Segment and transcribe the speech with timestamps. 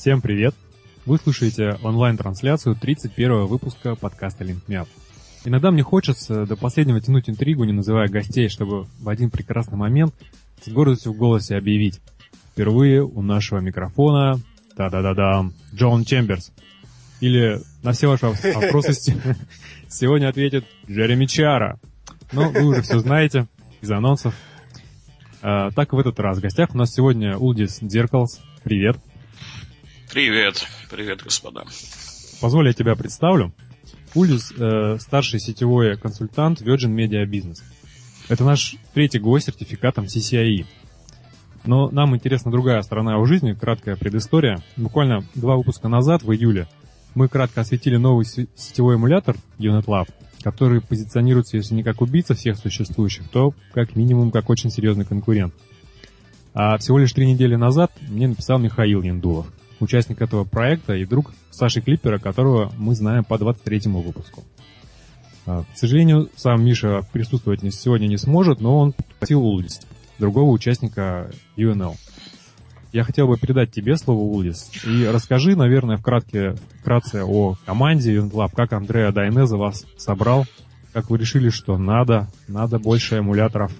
[0.00, 0.54] Всем привет!
[1.04, 4.88] Вы слушаете онлайн-трансляцию 31 выпуска подкаста LinkMeUp.
[5.44, 10.14] Иногда мне хочется до последнего тянуть интригу, не называя гостей, чтобы в один прекрасный момент
[10.64, 12.00] с гордостью в голосе объявить.
[12.50, 14.40] Впервые у нашего микрофона,
[14.74, 16.50] да-да-да-да, Джон Чемберс.
[17.20, 18.94] Или на все ваши вопросы
[19.90, 21.78] сегодня ответит Джереми Чара.
[22.32, 23.48] Но вы уже все знаете
[23.82, 24.34] из анонсов.
[25.42, 28.40] А, так в этот раз в гостях у нас сегодня Улдис Деркалс.
[28.64, 28.96] Привет.
[30.12, 31.62] Привет, привет, господа.
[32.40, 33.52] Позволь, я тебя представлю.
[34.16, 37.58] Ульдис э, старший сетевой консультант Virgin Media Business.
[38.28, 40.66] Это наш третий гость с сертификатом CCIE.
[41.64, 44.60] Но нам интересна другая сторона его жизни, краткая предыстория.
[44.76, 46.66] Буквально два выпуска назад, в июле,
[47.14, 50.08] мы кратко осветили новый сетевой эмулятор UnitLab,
[50.42, 55.54] который позиционируется, если не как убийца всех существующих, то как минимум как очень серьезный конкурент.
[56.52, 59.46] А всего лишь три недели назад мне написал Михаил Яндулов–
[59.80, 64.44] участник этого проекта и друг Саши Клипера, которого мы знаем по 23-му выпуску.
[65.46, 69.80] А, к сожалению, сам Миша присутствовать сегодня не сможет, но он попросил Улдис,
[70.18, 71.96] другого участника UNL.
[72.92, 78.50] Я хотел бы передать тебе слово, Улдис, и расскажи, наверное, вкратке, вкратце о команде UNLab,
[78.54, 80.44] как Андреа Дайнеза вас собрал,
[80.92, 83.72] как вы решили, что надо, надо больше эмуляторов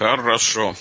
[0.00, 0.74] Хорошо.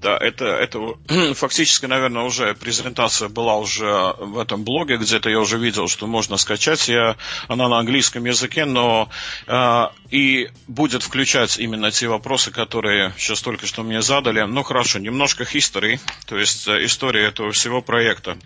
[0.00, 0.78] Да, это, это
[1.34, 6.36] фактически, наверное, уже презентация была уже в этом блоге, где-то я уже видел, что можно
[6.36, 6.88] скачать.
[6.88, 7.16] Я,
[7.48, 9.08] она на английском языке, но
[9.48, 14.42] э, и будет включать именно те вопросы, которые сейчас только что мне задали.
[14.42, 18.38] Ну хорошо, немножко history, то есть э, история этого всего проекта.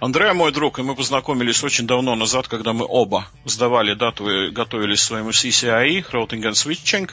[0.00, 4.50] Андрея мой друг, и мы познакомились очень давно назад, когда мы оба сдавали дату и
[4.50, 7.10] готовились к своему CCIE, Routing and Switching,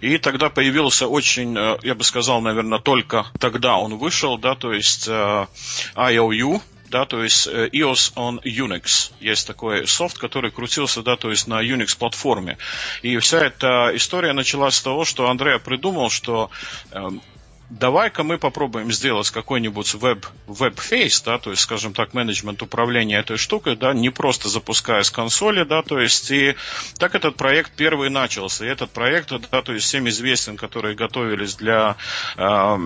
[0.00, 4.72] и тогда появился очень э, я бы сказал, наверное, только тогда он вышел, да, то
[4.72, 5.46] есть э,
[5.94, 6.60] IOU,
[6.92, 9.12] да, то есть э, IOS on Unix.
[9.18, 12.58] Есть такой софт, который крутился, да, то есть на Unix платформе.
[13.00, 16.50] И вся эта история началась с того, что Андрея придумал, что
[16.90, 17.08] э,
[17.78, 23.38] давай-ка мы попробуем сделать какой-нибудь веб, web-face, да, то есть, скажем так, менеджмент управления этой
[23.38, 26.54] штукой, да, не просто запуская с консоли, да, то есть, и
[26.98, 28.66] так этот проект первый начался.
[28.66, 31.96] И этот проект, да, то есть, всем известен, которые готовились для,
[32.36, 32.78] э,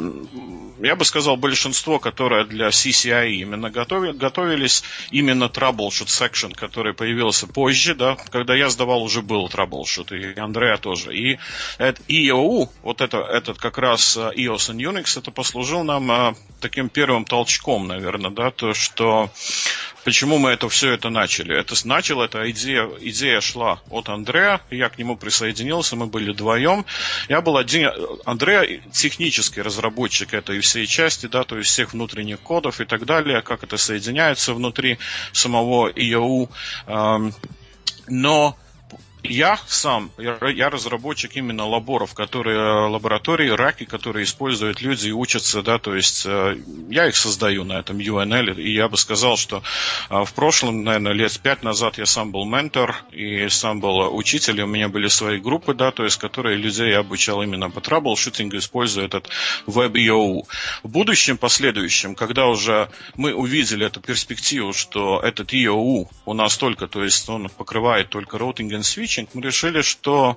[0.81, 7.49] я бы сказал, большинство, которое для CCI именно готовили, готовились именно troubleshoot section, который появился
[7.49, 11.17] позже, да, когда я сдавал, уже был troubleshoot, и Андрея тоже.
[11.17, 11.39] И
[11.79, 16.88] это EOU, вот это, этот как раз EOS Python Unix это послужил нам а, таким
[16.88, 19.31] первым толчком, наверное, да, то, что
[20.04, 21.59] почему мы это все это начали.
[21.59, 26.84] Это начал, эта идея, идея шла от Андрея, я к нему присоединился, мы были вдвоем.
[27.28, 27.91] Я был один,
[28.25, 33.43] Андрея технический разработчик этой всей части, да, то есть всех внутренних кодов и так далее,
[33.43, 34.98] как это соединяется внутри
[35.32, 36.50] самого IOU.
[38.08, 38.56] Но
[39.31, 45.62] я сам, я, я разработчик именно лаборов, которые, лаборатории, раки, которые используют люди и учатся,
[45.62, 49.62] да, то есть э, я их создаю на этом UNL, и я бы сказал, что
[50.10, 54.60] э, в прошлом, наверное, лет пять назад я сам был ментор и сам был учитель,
[54.60, 58.56] и у меня были свои группы, да, то есть которые людей обучал именно по траблшутингу,
[58.56, 59.28] используя этот
[59.66, 60.43] WebEO.
[60.82, 66.87] В будущем, последующем, когда уже мы увидели эту перспективу, что этот EOU у нас только,
[66.87, 70.37] то есть он покрывает только routing and switch, Pitching, мы решили, что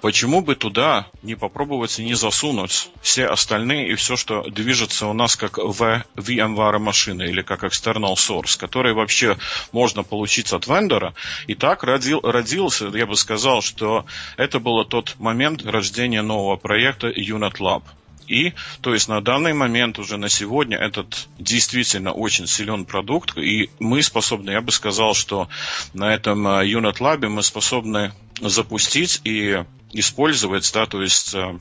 [0.00, 5.12] почему бы туда не попробовать и не засунуть все остальные и все, что движется у
[5.12, 9.36] нас как в VMware машины или как external source, который вообще
[9.72, 11.14] можно получить от вендора.
[11.46, 14.06] И так родил, родился, я бы сказал, что
[14.36, 17.82] это был тот момент рождения нового проекта Unit Lab.
[18.28, 23.70] И, то есть на данный момент уже на сегодня этот действительно очень силен продукт, и
[23.78, 25.48] мы способны, я бы сказал, что
[25.94, 31.58] на этом э, Unit Lab мы способны запустить и использовать, да, то есть э,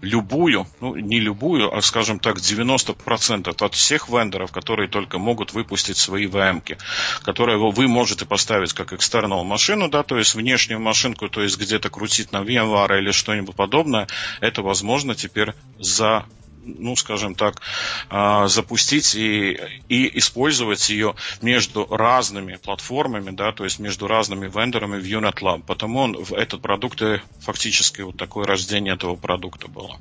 [0.00, 5.96] любую, ну не любую, а скажем так, 90% от всех вендоров, которые только могут выпустить
[5.96, 6.78] свои VM-ки,
[7.22, 11.90] которые вы можете поставить как экстернал машину, да, то есть внешнюю машинку, то есть где-то
[11.90, 14.08] крутить на VMware или что-нибудь подобное,
[14.40, 16.24] это возможно теперь за
[16.62, 17.60] ну, скажем так,
[18.08, 24.98] а, запустить и, и использовать ее между разными платформами, да, то есть между разными вендорами
[25.00, 25.62] в Unit Lab.
[25.66, 27.02] Потому он, этот продукт
[27.40, 29.98] фактически вот такое рождение этого продукта было.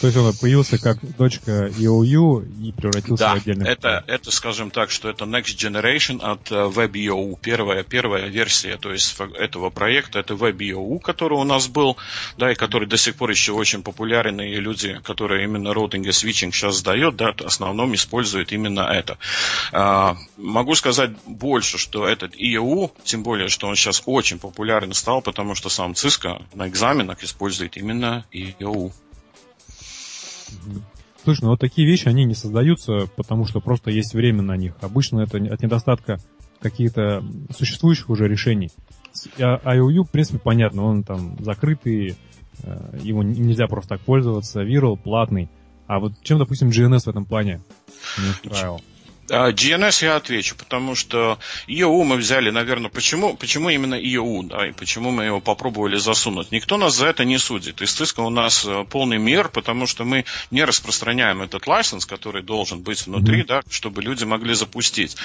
[0.00, 3.68] То есть он появился как дочка EOU и превратился да, в отдельный...
[3.68, 8.92] это, это, скажем так, что это Next Generation от э, WebEOU, первая, первая версия то
[8.92, 11.96] есть этого проекта, это WebEOU, который у нас был,
[12.36, 16.12] да, и который до сих пор еще очень популярен, и люди, которые именно роутинг и
[16.12, 19.18] свитчинг сейчас сдают, да, в основном используют именно это.
[19.72, 25.22] А, могу сказать больше, что этот EOU, тем более, что он сейчас очень популярен стал,
[25.22, 28.92] потому что сам Cisco на экзаменах использует именно EOU.
[31.24, 34.74] Слушай, ну вот такие вещи, они не создаются, потому что просто есть время на них.
[34.80, 36.18] Обычно это от недостатка
[36.60, 37.22] каких-то
[37.56, 38.70] существующих уже решений.
[39.36, 42.16] IOU, в принципе, понятно, он там закрытый,
[42.62, 45.48] э, его нельзя просто так пользоваться, Viral платный.
[45.86, 47.60] А вот чем, допустим, GNS в этом плане
[48.18, 48.80] не устраивал?
[49.28, 51.38] GNS а, я отвечу, потому что
[51.68, 56.50] EOU мы взяли, наверное, почему, почему именно EOU, да, и почему мы его попробовали засунуть.
[56.50, 57.82] Никто нас за это не судит.
[57.82, 62.42] Из ЦИСКа у нас э, полный мир, потому что мы не распространяем этот лайсенс, который
[62.42, 65.16] должен быть внутри, да, чтобы люди могли запустить.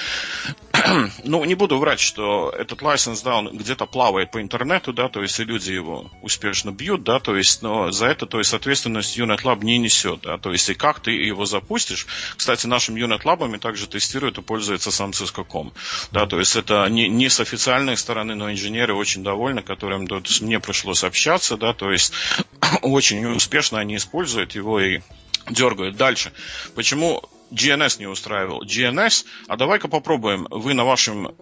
[1.24, 5.22] ну, не буду врать, что этот лайсенс, да, он где-то плавает по интернету, да, то
[5.22, 9.18] есть и люди его успешно бьют, да, то есть, но за это, то есть, ответственность
[9.18, 12.06] Unit Lab не несет, да, то есть, и как ты его запустишь.
[12.36, 15.72] Кстати, нашим Unit Lab также тестирует и пользуется сам Cisco.com.
[16.10, 20.40] Да, то есть это не, не с официальной стороны, но инженеры очень довольны, которым тут
[20.40, 22.12] мне пришлось общаться, да, то есть
[22.82, 25.00] очень успешно они используют его и
[25.48, 25.96] дергают.
[25.96, 26.32] Дальше.
[26.74, 28.64] Почему GNS не устраивал?
[28.64, 31.36] GNS, а давай-ка попробуем, вы на вашем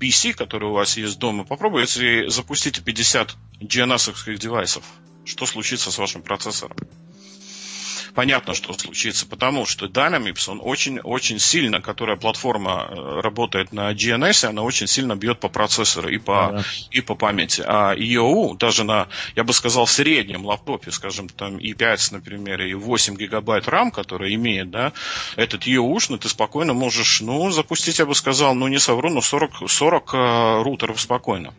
[0.00, 4.82] PC, который у вас есть дома, попробуйте запустить 50 GNS-овских девайсов.
[5.24, 6.76] Что случится с вашим процессором?
[8.16, 14.46] Понятно, что случится, потому что Dynamics, он очень-очень сильно, которая платформа э, работает на GNS,
[14.46, 16.64] она очень сильно бьет по процессору и по, да.
[16.90, 17.62] и по памяти.
[17.64, 23.16] А EOU даже на, я бы сказал, среднем лаптопе, скажем, там i5, например, и 8
[23.16, 24.94] гигабайт RAM, который имеет, да,
[25.36, 29.70] этот EOU, ты спокойно можешь, ну, запустить, я бы сказал, ну, не совру, но 40,
[29.70, 31.52] 40 э, рутеров спокойно.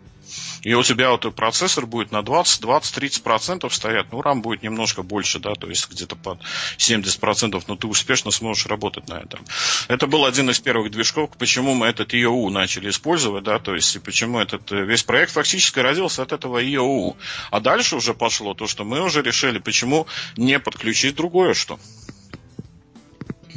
[0.67, 4.07] И у тебя вот процессор будет на 20, 20, 30 процентов стоять.
[4.11, 6.39] Ну, RAM будет немножко больше, да, то есть где-то под
[6.75, 9.45] 70 процентов, но ты успешно сможешь работать на этом.
[9.87, 13.95] Это был один из первых движков, почему мы этот EOU начали использовать, да, то есть
[13.95, 17.15] и почему этот э, весь проект фактически родился от этого EOU.
[17.49, 20.05] А дальше уже пошло то, что мы уже решили, почему
[20.35, 21.79] не подключить другое что.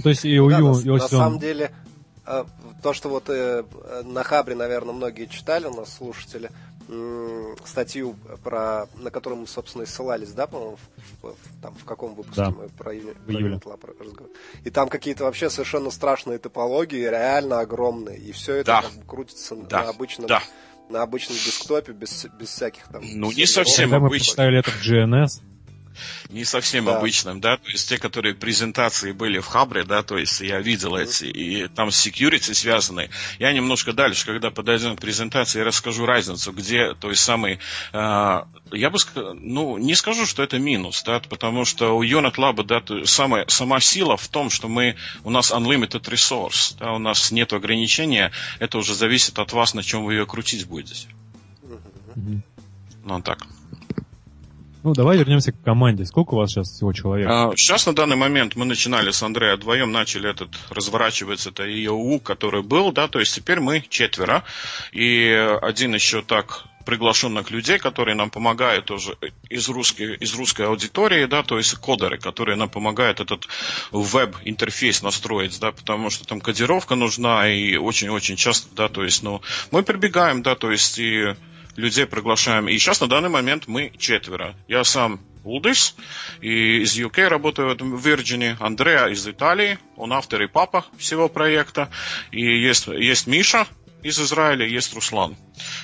[0.00, 0.48] То есть EOU...
[0.48, 1.72] Да, на, на самом деле,
[2.24, 2.44] э,
[2.84, 3.64] то, что вот э,
[4.04, 6.52] на Хабре, наверное, многие читали, у нас слушатели,
[7.64, 10.78] статью, про, на которую мы, собственно, и ссылались, да, по-моему,
[11.22, 12.50] в, в, там, в каком выпуске да.
[12.50, 14.36] мы про, Lab разговаривали.
[14.64, 18.18] И там какие-то вообще совершенно страшные топологии, реально огромные.
[18.18, 18.82] И все это да.
[18.82, 19.84] как бы, крутится да.
[19.84, 20.42] на обычном да.
[20.88, 23.02] на обычном десктопе без, без всяких там...
[23.14, 25.42] Ну, не совсем Когда мы представили это в GNS,
[26.28, 26.96] не совсем да.
[26.96, 30.96] обычным, да, то есть те, которые презентации были в Хабре, да, то есть я видел
[30.96, 31.02] mm-hmm.
[31.02, 33.10] эти, и там с security связаны.
[33.38, 37.58] Я немножко дальше, когда подойдем к презентации, я расскажу разницу, где, то есть самый,
[37.92, 38.42] э,
[38.72, 42.62] я бы сказал, ну, не скажу, что это минус, да, потому что у Unit Lab,
[42.64, 47.30] да, самая, сама сила в том, что мы, у нас unlimited resource, да, у нас
[47.30, 51.08] нет ограничения, это уже зависит от вас, на чем вы ее крутить будете.
[51.62, 52.40] Mm-hmm.
[53.04, 53.46] Ну, так.
[54.82, 56.06] Ну, давай вернемся к команде.
[56.06, 57.28] Сколько у вас сейчас всего человек?
[57.30, 62.20] А, сейчас на данный момент мы начинали с Андрея вдвоем, начали этот разворачиваться, это ИОУ,
[62.20, 64.42] который был, да, то есть теперь мы четверо.
[64.92, 65.28] И
[65.62, 69.16] один еще так приглашенных людей, которые нам помогают тоже
[69.50, 73.46] из русской, из русской аудитории, да, то есть кодеры, которые нам помогают этот
[73.92, 79.42] веб-интерфейс настроить, да, потому что там кодировка нужна и очень-очень часто, да, то есть, ну,
[79.70, 81.34] мы прибегаем, да, то есть и
[81.76, 82.68] людей приглашаем.
[82.68, 84.54] И сейчас на данный момент мы четверо.
[84.68, 85.96] Я сам Улдис,
[86.42, 91.90] и из UK работаю в Virginia, Андреа из Италии, он автор и папа всего проекта,
[92.30, 93.66] и есть, есть Миша,
[94.02, 95.36] из Израиля есть Руслан.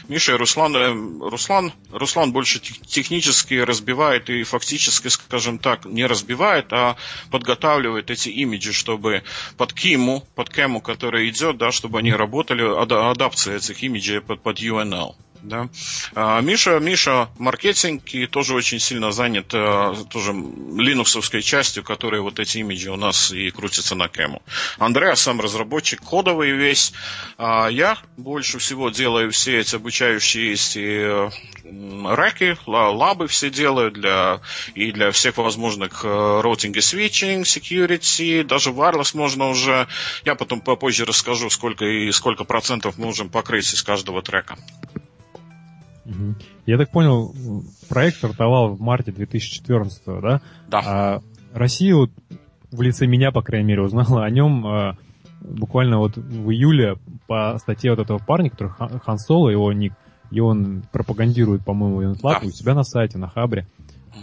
[0.08, 6.72] Миша и Руслан, э, Руслан, Руслан больше технически разбивает и фактически, скажем так, не разбивает,
[6.72, 6.96] а
[7.30, 9.22] подготавливает эти имиджи, чтобы
[9.56, 14.60] под киму, под кему, который идет, да, чтобы они работали, адапция этих имиджей под, под
[14.60, 15.14] UNL.
[15.46, 15.68] Да.
[16.16, 22.40] А, Миша, Миша маркетинг и тоже очень сильно занят а, тоже линуксовской частью, которая вот
[22.40, 24.42] эти имиджи у нас и крутятся на кему.
[24.78, 26.92] Андреа сам разработчик кодовый весь.
[27.38, 31.30] А я больше всего делаю все эти обучающие и
[31.64, 34.40] реки, лабы все делаю для,
[34.74, 39.86] и для всех возможных routing и switching, security, даже wireless можно уже.
[40.24, 44.56] Я потом попозже расскажу, сколько и сколько процентов мы можем покрыть из каждого трека.
[46.66, 47.34] Я так понял,
[47.88, 50.40] проект стартовал в марте 2014, да?
[50.68, 50.82] Да.
[50.84, 51.22] А
[51.52, 52.10] Россия вот
[52.70, 54.96] в лице меня, по крайней мере, узнала о нем э,
[55.40, 56.96] буквально вот в июле
[57.26, 59.94] по статье вот этого парня, который Хан Соло, его ник,
[60.30, 62.46] и он пропагандирует, по-моему, Юнитлаб да.
[62.46, 63.66] у себя на сайте, на Хабре.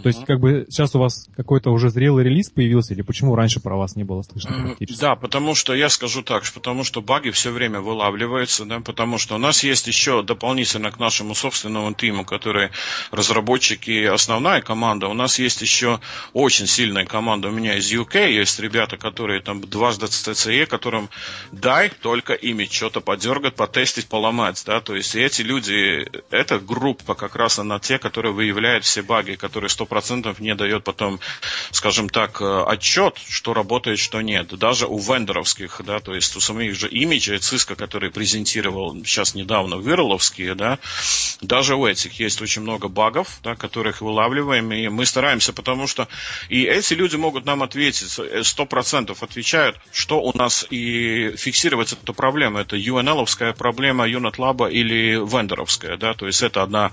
[0.02, 3.60] То есть, как бы сейчас у вас какой-то уже зрелый релиз появился, или почему раньше
[3.60, 5.00] про вас не было слышно практически?
[5.00, 9.34] Да, потому что я скажу так, потому что баги все время вылавливаются, да, потому что
[9.34, 12.70] у нас есть еще дополнительно к нашему собственному тиму, который
[13.10, 16.00] разработчики, основная команда, у нас есть еще
[16.32, 21.08] очень сильная команда у меня из UK, есть ребята, которые там дважды CCE, которым
[21.52, 27.36] дай только ими что-то подергать, потестить, поломать, да, то есть эти люди, эта группа как
[27.36, 31.20] раз она те, которые выявляют все баги, которые 100 100% не дает потом,
[31.70, 34.56] скажем так, э, отчет, что работает, что нет.
[34.58, 39.76] Даже у вендоровских, да, то есть у самих же имиджей Cisco, который презентировал сейчас недавно
[39.76, 40.78] вирловские, да,
[41.40, 46.08] даже у этих есть очень много багов, да, которых вылавливаем, и мы стараемся, потому что
[46.48, 52.14] и эти люди могут нам ответить, 100% э, отвечают, что у нас и фиксировать эту
[52.14, 52.58] проблему.
[52.58, 56.92] Это UNL-овская проблема, UNetLab или вендоровская, да, то есть это одна.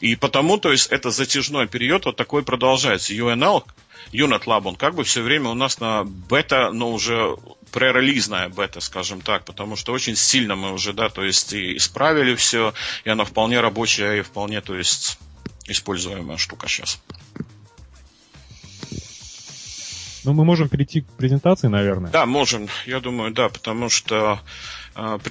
[0.00, 3.12] И потому, то есть это затяжной период, вот такой продолжается.
[3.12, 3.64] UNL,
[4.10, 7.36] Unit Lab, он как бы все время у нас на бета, но уже
[7.70, 12.34] пререлизная бета, скажем так, потому что очень сильно мы уже, да, то есть и исправили
[12.34, 12.72] все,
[13.04, 15.18] и она вполне рабочая и вполне, то есть,
[15.66, 16.98] используемая штука сейчас.
[20.24, 22.10] Ну, мы можем перейти к презентации, наверное.
[22.10, 22.68] Да, можем.
[22.86, 24.40] Я думаю, да, потому что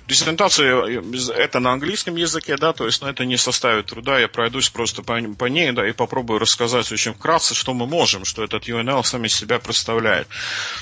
[0.08, 1.02] презентация
[1.36, 5.04] это на английском языке, да, то есть на это не составит труда, я пройдусь просто
[5.04, 9.04] по, по ней, да, и попробую рассказать очень вкратце, что мы можем, что этот UNL
[9.04, 10.28] сам из себя представляет.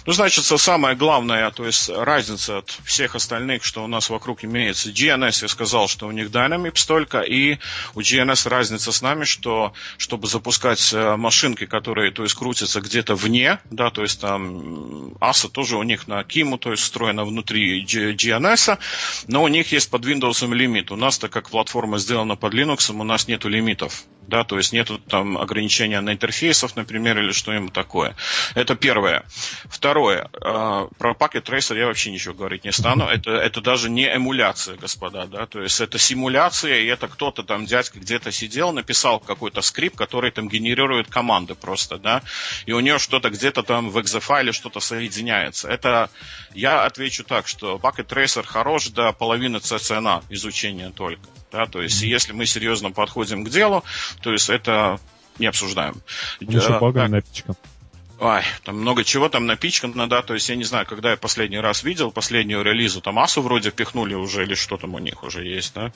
[0.06, 4.90] Ну, значит, самое главное, то есть разница от всех остальных, что у нас вокруг имеется.
[4.90, 7.60] GNS, я сказал, что у них Dynamics только, и
[7.94, 13.16] у GNS разница с нами, что чтобы запускать э, машинки, которые, то есть, крутятся где-то
[13.16, 17.84] вне, да, то есть там ASA тоже у них на KIMU, то есть, встроена внутри
[17.86, 18.80] GNS, Linux,
[19.28, 20.92] но у них есть под Windows лимит.
[20.92, 24.72] У нас, так как платформа сделана под Linux, у нас нету лимитов да, то есть
[24.72, 28.16] нету там ограничения на интерфейсов, например, или что-нибудь такое.
[28.56, 29.26] Это первое.
[29.66, 30.30] Второе.
[30.34, 33.06] Э, про Packet Tracer я вообще ничего говорить не стану.
[33.06, 37.66] Это, это даже не эмуляция, господа, да, то есть это симуляция, и это кто-то там,
[37.66, 42.22] дядька где-то сидел, написал какой-то скрипт, который там генерирует команды просто, да,
[42.66, 45.68] и у него что-то где-то там в экзофайле что-то соединяется.
[45.68, 46.10] Это,
[46.54, 51.28] я отвечу так, что Packet Tracer хорош до половины CCNA изучения только.
[51.52, 53.84] Да, то есть, если мы серьезно подходим к делу,
[54.22, 55.00] то есть это
[55.40, 56.02] не обсуждаем.
[56.40, 57.56] Еще багами напичкан.
[58.22, 61.58] Ой, там много чего там напичкано, да, то есть я не знаю, когда я последний
[61.58, 65.44] раз видел последнюю релизу, там Асу вроде пихнули уже, или что там у них уже
[65.44, 65.92] есть, да.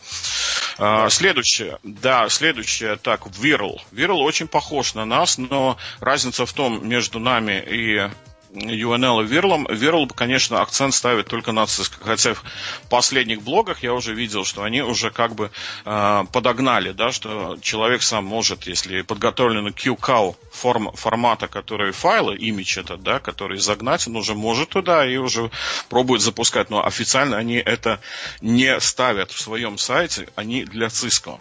[0.80, 3.80] А, следующее, да, следующее, так, Viral.
[3.92, 8.10] Viral очень похож на нас, но разница в том между нами и
[8.56, 9.68] UNL и Верлом.
[9.70, 11.98] Верл, конечно, акцент ставит только на Cisco.
[12.02, 12.44] Хотя в
[12.90, 15.52] последних блогах я уже видел, что они уже как бы
[15.86, 22.80] э, подогнали, да, что человек сам может, если подготовлен QCOW форм, формата, который файлы, имидж
[22.80, 25.52] этот, да, который загнать, он уже может туда и уже
[25.90, 26.70] пробует запускать.
[26.70, 28.00] Но официально они это
[28.42, 31.40] не ставят в своем сайте, они для Cisco.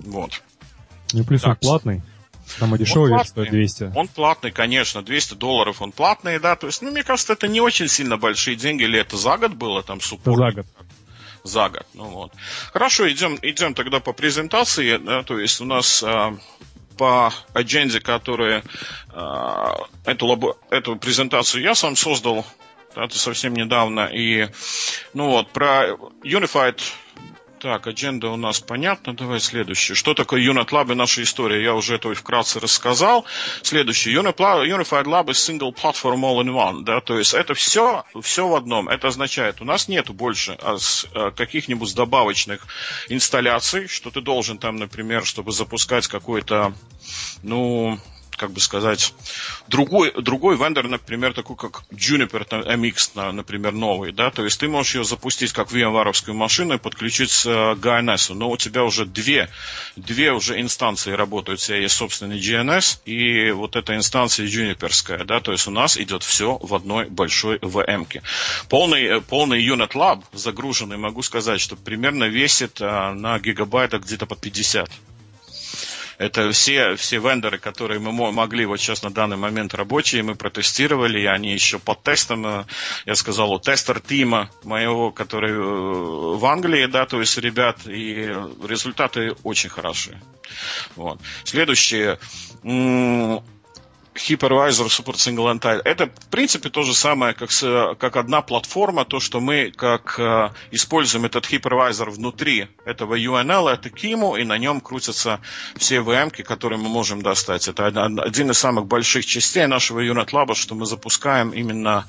[0.00, 0.42] Вот.
[1.12, 1.52] Ну, плюс так.
[1.52, 2.02] он платный.
[2.60, 3.92] Дешевый он стоит 200.
[3.94, 7.60] Он платный, конечно, 200 долларов он платный, да, то есть, ну, мне кажется, это не
[7.60, 10.36] очень сильно большие деньги, или это за год было там суппорт?
[10.36, 10.66] За год.
[11.42, 12.32] За год, ну вот.
[12.72, 16.36] Хорошо, идем, идем тогда по презентации, да, то есть у нас а,
[16.96, 18.62] по адженде, которая
[19.10, 22.46] а, эту, лабо, эту презентацию я сам создал,
[22.94, 24.48] это совсем недавно, и,
[25.12, 25.90] ну вот, про
[26.22, 26.80] Unified
[27.64, 29.16] так, адженда у нас понятна.
[29.16, 29.94] Давай следующее.
[29.94, 31.62] Что такое Unit Lab и наша история?
[31.62, 33.24] Я уже это вкратце рассказал.
[33.62, 34.14] Следующее.
[34.16, 36.84] Unified Lab is single platform all in one.
[36.84, 37.00] Да?
[37.00, 38.90] То есть это все, все в одном.
[38.90, 40.76] Это означает, у нас нету больше а,
[41.14, 42.66] а, каких-нибудь добавочных
[43.08, 46.74] инсталляций, что ты должен там, например, чтобы запускать какой-то,
[47.42, 47.98] ну,
[48.36, 49.14] как бы сказать,
[49.68, 54.94] другой, другой вендор, например, такой как Juniper MX, например, новый, да, то есть ты можешь
[54.94, 59.48] ее запустить как VMware машину и подключить к GNS, но у тебя уже две,
[59.96, 65.40] две уже инстанции работают, у тебя есть собственный GNS и вот эта инстанция Juniperская, да,
[65.40, 68.06] то есть у нас идет все в одной большой VM.
[68.06, 68.22] -ке.
[68.68, 74.40] Полный, полный Unit Lab загруженный, могу сказать, что примерно весит а, на гигабайтах где-то под
[74.40, 74.90] 50
[76.18, 81.20] это все, все вендоры, которые мы могли вот сейчас на данный момент рабочие, мы протестировали,
[81.20, 82.64] и они еще под тестом, э,
[83.06, 88.34] я сказал, у тестер Тима моего, который э, в Англии, да, то есть ребят, и
[88.66, 90.20] результаты очень хорошие.
[90.96, 91.20] Вот.
[91.44, 92.18] Следующее
[94.14, 95.80] Hypervisor Super Single Entire.
[95.84, 100.18] Это, в принципе, то же самое, как, с, как одна платформа, то, что мы как
[100.18, 105.40] э, используем этот Hypervisor внутри этого UNL, это KIMU, и на нем крутятся
[105.76, 107.66] все VM, которые мы можем достать.
[107.68, 112.06] Это один из самых больших частей нашего Unit Lab, что мы запускаем именно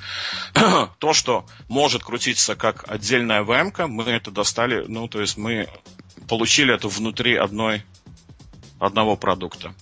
[0.99, 5.67] то, что может крутиться как отдельная VM, мы это достали, ну, то есть мы
[6.27, 7.83] получили это внутри одной,
[8.79, 9.73] одного продукта.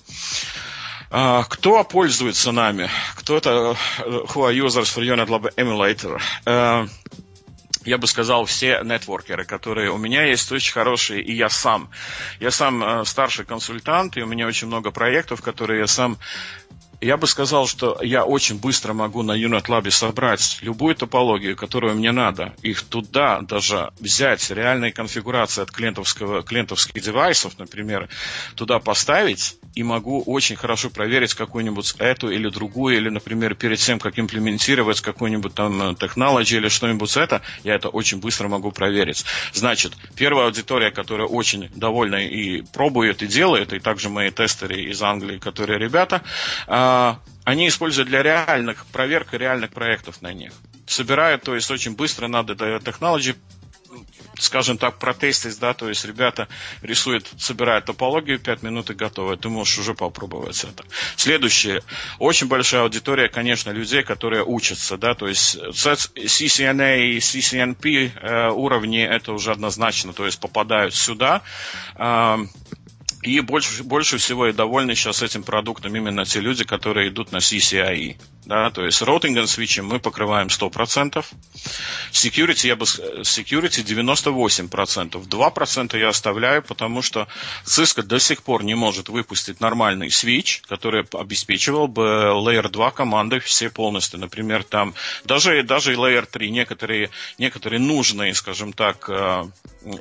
[1.15, 2.89] А, кто пользуется нами?
[3.15, 3.77] Кто это?
[3.99, 6.19] Who are users for Unit Lab Emulator?
[6.43, 6.89] Uh,
[7.85, 11.91] я бы сказал, все нетворкеры, которые у меня есть очень хорошие, и я сам.
[12.39, 16.17] Я сам э, старший консультант, и у меня очень много проектов, которые я сам
[17.03, 22.13] я бы сказал, что я очень быстро могу на Unit собрать любую топологию, которую мне
[22.13, 28.07] надо, их туда даже взять, реальные конфигурации от клиентовского, клиентовских девайсов, например,
[28.55, 33.99] туда поставить, и могу очень хорошо проверить какую-нибудь эту или другую, или, например, перед тем,
[33.99, 39.25] как имплементировать какую-нибудь там технологию или что-нибудь это, я это очень быстро могу проверить.
[39.53, 45.01] Значит, первая аудитория, которая очень довольна и пробует, и делает, и также мои тестеры из
[45.01, 46.21] Англии, которые ребята,
[46.67, 50.53] а, они используют для реальных проверок реальных проектов на них.
[50.85, 53.35] Собирают, то есть очень быстро надо технологии
[54.39, 56.47] скажем так, протестить, да, то есть ребята
[56.81, 59.37] рисуют, собирают топологию, 5 минут и готово.
[59.37, 60.83] Ты можешь уже попробовать это.
[61.15, 61.81] Следующее.
[62.19, 69.01] Очень большая аудитория, конечно, людей, которые учатся, да, то есть CCNA и CCNP э, уровни,
[69.01, 71.41] это уже однозначно, то есть попадают сюда.
[71.95, 72.37] Э,
[73.23, 77.37] и больше, больше всего и довольны сейчас этим продуктом именно те люди, которые идут на
[77.37, 78.17] CCIE.
[78.45, 81.25] Да, то есть роутинг и свитчи мы покрываем 100%.
[82.11, 85.27] Security, я бы security 98%.
[85.27, 87.27] 2% я оставляю, потому что
[87.65, 93.39] Cisco до сих пор не может выпустить нормальный свич, который обеспечивал бы Layer 2 команды
[93.39, 94.19] все полностью.
[94.19, 99.45] Например, там даже, даже Layer 3 некоторые, некоторые нужные, скажем так, э,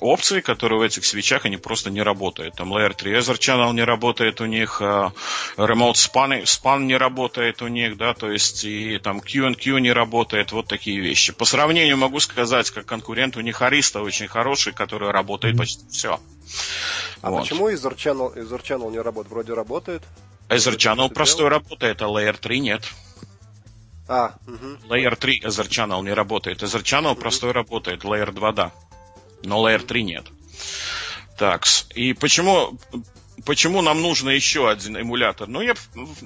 [0.01, 2.57] опции, которые в этих свечах, они просто не работают.
[2.57, 5.11] Там Layer 3 Ether Channel не работает у них, э,
[5.57, 10.53] Remote Span, Span не работает у них, да, то есть и там Q&Q не работает,
[10.53, 11.33] вот такие вещи.
[11.33, 15.59] По сравнению могу сказать, как конкурент у них Ариста очень хороший, который работает mm-hmm.
[15.59, 16.21] почти все.
[17.21, 17.42] А вот.
[17.42, 19.33] почему Ether Channel, Ether Channel не работает?
[19.33, 20.03] Вроде работает.
[20.49, 22.85] Ether Channel простой работает, а Layer 3 нет.
[24.09, 24.95] А, угу.
[24.95, 26.62] Layer 3 Ether Channel не работает.
[26.62, 27.21] Ether Channel угу.
[27.21, 28.73] простой работает, Layer 2 да.
[29.45, 30.27] Но Layer 3 нет.
[31.38, 31.64] Так,
[31.95, 32.79] и почему
[33.44, 35.48] почему нам нужно еще один эмулятор?
[35.48, 35.74] Ну, я,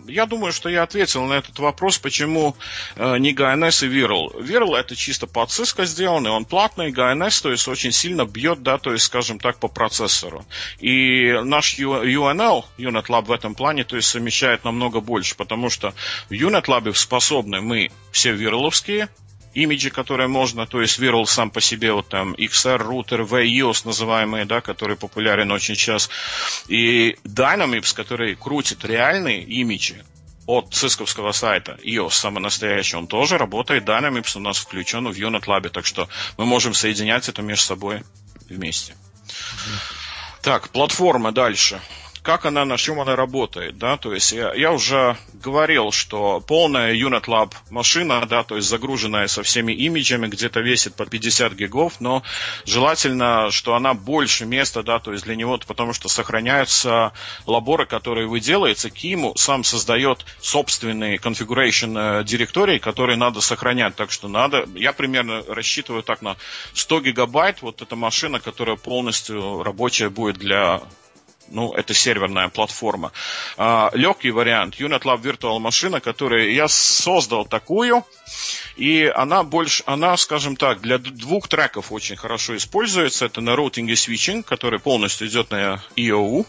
[0.06, 2.56] я думаю, что я ответил на этот вопрос, почему
[2.96, 4.40] э, не GNS и Viral.
[4.42, 8.78] Viral это чисто под Cisco сделанный, он платный, GNS, то есть очень сильно бьет, да,
[8.78, 10.44] то есть, скажем так, по процессору.
[10.80, 15.94] И наш UNL, Unit Lab в этом плане, то есть совмещает намного больше, потому что
[16.28, 19.08] в Unit Lab способны мы все вирловские,
[19.56, 24.44] имиджи, которые можно, то есть Virl сам по себе, вот там XR рутер, VEOS называемые,
[24.44, 26.10] да, который популярен очень сейчас,
[26.68, 30.04] и Dynamics, который крутит реальные имиджи,
[30.46, 33.84] от цисковского сайта iOS самый настоящий, он тоже работает.
[33.84, 38.04] Dynamics у нас включен в Unit Lab, так что мы можем соединять это между собой
[38.48, 38.94] вместе.
[40.42, 41.80] Так, платформа дальше
[42.26, 46.92] как она, на чем она работает, да, то есть я, я уже говорил, что полная
[46.92, 52.00] Unit Lab машина, да, то есть загруженная со всеми имиджами, где-то весит по 50 гигов,
[52.00, 52.24] но
[52.64, 57.12] желательно, что она больше места, да, то есть для него, потому что сохраняются
[57.46, 64.10] лаборы, которые вы делаете, Киму сам создает собственный configuration э, директорий, которые надо сохранять, так
[64.10, 66.36] что надо, я примерно рассчитываю так на
[66.74, 70.82] 100 гигабайт, вот эта машина, которая полностью рабочая будет для
[71.48, 73.12] ну, это серверная платформа.
[73.56, 78.04] А, легкий вариант, Unit Lab Virtual машина, которую я создал такую,
[78.76, 83.26] и она больше, она, скажем так, для двух треков очень хорошо используется.
[83.26, 86.46] Это на роутинге switching, который полностью идет на EOU.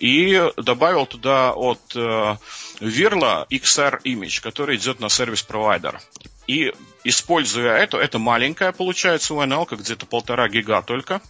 [0.00, 2.36] И добавил туда от э,
[2.80, 6.00] Virla XR Image, который идет на сервис-провайдер.
[6.48, 6.72] И
[7.04, 11.20] используя это, это маленькая получается UNL, где-то полтора гига только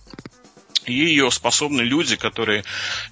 [0.86, 2.64] и ее способны люди, которые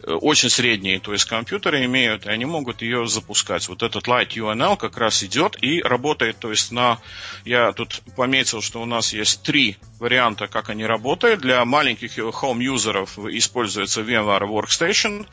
[0.02, 3.68] э, очень средние, то есть компьютеры имеют, и они могут ее запускать.
[3.68, 6.98] Вот этот Light UNL как раз идет и работает, то есть на...
[7.44, 11.40] Я тут пометил, что у нас есть три варианта, как они работают.
[11.40, 15.26] Для маленьких home-юзеров используется VMware Workstation.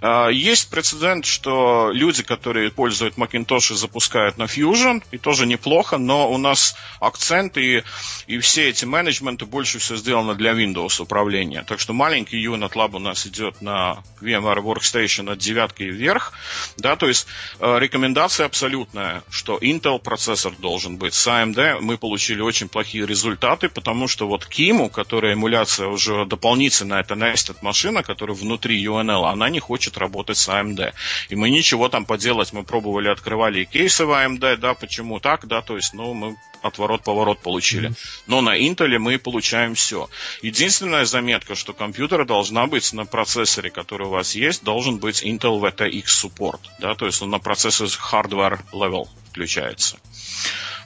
[0.00, 6.30] А, есть прецедент, что люди, которые пользуют Macintosh, запускают на Fusion, и тоже неплохо, но
[6.30, 7.82] у нас акцент и,
[8.26, 11.64] и все эти менеджменты больше всего сделаны для Windows управления.
[11.66, 16.32] Так что что маленький Unit Lab у нас идет на VMware Workstation от девятки вверх,
[16.76, 17.26] да, то есть
[17.58, 21.14] э, рекомендация абсолютная, что Intel процессор должен быть.
[21.14, 26.94] С AMD мы получили очень плохие результаты, потому что вот Киму, которая эмуляция уже дополнительно,
[26.94, 30.92] это Nested машина, которая внутри UNL, она не хочет работать с AMD.
[31.28, 35.48] И мы ничего там поделать, мы пробовали, открывали и кейсы в AMD, да, почему так,
[35.48, 37.92] да, то есть, ну, мы отворот-поворот получили.
[38.26, 40.08] Но на Intel мы получаем все.
[40.42, 45.60] Единственная заметка, что компьютер должна быть на процессоре, который у вас есть, должен быть Intel
[45.60, 46.60] VTX support.
[46.78, 49.98] Да, то есть он на процессоре hardware level включается.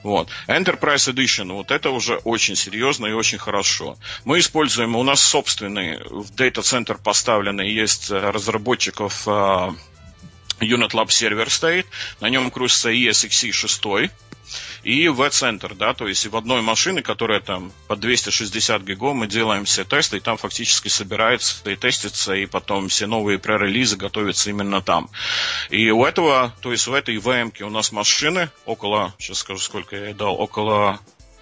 [0.03, 0.29] Вот.
[0.47, 3.97] Enterprise Edition, вот это уже очень серьезно и очень хорошо.
[4.23, 9.75] Мы используем, у нас собственный в Center поставленный есть э, разработчиков uh,
[10.59, 11.87] Unit Lab сервер стоит,
[12.21, 13.83] на нем крутится ESXi 6,
[14.83, 19.65] и V-центр, да, то есть в одной машины, которая там по 260 гиго, мы делаем
[19.65, 24.81] все тесты, и там фактически собирается и тестится, и потом все новые пререлизы готовятся именно
[24.81, 25.09] там.
[25.69, 29.95] И у этого, то есть в этой VM у нас машины около, сейчас скажу, сколько
[29.95, 30.99] я дал, около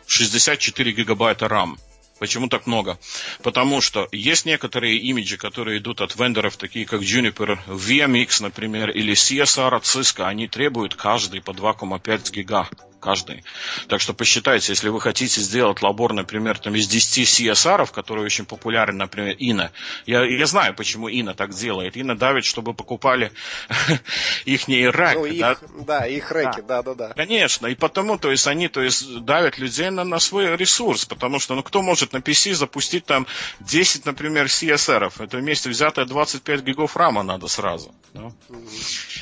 [0.07, 1.77] 64 гигабайта RAM.
[2.19, 2.97] Почему так много?
[3.41, 9.13] Потому что есть некоторые имиджи, которые идут от вендоров, такие как Juniper, VMX, например, или
[9.13, 12.69] CSR от Cisco, они требуют каждый по 2,5 гига
[13.03, 13.43] каждый.
[13.87, 18.45] Так что посчитайте, если вы хотите сделать лабор, например, там из 10 CSR, которые очень
[18.45, 19.71] популярны, например, Ина.
[20.05, 21.97] Я, я знаю, почему Ина так делает.
[21.97, 23.31] Ина давит, чтобы покупали
[24.45, 25.17] их не раки.
[25.17, 25.57] Ну, их, да?
[25.85, 26.81] да, их рэки, да.
[26.81, 27.13] да, да, да.
[27.13, 31.39] Конечно, и потому, то есть они, то есть давят людей на, на свой ресурс, потому
[31.39, 33.27] что, ну, кто может на PC запустить там
[33.59, 35.11] 10, например, CSR?
[35.19, 37.93] Это вместе взятое 25 гигов рама надо сразу.
[38.13, 38.31] Да?
[38.49, 38.59] Угу.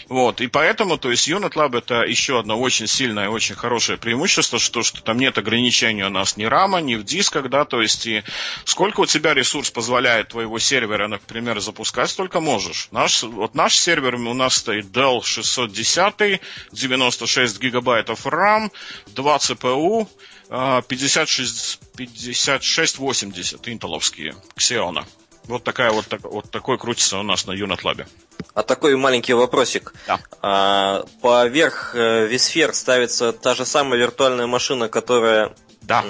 [0.09, 3.97] Вот, и поэтому, то есть Unit Lab это еще одно очень сильное, очень хорошее хорошее
[3.97, 7.81] преимущество, что, что там нет ограничений у нас ни рама, ни в дисках, да, то
[7.81, 8.21] есть и
[8.65, 12.89] сколько у тебя ресурс позволяет твоего сервера, например, запускать, столько можешь.
[12.91, 16.41] Наш, вот наш сервер у нас стоит Dell 610,
[16.73, 18.71] 96 гигабайтов RAM,
[19.07, 20.05] 2 CPU,
[20.49, 25.05] 56, 5680 интеловские, Xeon.
[25.45, 28.07] Вот такая вот, так, вот такой крутится у нас на Lab.
[28.53, 29.93] А такой маленький вопросик.
[30.07, 30.19] Да.
[30.41, 36.03] А, поверх э, Висфер ставится та же самая виртуальная машина, которая да.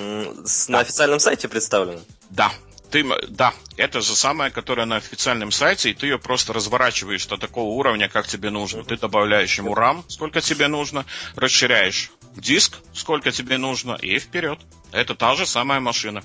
[0.46, 0.74] с, да.
[0.74, 2.02] на официальном сайте представлена?
[2.30, 2.52] Да.
[2.90, 7.38] Ты, да, это же самое, которое на официальном сайте, и ты ее просто разворачиваешь до
[7.38, 8.84] такого уровня, как тебе нужно.
[8.84, 14.60] Ты добавляешь ему RAM, сколько тебе нужно, расширяешь диск, сколько тебе нужно, и вперед.
[14.92, 16.22] Это та же самая машина.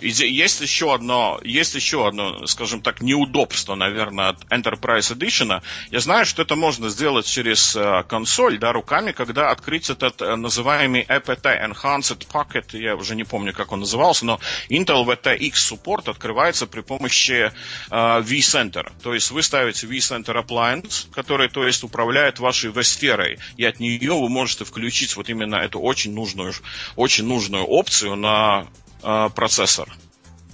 [0.00, 5.62] И есть еще одно, есть еще одно, скажем так, неудобство, наверное, от Enterprise Edition.
[5.90, 10.36] Я знаю, что это можно сделать через э, консоль, да, руками, когда открыть этот э,
[10.36, 16.10] называемый EPT Enhanced Packet, я уже не помню, как он назывался, но Intel VTX Support
[16.10, 17.52] открывается при помощи
[17.90, 18.92] э, vCenter.
[19.02, 24.12] То есть вы ставите vCenter Appliance, который, то есть, управляет вашей vSphere, и от нее
[24.12, 26.52] вы можете включить вот именно эту очень нужную,
[26.96, 28.66] очень нужную опцию на
[29.04, 29.88] э, процессор.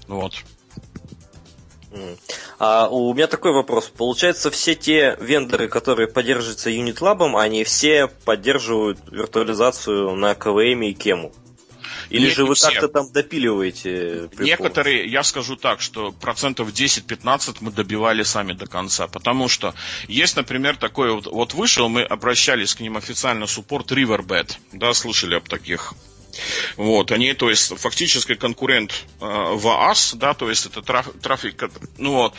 [0.08, 0.34] Вот.
[2.58, 3.88] А у меня такой вопрос.
[3.88, 11.32] Получается, все те вендоры, которые поддерживаются UnitLab, они все поддерживают виртуализацию на KVM и Кему?
[12.10, 14.28] Или Нет, же вы как-то там допиливаете?
[14.28, 14.46] Прикол?
[14.46, 19.06] Некоторые, я скажу так, что процентов 10-15 мы добивали сами до конца.
[19.06, 19.74] Потому что
[20.08, 24.56] есть, например, такой вот, вот вышел, мы обращались к ним официально, суппорт Riverbed.
[24.72, 25.94] Да, слышали об таких
[26.76, 32.14] вот, они, то есть, фактически конкурент э, ВААС, да, то есть это траф, трафик, ну
[32.14, 32.34] вот.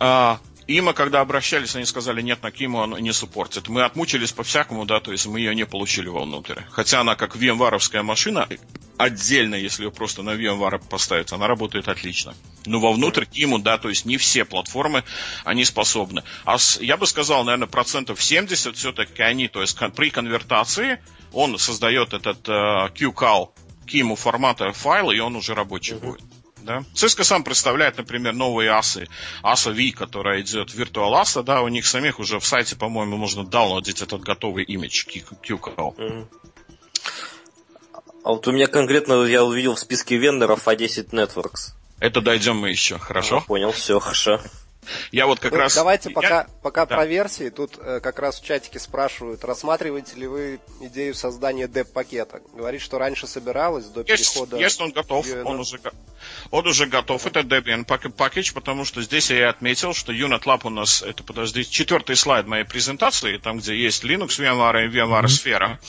[0.00, 3.68] Э, и мы, когда обращались, они сказали, нет, на Киму он не суппортит.
[3.68, 6.60] Мы отмучились по-всякому, да, то есть мы ее не получили вовнутрь.
[6.70, 8.48] Хотя она как VMware машина,
[8.96, 12.34] отдельно, если ее просто на VMware поставить, она работает отлично.
[12.64, 15.04] Но вовнутрь Киму, да, то есть не все платформы,
[15.44, 16.24] они способны.
[16.44, 21.00] А с, я бы сказал, наверное, процентов 70 все-таки они, то есть при конвертации,
[21.32, 23.50] он создает этот uh, QCAL,
[23.86, 26.00] Киму формата файла, и он уже рабочий uh-huh.
[26.00, 26.22] будет.
[26.66, 26.82] Да?
[26.94, 29.06] Cisco сам представляет, например, новые асы.
[29.42, 33.44] ASA V, которая идет Virtual ASA, да, у них самих уже в сайте, по-моему, можно
[33.44, 35.96] даунлодить этот готовый имидж QCAL.
[35.96, 36.26] Mm-hmm.
[38.24, 41.74] А вот у меня конкретно я увидел в списке вендоров A10 Networks.
[42.00, 43.38] Это дойдем мы еще, хорошо?
[43.38, 44.40] А, понял, все, хорошо.
[45.12, 45.74] Я вот как ну, раз...
[45.74, 46.46] Давайте пока, я...
[46.62, 46.96] пока да.
[46.96, 47.50] про версии.
[47.50, 52.40] Тут э, как раз в чатике спрашивают, рассматриваете ли вы идею создания деп-пакета?
[52.54, 54.56] Говорит, что раньше собиралось до есть, перехода...
[54.56, 55.26] Есть, он готов.
[55.44, 55.80] Он уже,
[56.50, 57.26] он уже готов.
[57.26, 61.64] Это Debian package, потому что здесь я отметил, что Unit Lab у нас, это, подожди,
[61.68, 65.80] четвертый слайд моей презентации, там, где есть Linux, VMware и VMware сфера.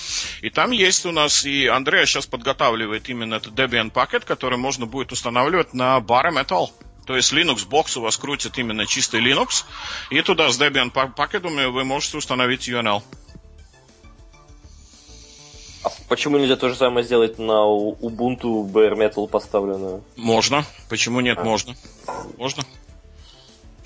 [0.41, 4.85] И там есть у нас, и Андрея сейчас подготавливает именно этот Debian пакет, который можно
[4.85, 6.69] будет устанавливать на Bare Metal.
[7.07, 9.63] То есть Linux бокс у вас крутит именно чистый Linux,
[10.09, 13.01] и туда с Debian пакетами вы можете установить UNL.
[15.83, 20.03] А почему нельзя то же самое сделать на Ubuntu Bare Metal поставленную?
[20.17, 20.65] Можно.
[20.89, 21.37] Почему нет?
[21.39, 21.45] А.
[21.45, 21.75] Можно.
[22.37, 22.63] Можно.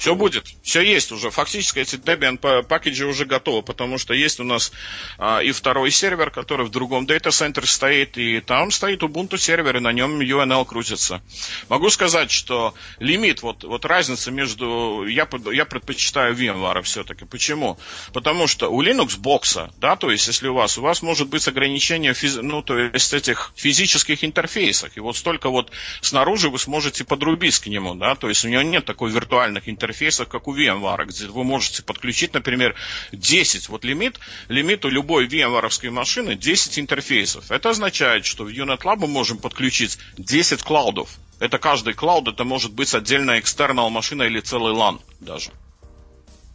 [0.02, 1.30] Все будет, все есть уже.
[1.30, 4.72] Фактически эти Debian пакеджи уже готовы, потому что есть у нас
[5.20, 9.80] а, и второй сервер, который в другом дата-центре стоит, и там стоит Ubuntu сервер, и
[9.80, 11.22] на нем UNL крутится.
[11.70, 15.06] Могу сказать, что лимит, вот, вот разница между...
[15.06, 17.26] Я, я предпочитаю VMware все-таки.
[17.26, 17.78] Почему?
[18.12, 21.48] Потому что у Linux бокса, да, то есть если у вас, у вас может быть
[21.48, 25.70] ограничение, физ, ну, то есть этих физических интерфейсов, и вот столько вот
[26.02, 29.91] снаружи вы сможете подрубить к нему, да, то есть у него нет такой виртуальных интерфейсов,
[29.92, 32.76] интерфейсах, как у VMware, где вы можете подключить, например,
[33.12, 33.70] 10.
[33.70, 37.52] Вот лимит, лимит у любой VMware машины 10 интерфейсов.
[37.52, 41.10] Это означает, что в Unit Lab мы можем подключить 10 клаудов.
[41.40, 45.52] Это каждый клауд, это может быть отдельная экстернал машина или целый LAN даже.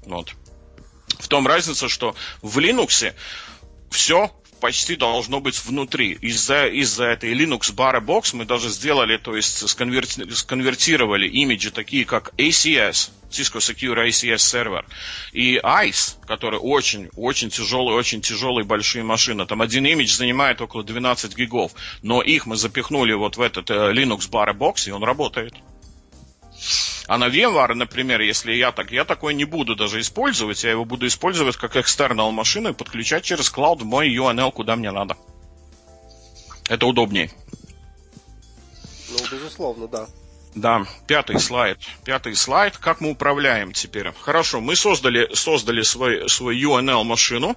[0.06, 0.32] Вот.
[1.18, 3.12] В том разница, что в Linux
[3.90, 6.12] все почти должно быть внутри.
[6.20, 12.04] Из-за из этой Linux Bar Box мы даже сделали, то есть сконверти, сконвертировали имиджи такие,
[12.04, 14.86] как ACS, Cisco Secure ACS сервер,
[15.32, 19.46] и ICE, который очень, очень тяжелый, очень тяжелый большие машины.
[19.46, 23.92] Там один имидж занимает около 12 гигов, но их мы запихнули вот в этот э,
[23.92, 25.54] Linux Bar Box, и он работает.
[27.06, 30.84] А на VMware, например, если я так, я такой не буду даже использовать, я его
[30.84, 35.16] буду использовать как экстернал машину и подключать через клауд в мой UNL, куда мне надо.
[36.68, 37.30] Это удобнее.
[39.10, 40.08] Ну, безусловно, да.
[40.56, 41.78] Да, пятый слайд.
[42.04, 42.76] Пятый слайд.
[42.78, 44.10] Как мы управляем теперь?
[44.20, 47.56] Хорошо, мы создали, создали свой, свой UNL машину.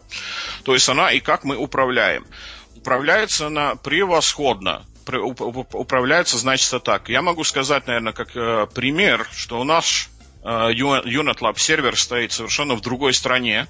[0.64, 2.28] То есть она и как мы управляем.
[2.76, 4.86] Управляется она превосходно
[5.18, 7.10] управляется, значит, так.
[7.10, 10.10] Я могу сказать, наверное, как э, пример, что у нас
[10.44, 13.68] э, Unit Lab сервер стоит совершенно в другой стране.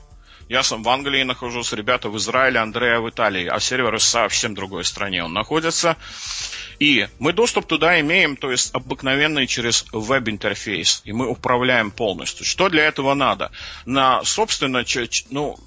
[0.49, 4.83] Я сам в Англии нахожусь, ребята в Израиле, Андрея в Италии, а сервер совсем другой
[4.83, 5.95] стране он находится.
[6.79, 12.45] И мы доступ туда имеем, то есть обыкновенный через веб-интерфейс, и мы управляем полностью.
[12.45, 13.51] Что для этого надо?
[13.85, 14.83] На, собственно,
[15.29, 15.59] ну,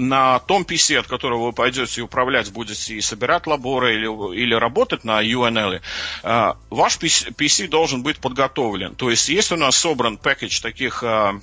[0.00, 5.04] на том PC, от которого вы пойдете управлять, будете и собирать лаборы или, или работать
[5.04, 5.80] на UNL,
[6.22, 8.94] э, ваш PC, должен быть подготовлен.
[8.94, 11.38] То есть, если у нас собран пакет таких э,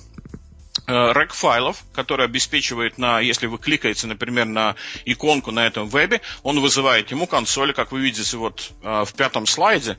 [0.86, 6.60] рек файлов, который обеспечивает на, если вы кликаете, например, на иконку на этом вебе, он
[6.60, 9.98] вызывает ему консоль, как вы видите вот в пятом слайде,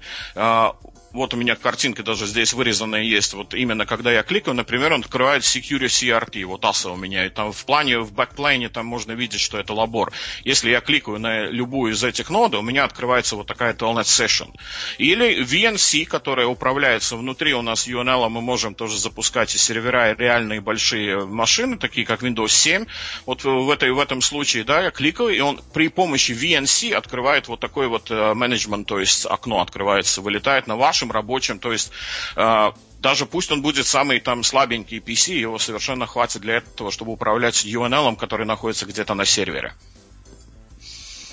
[1.12, 5.02] вот у меня картинка даже здесь вырезанная есть, вот именно когда я кликаю, например, он
[5.02, 9.14] открывает Security CRT, вот ASA у меня, и там в плане, в бэкплейне там можно
[9.14, 10.12] видеть, что это лабор.
[10.44, 14.54] Если я кликаю на любую из этих нод, у меня открывается вот такая Telnet Session.
[14.98, 20.16] Или VNC, которая управляется внутри у нас UNL, мы можем тоже запускать и сервера, и
[20.16, 22.86] реальные большие машины, такие как Windows 7.
[23.26, 27.48] Вот в, этой, в этом случае, да, я кликаю, и он при помощи VNC открывает
[27.48, 31.92] вот такой вот менеджмент, то есть окно открывается, вылетает на ваш вашим рабочим, то есть
[32.36, 37.14] э, даже пусть он будет самый там слабенький PC, его совершенно хватит для этого, чтобы
[37.14, 39.74] управлять UNL, который находится где-то на сервере.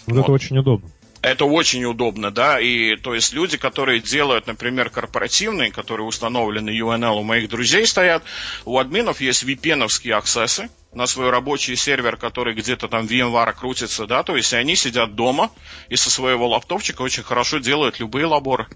[0.07, 0.23] Вот, вот.
[0.23, 0.91] это очень удобно.
[1.23, 7.19] Это очень удобно, да, и то есть люди, которые делают, например, корпоративные, которые установлены UNL,
[7.19, 8.23] у моих друзей стоят,
[8.65, 14.23] у админов есть VPN-овские аксессы на свой рабочий сервер, который где-то там VMware крутится, да,
[14.23, 15.51] то есть они сидят дома
[15.89, 18.69] и со своего лаптопчика очень хорошо делают любые лаборы.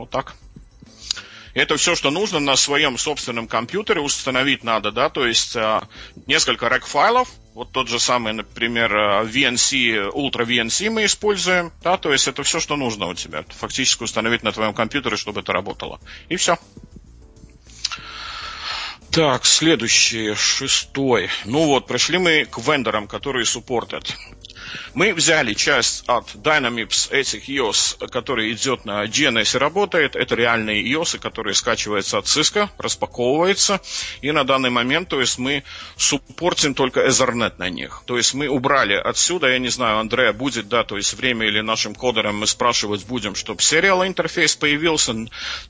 [0.00, 0.34] Вот так.
[1.52, 5.80] Это все, что нужно на своем собственном компьютере установить надо, да, то есть э,
[6.26, 12.28] несколько рек-файлов, вот тот же самый, например, VNC, Ultra VNC мы используем, да, то есть
[12.28, 16.00] это все, что нужно у тебя, фактически установить на твоем компьютере, чтобы это работало.
[16.30, 16.56] И все.
[19.10, 21.28] Так, следующий, шестой.
[21.44, 24.16] Ну вот, пришли мы к вендорам, которые суппортят.
[24.94, 30.16] Мы взяли часть от Dynamips этих iOS, который идет на GNS и работает.
[30.16, 33.80] Это реальные iOS, которые скачиваются от Cisco, распаковываются.
[34.22, 35.64] И на данный момент, то есть мы
[35.96, 38.02] суппортим только Ethernet на них.
[38.06, 41.60] То есть мы убрали отсюда, я не знаю, Андрея будет, да, то есть время или
[41.60, 45.14] нашим кодерам мы спрашивать будем, чтобы сериал интерфейс появился,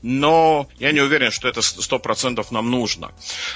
[0.01, 3.11] но я не уверен, что это 100% нам нужно.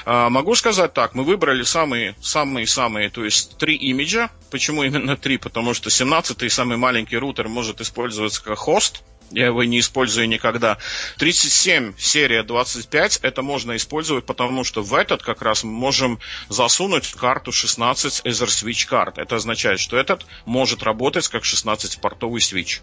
[0.06, 4.30] А, могу сказать так, мы выбрали самые-самые-самые, то есть три имиджа.
[4.52, 5.35] Почему именно три?
[5.38, 10.78] Потому что 17-й самый маленький рутер может использоваться как хост, я его не использую никогда.
[11.18, 16.20] 37 серия 25 это можно использовать, потому что в этот как раз мы можем
[16.50, 19.18] засунуть карту 16 Ether Switch карт.
[19.18, 22.82] Это означает, что этот может работать как 16-портовый свич.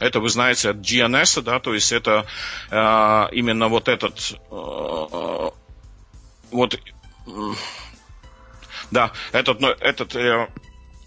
[0.00, 2.26] Это вы знаете от GNS, да, то есть это
[2.70, 5.50] э, именно вот этот э,
[6.50, 6.80] вот
[8.90, 10.48] да, этот, этот э,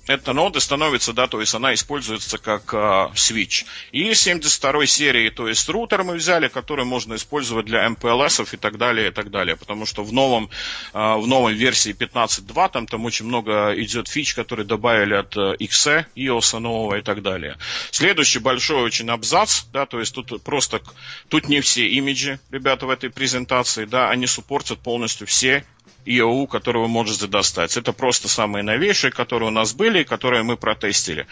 [0.08, 2.78] эта нода становится, да, то есть она используется как э,
[3.16, 3.66] switch.
[3.92, 8.78] И 72 серии, то есть рутер мы взяли, который можно использовать для MPLS и так
[8.78, 9.56] далее, и так далее.
[9.56, 10.50] Потому что в новом,
[10.94, 15.56] э, в новой версии 15.2 там, там очень много идет фич, которые добавили от э,
[15.60, 17.58] XE, iOS нового и так далее.
[17.92, 20.82] Следующий большой очень абзац, да, то есть тут просто,
[21.30, 25.66] тут не все имиджи, ребята, в этой презентации, да, они суппортят полностью все
[26.06, 27.78] ИОУ, который вы можете достать.
[27.78, 31.28] Это просто самые новейшие, которые у нас были, и которые мы протестили.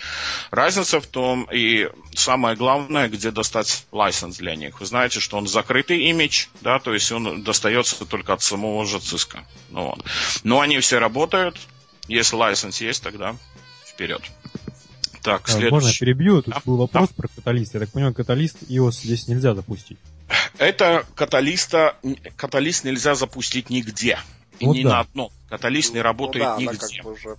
[0.51, 4.79] Разница в том, и самое главное, где достать лайсенс для них.
[4.79, 8.99] Вы знаете, что он закрытый имидж, да, то есть он достается только от самого же
[8.99, 9.45] циска.
[9.69, 10.03] Ну, вот.
[10.43, 11.57] Но они все работают.
[12.07, 13.35] Если лайсенс есть, тогда
[13.85, 14.21] вперед.
[15.21, 15.71] Так, следующий.
[15.71, 16.41] Можно я перебью?
[16.41, 16.61] Тут а?
[16.65, 17.13] был вопрос а?
[17.13, 17.73] про каталист.
[17.73, 19.97] Я так понимаю, каталист iOS здесь нельзя запустить.
[20.57, 21.95] Это каталиста,
[22.35, 24.19] каталист нельзя запустить нигде.
[24.59, 24.89] И вот не да.
[24.89, 25.31] на одном.
[25.49, 26.97] Каталист не работает ну, да, нигде.
[26.97, 27.37] Как бы уже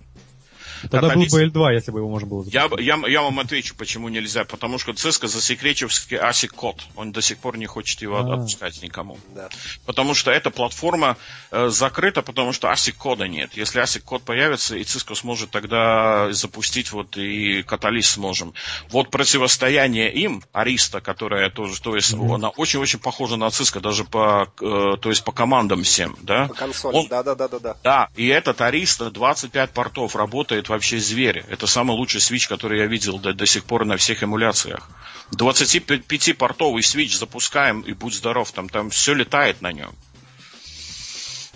[0.89, 2.77] Тогда был бы L2, если бы его можно было запустить.
[2.77, 4.45] Я, я, я вам отвечу, почему нельзя.
[4.45, 6.81] Потому что Cisco засекречивский ASIC код.
[6.95, 8.35] Он до сих пор не хочет его А-а-а.
[8.35, 9.17] отпускать никому.
[9.33, 9.49] Да.
[9.85, 11.17] Потому что эта платформа
[11.51, 13.51] э, закрыта, потому что ASIC кода нет.
[13.55, 18.53] Если ASIC код появится, и Cisco сможет тогда запустить вот и каталист сможем.
[18.89, 22.35] Вот противостояние им, Ариста, которая тоже, то есть mm-hmm.
[22.35, 26.47] она очень-очень похожа на Cisco, даже по, э, то есть по командам всем, да?
[26.47, 27.77] По консоли, да-да-да-да.
[27.83, 31.43] Да, и этот Ариста 25 портов работает вообще зверь.
[31.49, 34.89] Это самый лучший свич, который я видел до, до сих пор на всех эмуляциях.
[35.35, 39.93] 25-портовый свич запускаем, и будь здоров, там, там все летает на нем.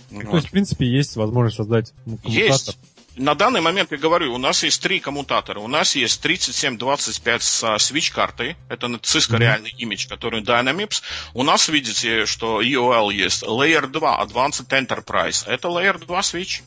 [0.10, 0.24] Вот.
[0.24, 2.32] То есть, в принципе, есть возможность создать коммутатор.
[2.32, 2.78] Есть.
[3.16, 5.60] На данный момент, я говорю, у нас есть три коммутатора.
[5.60, 8.56] У нас есть 3725 с свич-картой.
[8.70, 9.38] Это Cisco mm-hmm.
[9.38, 11.02] реальный имидж, который Dynamics.
[11.34, 13.44] У нас, видите, что EOL есть.
[13.44, 15.46] Layer 2 Advanced Enterprise.
[15.46, 16.64] Это Layer 2 свич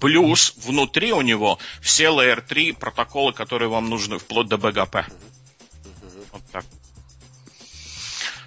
[0.00, 5.04] плюс внутри у него все Layer 3 протоколы, которые вам нужны, вплоть до BGP.
[6.32, 6.64] Вот так.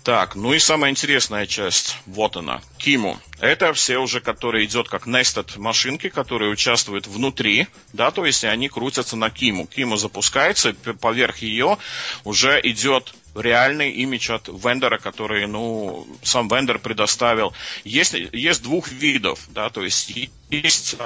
[0.05, 3.19] Так, ну и самая интересная часть, вот она, Киму.
[3.39, 8.69] Это все уже, которые идет как nested машинки, которые участвуют внутри, да, то есть они
[8.69, 9.65] крутятся на Киму.
[9.65, 11.79] Киму запускается, поверх ее
[12.23, 17.53] уже идет реальный имидж от вендора, который, ну, сам вендор предоставил.
[17.83, 20.13] Есть, есть двух видов, да, то есть
[20.51, 20.97] есть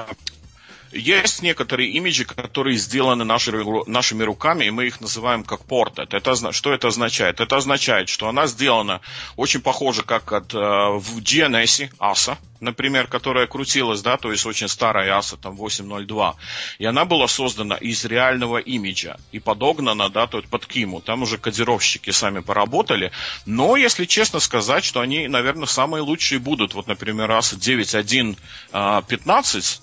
[0.92, 3.52] есть некоторые имиджи, которые сделаны наши,
[3.88, 6.14] нашими руками, и мы их называем как портет.
[6.14, 7.40] Это, что это означает?
[7.40, 9.02] Это означает, что она сделана
[9.36, 14.68] очень похоже, как от, э, в GNS, ASA, например, которая крутилась, да, то есть очень
[14.68, 16.36] старая АСА, там 802,
[16.78, 21.00] и она была создана из реального имиджа и подогнана, да, то есть под Киму.
[21.02, 23.12] Там уже кодировщики сами поработали,
[23.46, 26.74] но, если честно сказать, что они, наверное, самые лучшие будут.
[26.74, 28.36] Вот, например, АСА 9.1.15,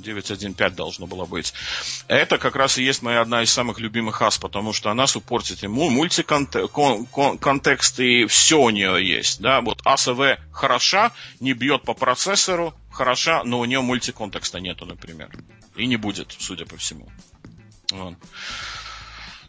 [0.01, 1.53] 9.1.5 должно было быть.
[2.09, 5.63] Это как раз и есть моя одна из самых любимых АС, потому что она суппортит
[5.63, 12.75] ему мультиконтекст, и все у нее есть, да, вот АСВ хороша, не бьет по процессору,
[12.91, 15.31] хороша, но у нее мультиконтекста нету, например.
[15.77, 17.09] И не будет, судя по всему.
[17.91, 18.15] Вот.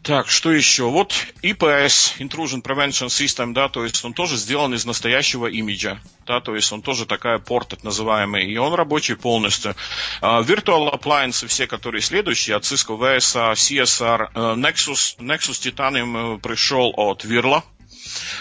[0.08, 0.84] Так, что еще?
[0.84, 6.40] Вот IPS, Intrusion Prevention System, да, то есть он тоже сделан из настоящего имиджа, да,
[6.40, 9.76] то есть он тоже такая порт, называемый, и он рабочий полностью.
[10.22, 16.94] Uh, Virtual Appliance, все, которые следующие, от Cisco VSA, CSR, uh, Nexus, Nexus Titanium пришел
[16.96, 17.62] от Virla,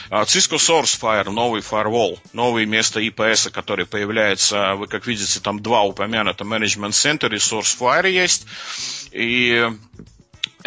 [0.10, 5.82] а, Cisco SourceFire, новый firewall, новое место IPS, который появляется, вы как видите, там два
[5.82, 8.46] упомянута Management Center и SourceFire есть.
[9.12, 9.70] И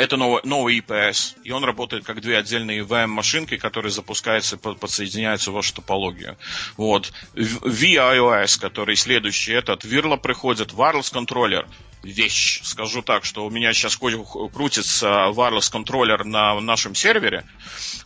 [0.00, 5.54] это новый, новый IPS, и он работает как две отдельные VM-машинки, которые запускаются, подсоединяются в
[5.54, 6.36] вашу топологию.
[6.76, 7.12] Вот.
[7.34, 11.66] VIOS, который следующий, этот Virla приходит, Wireless Controller,
[12.02, 12.60] вещь.
[12.62, 17.44] Скажу так, что у меня сейчас крутится wireless контроллер на нашем сервере.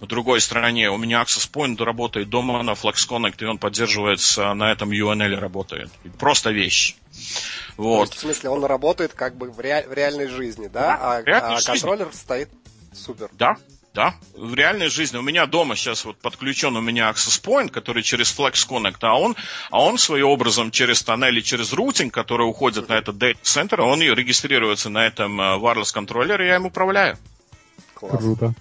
[0.00, 4.52] В другой стороне у меня Access Point работает дома на Flex Connect, и он поддерживается
[4.54, 5.90] на этом UNL работает.
[6.18, 6.96] Просто вещь.
[7.76, 8.08] Вот.
[8.08, 10.96] есть, в смысле, он работает как бы в, ре- в реальной жизни, да?
[11.00, 12.48] А, а контроллер стоит
[12.92, 13.28] супер.
[13.32, 13.56] Да,
[13.94, 15.18] да, в реальной жизни.
[15.18, 19.18] У меня дома сейчас вот подключен у меня Access Point, который через Flex Connect, а
[19.18, 19.36] он,
[19.70, 24.00] а он своим образом через тоннели, через рутинг, который уходит на этот data center, он
[24.00, 27.18] регистрируется на этом э, wireless контроллере, и я им управляю.
[27.94, 28.18] Класс.
[28.18, 28.54] Круто.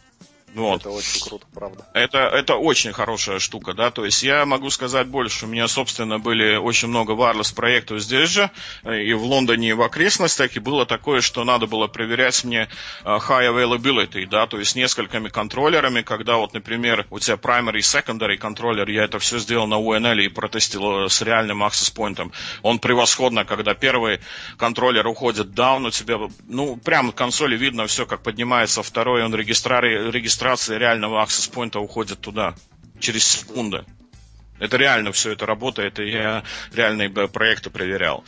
[0.55, 0.81] Вот.
[0.81, 1.85] Это очень круто, правда.
[1.93, 5.45] Это, это очень хорошая штука, да, то есть я могу сказать больше.
[5.45, 8.51] У меня, собственно, были очень много wireless проектов здесь же,
[8.83, 12.69] э, и в Лондоне, и в окрестностях, и было такое, что надо было проверять мне
[13.03, 17.81] э, high availability, да, то есть несколькими контроллерами, когда вот, например, у тебя primary и
[17.81, 22.31] secondary контроллер, я это все сделал на UNL и протестировал с реальным access point.
[22.61, 24.19] Он превосходно, когда первый
[24.57, 29.33] контроллер уходит down, у тебя, ну, прямо в консоли видно все, как поднимается второй, он
[29.33, 32.55] регистрари, регистрирует регистрация реального access point уходит туда
[32.99, 33.85] через секунды.
[34.59, 38.23] Это реально все это работает, и я реальные проекты проверял.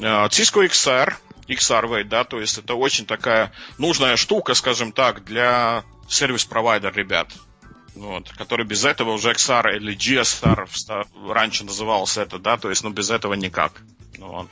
[0.00, 1.14] А, Cisco XR,
[1.48, 7.32] XR да, то есть это очень такая нужная штука, скажем так, для сервис-провайдер ребят.
[7.94, 12.90] Вот, который без этого уже XR или GSR раньше назывался это, да, то есть, ну,
[12.90, 13.72] без этого никак.
[14.18, 14.48] Вот.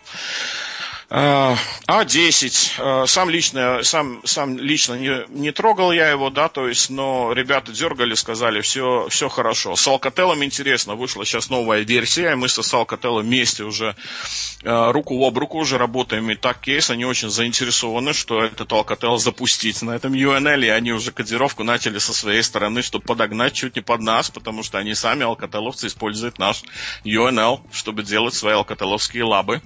[1.10, 6.88] А10, а, сам лично, сам, сам лично не, не трогал я его, да, то есть,
[6.88, 9.76] но ребята дергали, сказали, все, все хорошо.
[9.76, 13.94] С Alcatel интересно, вышла сейчас новая версия, мы со Alcatel вместе уже
[14.64, 19.18] а, руку об руку уже работаем, и так кейс, они очень заинтересованы, что этот Alcatel
[19.18, 23.76] запустить на этом UNL, и они уже кодировку начали со своей стороны, чтобы подогнать чуть
[23.76, 26.62] не под нас, потому что они сами, алкателовцы, используют наш
[27.04, 29.60] UNL, чтобы делать свои алкателовские лабы.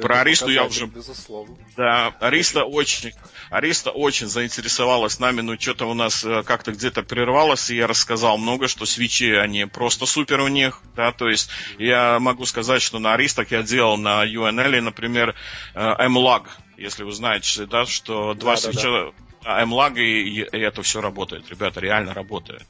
[0.00, 0.86] Про Аристу я уже...
[0.86, 1.56] Безусловно.
[1.76, 3.12] Да, Ариста очень,
[3.50, 8.38] Ариста очень заинтересовалась нами, но что-то у нас э, как-то где-то прервалось, и я рассказал
[8.38, 12.98] много, что свечи, они просто супер у них, да, то есть я могу сказать, что
[12.98, 15.34] на Аристах я делал на UNL, например,
[15.74, 19.12] MLAG, э, если вы знаете, да, что два да, свеча, да,
[19.44, 19.62] да.
[19.64, 22.66] MLAG и, и это все работает, ребята, реально работает.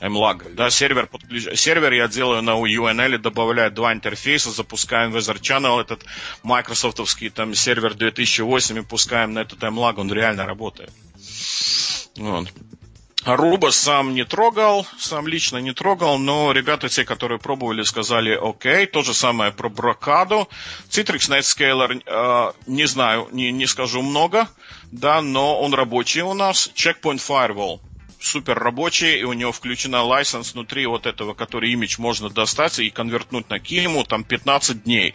[0.00, 0.54] MLAG.
[0.54, 1.58] Да, сервер, подключ...
[1.58, 6.04] сервер я делаю на UNL, добавляю два интерфейса, запускаем Weather Channel, этот
[6.42, 10.90] майкрософтовский там сервер 2008 и пускаем на этот MLAG, он реально работает.
[12.16, 12.48] Вот.
[13.24, 18.86] Аруба сам не трогал, сам лично не трогал, но ребята, те, которые пробовали, сказали окей.
[18.86, 20.48] То же самое про Брокаду.
[20.88, 24.48] Citrix Netscaler, э, не знаю, не, не скажу много,
[24.90, 26.70] да, но он рабочий у нас.
[26.74, 27.80] Checkpoint Firewall
[28.20, 32.90] супер рабочий, и у него включена лайсенс внутри вот этого, который имидж можно достать и
[32.90, 35.14] конвертнуть на Киму, там 15 дней.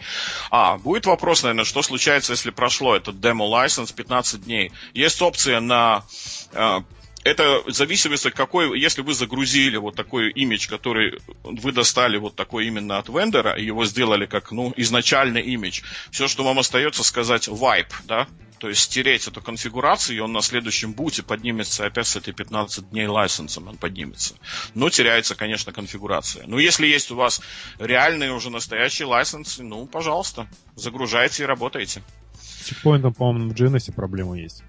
[0.50, 4.72] А, будет вопрос, наверное, что случается, если прошло этот демо-лайсенс 15 дней.
[4.92, 6.04] Есть опция на
[6.52, 6.80] э,
[7.26, 12.66] это в зависимости какой, если вы загрузили вот такой имидж, который вы достали вот такой
[12.66, 17.48] именно от вендора, и его сделали как, ну, изначальный имидж, все, что вам остается сказать
[17.48, 22.16] wipe, да, то есть стереть эту конфигурацию, и он на следующем буте поднимется опять с
[22.16, 24.36] этой 15 дней лайсенсом, он поднимется.
[24.74, 26.46] Но теряется, конечно, конфигурация.
[26.46, 27.42] Но если есть у вас
[27.78, 30.46] реальные уже настоящие лайсенсы, ну, пожалуйста,
[30.76, 32.02] загружайте и работайте.
[32.40, 34.62] С чекпоинтом, по-моему, в GNS проблема есть.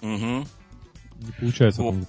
[0.00, 0.46] Угу.
[1.18, 1.82] Не получается.
[1.82, 2.06] Ну,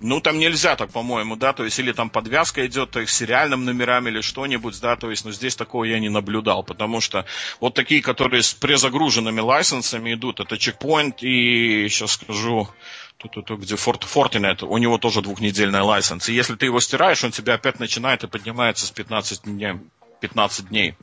[0.00, 3.16] ну, там нельзя так, по-моему, да, то есть или там подвязка идет то есть, с
[3.16, 7.24] сериальным номерами или что-нибудь, да, то есть, но здесь такого я не наблюдал, потому что
[7.60, 12.68] вот такие, которые с презагруженными лайсенсами идут, это чекпоинт и, сейчас скажу,
[13.16, 16.78] тут, тут, тут где Fort, Fortinet, у него тоже двухнедельный лайсенс, и если ты его
[16.78, 19.78] стираешь, он тебя опять начинает и поднимается с 15 дней.
[20.20, 20.94] 15 дней.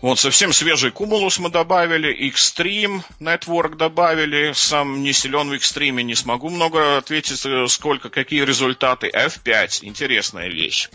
[0.00, 6.14] Вот совсем свежий Cumulus мы добавили, Extreme Network добавили, сам не силен в Extreme, не
[6.14, 9.08] смогу много ответить, э, сколько, какие результаты.
[9.08, 10.88] F5, интересная вещь.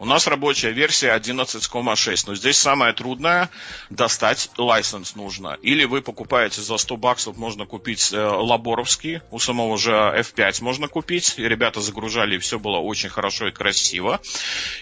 [0.00, 3.48] У нас рабочая версия 11,6, но здесь самое трудное,
[3.90, 5.56] достать лайсенс нужно.
[5.62, 10.88] Или вы покупаете за 100 баксов, можно купить э, лаборовский, у самого же F5 можно
[10.88, 14.20] купить, и ребята загружали, и все было очень хорошо и красиво.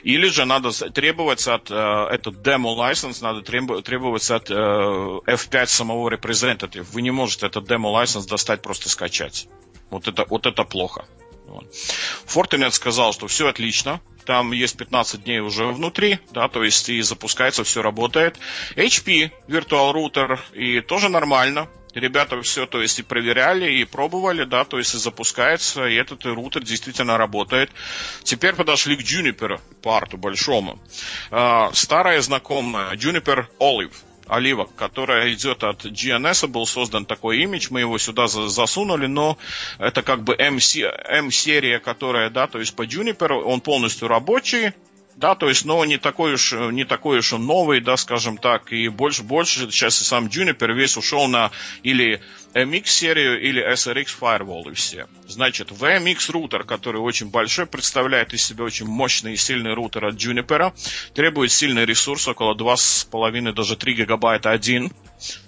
[0.02, 1.74] Или же надо требовать от, э,
[2.10, 6.86] этот демо-лайсенс, надо требовать требоваться от э, F5 самого representative.
[6.92, 9.48] Вы не можете этот демо-лайсенс достать, просто скачать.
[9.90, 11.06] Вот это, вот это плохо.
[12.26, 17.00] Fortinet сказал, что все отлично, там есть 15 дней уже внутри, да, то есть и
[17.00, 18.38] запускается, все работает.
[18.74, 21.68] HP, Virtual Router, и тоже нормально.
[21.94, 26.26] Ребята все, то есть и проверяли, и пробовали, да, то есть и запускается, и этот
[26.26, 27.70] рутер действительно работает.
[28.22, 30.78] Теперь подошли к Juniper парту большому.
[31.30, 33.94] А, старая знакомая, Juniper Olive.
[34.26, 39.38] Оливок, которая идет от GNS, был создан такой имидж, мы его сюда засунули, но
[39.78, 44.72] это как бы M-серия, которая, да, то есть по Juniper, он полностью рабочий,
[45.16, 48.88] да, то есть, но не такой уж, не такой уж новый, да, скажем так, и
[48.88, 51.50] больше, больше сейчас и сам Juniper весь ушел на
[51.82, 52.20] или
[52.52, 55.08] MX-серию или SRX Firewall и все.
[55.26, 60.16] Значит, VMX рутер, который очень большой, представляет из себя очень мощный и сильный рутер от
[60.16, 60.72] Juniper,
[61.14, 64.92] требует сильный ресурс, около 2,5, даже 3 гигабайта один,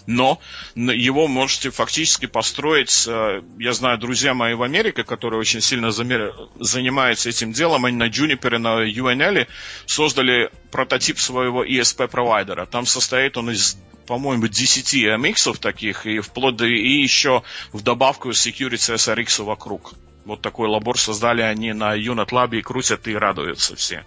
[0.06, 0.40] но
[0.76, 7.28] его можете фактически построить, э, я знаю, друзья мои в Америке, которые очень сильно занимаются
[7.28, 9.46] этим делом, они на Juniper, на UNL
[9.86, 12.66] создали прототип своего ESP-провайдера.
[12.66, 17.42] Там состоит он из по-моему, 10 MX таких, и вплоть до, и еще
[17.74, 19.92] в добавку Security SRX вокруг.
[20.24, 24.04] Вот такой лабор создали они на Unit Lab и крутят и радуются все.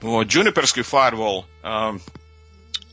[0.00, 1.98] Вот, Juniperский firewall, э,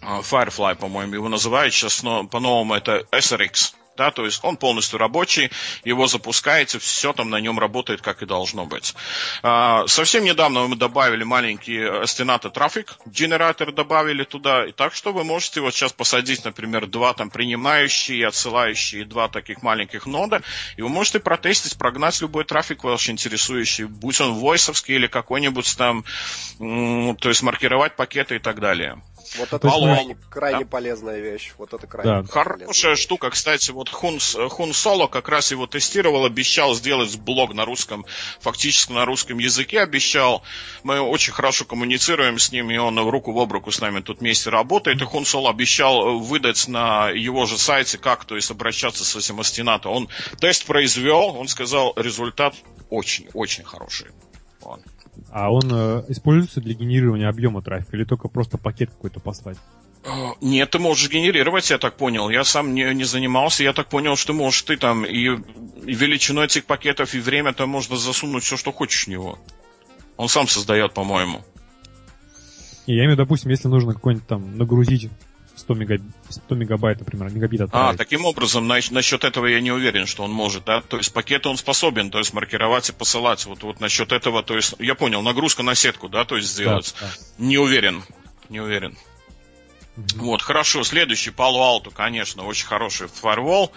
[0.02, 3.74] Firefly, по-моему, его называют сейчас, но по-новому это SRX.
[3.98, 5.52] Да, то есть он полностью рабочий,
[5.84, 8.96] его запускаете, все там на нем работает, как и должно быть.
[9.44, 15.26] А, совсем недавно мы добавили маленький Astinata трафик, генератор добавили туда, и так что вы
[15.26, 20.42] можете вот сейчас посадить, например, два там принимающие и отсылающие, два таких маленьких нода,
[20.78, 26.06] и вы можете протестить, прогнать любой трафик ваш интересующий, будь он войсовский или какой-нибудь там,
[26.58, 29.02] то есть маркировать пакеты и так далее.
[29.38, 29.86] Вот это Алло.
[29.86, 30.66] крайне, крайне да?
[30.66, 31.54] полезная вещь.
[31.58, 32.28] Вот это крайне да.
[32.28, 34.20] Хорошая штука, кстати, вот Хун,
[34.50, 38.06] Хун Соло как раз его тестировал, обещал сделать блог на русском,
[38.40, 40.44] фактически на русском языке обещал.
[40.84, 44.20] Мы очень хорошо коммуницируем с ним, и он руку в об руку с нами тут
[44.20, 45.02] вместе работает.
[45.02, 49.40] И Хун Соло обещал выдать на его же сайте, как, то есть обращаться с этим
[49.40, 49.90] астинато.
[49.90, 50.10] Он
[50.40, 52.56] тест произвел, он сказал, результат
[52.90, 54.08] очень-очень хороший.
[54.62, 54.82] Вот.
[55.30, 59.58] А он э, используется для генерирования объема трафика или только просто пакет какой-то послать?
[60.04, 62.30] А, нет, ты можешь генерировать, я так понял.
[62.30, 66.42] Я сам не, не занимался, я так понял, что можешь ты там и, и величину
[66.42, 69.38] этих пакетов, и время там можно засунуть все, что хочешь в него.
[70.18, 71.42] Он сам создает, по-моему.
[72.88, 75.10] Я имею допустим, если нужно какой-нибудь там нагрузить
[75.62, 76.00] 100, мега...
[76.30, 77.96] 100 мегабайт, например, мегабит отправить.
[77.96, 78.80] А, таким образом, на...
[78.92, 80.82] насчет этого я не уверен, что он может, да?
[80.82, 83.46] То есть пакеты он способен, то есть маркировать и посылать.
[83.46, 86.94] Вот, вот насчет этого, то есть, я понял, нагрузка на сетку, да, то есть сделать.
[87.00, 87.46] Да, да.
[87.46, 88.04] Не уверен,
[88.50, 88.98] не уверен.
[89.98, 90.86] Вот, хорошо.
[90.86, 93.74] Следующий Palo Alto, конечно, очень хороший фаервол.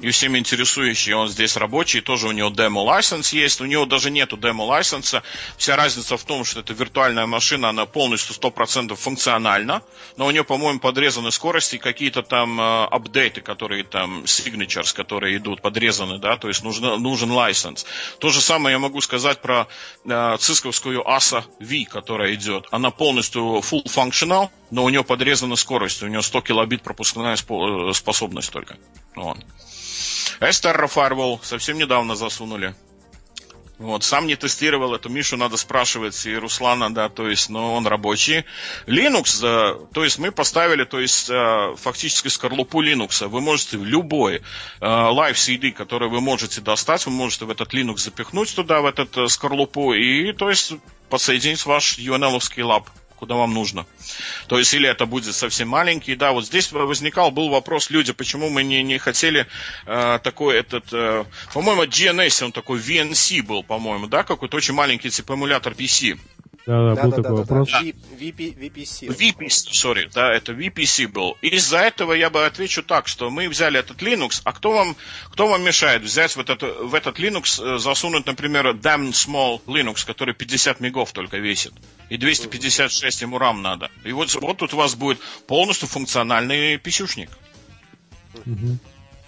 [0.00, 3.60] И всем интересующий, он здесь рабочий, тоже у него демо-лайсенс есть.
[3.60, 5.24] У него даже нету демо-лайсенса.
[5.56, 9.82] Вся разница в том, что это виртуальная машина, она полностью 100% функциональна.
[10.16, 15.62] Но у нее, по-моему, подрезаны скорости, какие-то там э, апдейты, которые там, signatures, которые идут,
[15.62, 17.86] подрезаны, да, то есть нужно, нужен лайсенс.
[18.20, 19.66] То же самое я могу сказать про
[20.04, 22.68] э, цисковскую ASA V, которая идет.
[22.70, 25.04] Она полностью full functional, но у нее
[25.56, 28.76] подрезана скорость, у нее 100 килобит пропускная э, способность только.
[29.14, 29.38] Вот.
[30.40, 32.74] Эстер Firewall совсем недавно засунули.
[33.78, 37.86] Вот, сам не тестировал эту Мишу, надо спрашивать, и Руслана, да, то есть, но он
[37.86, 38.46] рабочий.
[38.86, 43.28] Linux, да, то есть мы поставили, то есть, э, фактически скорлупу Linux.
[43.28, 44.40] Вы можете любой э,
[44.80, 49.30] Live CD, который вы можете достать, вы можете в этот Linux запихнуть туда, в этот
[49.30, 50.72] скорлупу, и, то есть,
[51.10, 53.86] подсоединить ваш UNL-овский лаб куда вам нужно.
[54.46, 56.14] То есть, или это будет совсем маленький.
[56.14, 59.46] Да, вот здесь возникал был вопрос, люди, почему мы не, не хотели
[59.86, 65.10] э, такой этот, э, по-моему, GNS, он такой VNC был, по-моему, да, какой-то очень маленький
[65.10, 66.18] типа эмулятор PC.
[66.66, 67.70] Да, да, был да, такой да, вопрос.
[67.70, 67.80] Да.
[67.80, 69.06] VP, VPC.
[69.06, 71.36] VPC, sorry, да, это VPC был.
[71.40, 74.96] Из-за этого я бы отвечу так, что мы взяли этот Linux, а кто вам,
[75.30, 80.04] кто вам мешает взять в этот, в этот Linux, э, засунуть, например, damn small Linux,
[80.04, 81.72] который 50 мегов только весит,
[82.08, 83.88] и 256 ему RAM надо.
[84.02, 87.30] И вот, вот тут у вас будет полностью функциональный писюшник.
[88.44, 88.78] Угу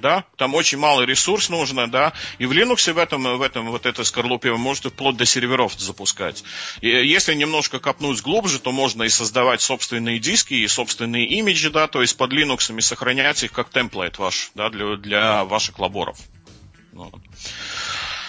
[0.01, 3.87] да, там очень мало ресурс нужно, да, и в Linux в этом, в этом вот
[3.87, 6.45] этой скорлупе вы можете вплоть до серверов запускать.
[6.81, 11.87] И если немножко копнуть глубже, то можно и создавать собственные диски, и собственные имиджи, да,
[11.87, 16.19] то есть под Linux сохранять их как темплейт ваш, да, для, для ваших лаборов.
[16.93, 17.15] Вот.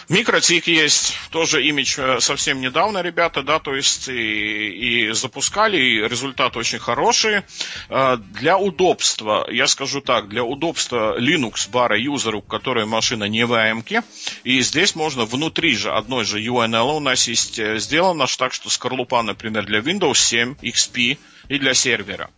[0.10, 6.08] Микротик есть, тоже имидж э, совсем недавно, ребята, да, то есть и, и запускали, и
[6.08, 7.44] результат очень хороший.
[7.90, 13.46] Э, для удобства, я скажу так, для удобства Linux бара юзеру, у которой машина не
[13.46, 14.04] в AMK,
[14.44, 18.72] и здесь можно внутри же одной же UNL у нас есть э, сделано так, что
[18.72, 22.32] скорлупа, например, для Windows 7, XP и для сервера.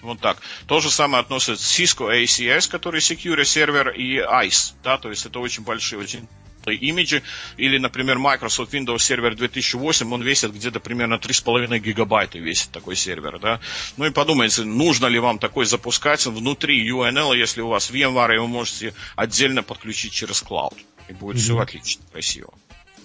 [0.00, 0.38] Вот так.
[0.68, 5.40] То же самое относится Cisco ACS, который Secure сервер, и ICE, да, то есть это
[5.40, 6.28] очень большие, очень
[6.74, 7.22] имиджи,
[7.56, 13.38] или, например, Microsoft Windows Server 2008, он весит где-то примерно 3,5 гигабайта весит такой сервер,
[13.38, 13.60] да.
[13.96, 18.38] Ну и подумайте, нужно ли вам такой запускать внутри UNL, если у вас VMware, и
[18.38, 20.74] вы можете отдельно подключить через клауд.
[21.08, 21.40] И будет mm-hmm.
[21.40, 22.52] все отлично, красиво.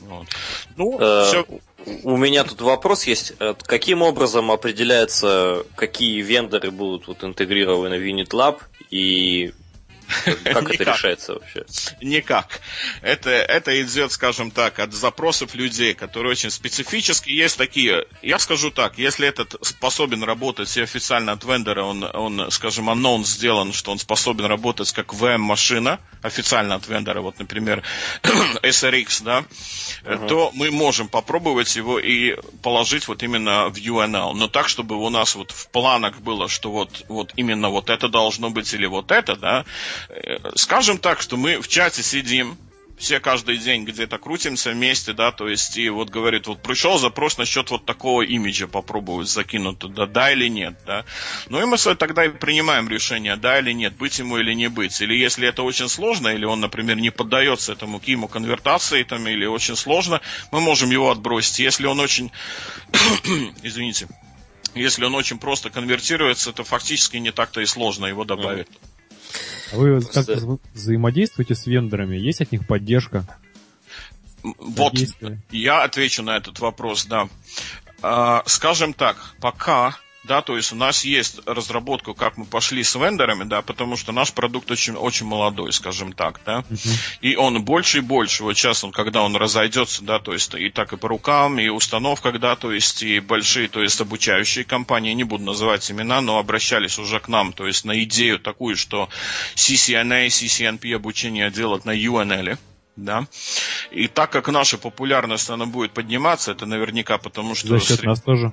[0.01, 0.27] Вот.
[0.75, 1.45] Ну, э, все.
[2.03, 3.33] У меня тут вопрос есть.
[3.39, 9.53] Э, каким образом определяется, какие вендоры будут вот интегрированы в Unit Lab и
[10.43, 11.65] как это решается вообще?
[12.01, 12.61] Никак.
[13.01, 17.29] Это, это идет, скажем так, от запросов людей, которые очень специфически.
[17.29, 22.51] Есть такие, я скажу так, если этот способен работать и официально от вендора, он, он
[22.51, 27.83] скажем, анонс сделан, что он способен работать как VM-машина, официально от вендора, вот, например,
[28.61, 29.43] SRX, да,
[30.03, 30.27] uh-huh.
[30.27, 34.33] то мы можем попробовать его и положить вот именно в UNL.
[34.33, 38.07] Но так, чтобы у нас вот в планах было, что вот, вот именно вот это
[38.07, 39.65] должно быть или вот это, да,
[40.55, 42.57] скажем так, что мы в чате сидим,
[43.01, 47.37] все каждый день где-то крутимся вместе, да, то есть и вот говорит, вот пришел запрос
[47.39, 51.03] насчет вот такого имиджа попробовать закинуть туда, да или нет, да.
[51.49, 55.01] Ну и мы тогда и принимаем решение, да или нет, быть ему или не быть.
[55.01, 59.45] Или если это очень сложно, или он, например, не поддается этому киму конвертации, там, или
[59.45, 60.21] очень сложно,
[60.51, 61.57] мы можем его отбросить.
[61.57, 62.31] Если он очень,
[63.63, 64.07] извините,
[64.75, 68.67] если он очень просто конвертируется, то фактически не так-то и сложно его добавить.
[68.67, 68.90] Mm-hmm.
[69.71, 72.17] А вы как-то вза- взаимодействуете с вендорами?
[72.17, 73.25] Есть от них поддержка?
[74.43, 74.93] Вот,
[75.51, 77.29] я отвечу на этот вопрос, да.
[78.01, 82.95] А, скажем так, пока да, то есть у нас есть разработка, как мы пошли с
[82.95, 87.17] вендорами, да, потому что наш продукт очень, очень молодой, скажем так, да, uh-huh.
[87.21, 90.69] и он больше и больше, вот сейчас он, когда он разойдется, да, то есть и
[90.69, 95.13] так и по рукам, и установка, да, то есть и большие, то есть обучающие компании,
[95.13, 99.09] не буду называть имена, но обращались уже к нам, то есть на идею такую, что
[99.55, 102.57] CCNA, CCNP обучение делать на UNL,
[102.95, 103.25] да.
[103.91, 107.69] И так как наша популярность, она будет подниматься, это наверняка потому, что...
[107.69, 108.03] За счет сред...
[108.03, 108.51] нас тоже.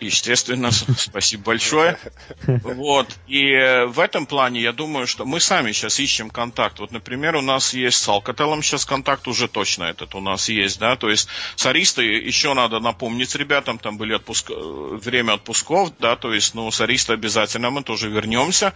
[0.00, 1.98] Естественно, спасибо большое.
[2.46, 3.08] Вот.
[3.28, 6.78] И э, в этом плане я думаю, что мы сами сейчас ищем контакт.
[6.80, 10.78] Вот, например, у нас есть с Alcatel сейчас контакт уже точно этот у нас есть,
[10.78, 14.50] да, то есть с Аристой еще надо напомнить ребятам, там были отпуск...
[14.50, 18.72] Э, время отпусков, да, то есть, ну, с Аристой обязательно мы тоже вернемся,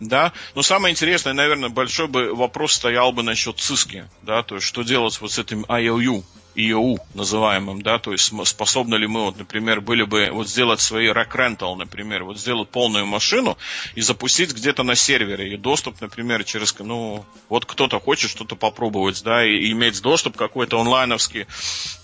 [0.00, 0.32] да.
[0.54, 4.82] Но самое интересное, наверное, большой бы вопрос стоял бы насчет циски, да, то есть, что
[4.82, 6.24] делать вот с этим IOU,
[6.56, 11.08] EOU называемым, да, то есть способны ли мы, вот, например, были бы вот сделать свои
[11.08, 13.58] rack rental, например, вот сделать полную машину
[13.94, 19.22] и запустить где-то на сервере, и доступ, например, через, ну, вот кто-то хочет что-то попробовать,
[19.22, 21.46] да, и, и иметь доступ какой-то онлайновский,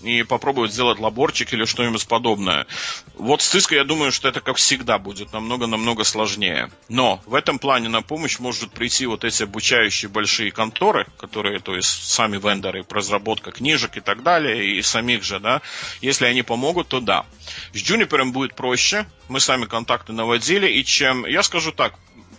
[0.01, 2.67] и попробовать сделать лаборчик или что-нибудь подобное.
[3.15, 6.69] Вот с Cisco, я думаю, что это, как всегда, будет намного-намного сложнее.
[6.89, 11.75] Но в этом плане на помощь может прийти вот эти обучающие большие конторы, которые, то
[11.75, 15.61] есть, сами вендоры, разработка книжек и так далее, далее, и самих же, да,
[16.01, 17.25] если они помогут, то да.
[17.73, 21.93] С Juniper будет проще, мы сами контакты наводили, и чем, я скажу так,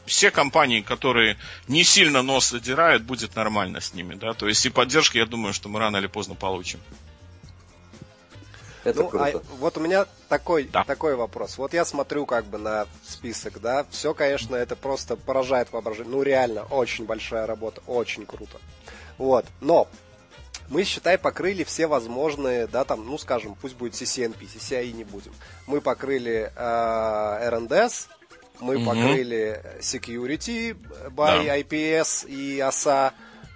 [0.06, 4.70] все компании, которые не сильно нос задирают, будет нормально с ними, да, то есть и
[4.70, 6.80] поддержки, я думаю, что мы рано или поздно получим.
[8.84, 9.38] Это ну, круто.
[9.38, 10.84] А вот у меня такой, да.
[10.84, 11.56] такой вопрос.
[11.56, 16.12] Вот я смотрю как бы на список, да, все, конечно, это просто поражает воображение.
[16.12, 18.58] Ну, реально, очень большая работа, очень круто.
[19.16, 19.88] Вот, но
[20.68, 25.32] мы, считай, покрыли все возможные, да, там, ну, скажем, пусть будет CCNP, CCI не будем.
[25.66, 28.08] Мы покрыли э, RNDS,
[28.60, 28.86] мы угу.
[28.86, 30.76] покрыли Security
[31.10, 31.58] by да.
[31.58, 33.12] IPS и OSA,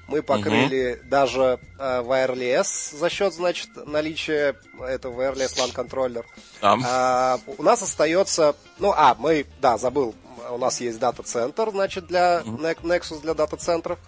[0.09, 1.09] мы покрыли угу.
[1.11, 6.25] даже э, Wireless за счет, значит, наличия этого Wireless LAN контроллер.
[6.63, 6.79] Да.
[6.85, 10.15] А, у нас остается, ну, а, мы, да, забыл,
[10.51, 13.99] у нас есть дата-центр, значит, для Nexus для дата-центров.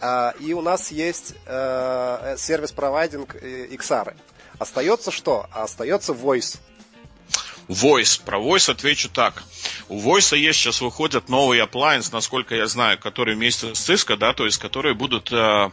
[0.00, 4.14] А, и у нас есть э, сервис-провайдинг XR.
[4.58, 5.46] Остается что?
[5.52, 6.58] Остается Voice.
[7.70, 8.20] Voice.
[8.24, 9.44] Про Voice отвечу так.
[9.88, 14.32] У Voice есть сейчас выходят новые appliance, насколько я знаю, которые вместе с Cisco, да,
[14.32, 15.70] то есть которые будут, э,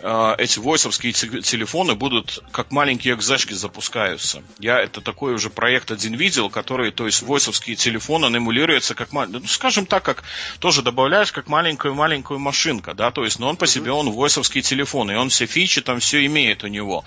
[0.00, 4.42] э, эти войсовские телефоны будут как маленькие экзешки запускаются.
[4.58, 9.12] Я это такой уже проект один видел, который, то есть войсовские телефоны он эмулируется как,
[9.12, 10.24] ну, скажем так, как
[10.58, 15.10] тоже добавляешь как маленькую-маленькую машинка, да, то есть, но он по себе, он войсовский телефон,
[15.10, 17.04] и он все фичи там все имеет у него.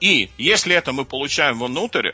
[0.00, 2.12] И если это мы получаем внутрь,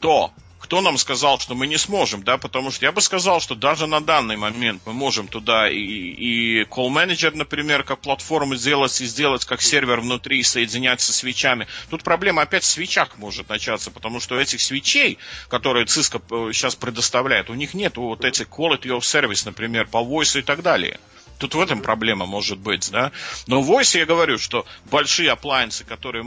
[0.00, 0.32] то
[0.68, 3.86] кто нам сказал, что мы не сможем, да, потому что я бы сказал, что даже
[3.86, 9.06] на данный момент мы можем туда и, и Call Manager, например, как платформу сделать и
[9.06, 11.66] сделать как сервер внутри и соединять со свечами.
[11.88, 15.16] Тут проблема опять в свечах может начаться, потому что этих свечей,
[15.48, 20.02] которые Cisco сейчас э, предоставляет, у них нет вот этих quality of service, например, по
[20.02, 21.00] voice и так далее.
[21.38, 23.12] Тут в этом проблема может быть, да.
[23.46, 26.24] Но в Voice я говорю, что большие appliances, которые,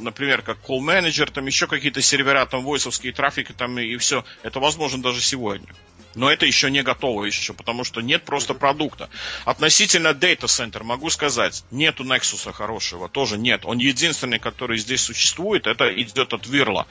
[0.00, 4.60] например, как Call Manager, там еще какие-то сервера, там войсовские трафики, там и все, это
[4.60, 5.68] возможно даже сегодня.
[6.16, 9.08] Но это еще не готово еще, потому что нет просто продукта.
[9.44, 13.64] Относительно Data Center могу сказать, нету Nexus хорошего, тоже нет.
[13.64, 16.88] Он единственный, который здесь существует, это идет от Вирла.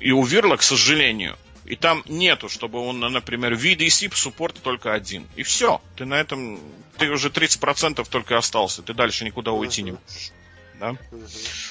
[0.00, 5.26] И у Вирла, к сожалению, и там нету, чтобы он, например, VDC суппорт только один.
[5.36, 5.80] И все.
[5.96, 6.60] Ты на этом,
[6.98, 8.82] ты уже 30% только остался.
[8.82, 10.32] Ты дальше никуда уйти не можешь
[10.78, 10.90] да?
[10.90, 11.24] Угу.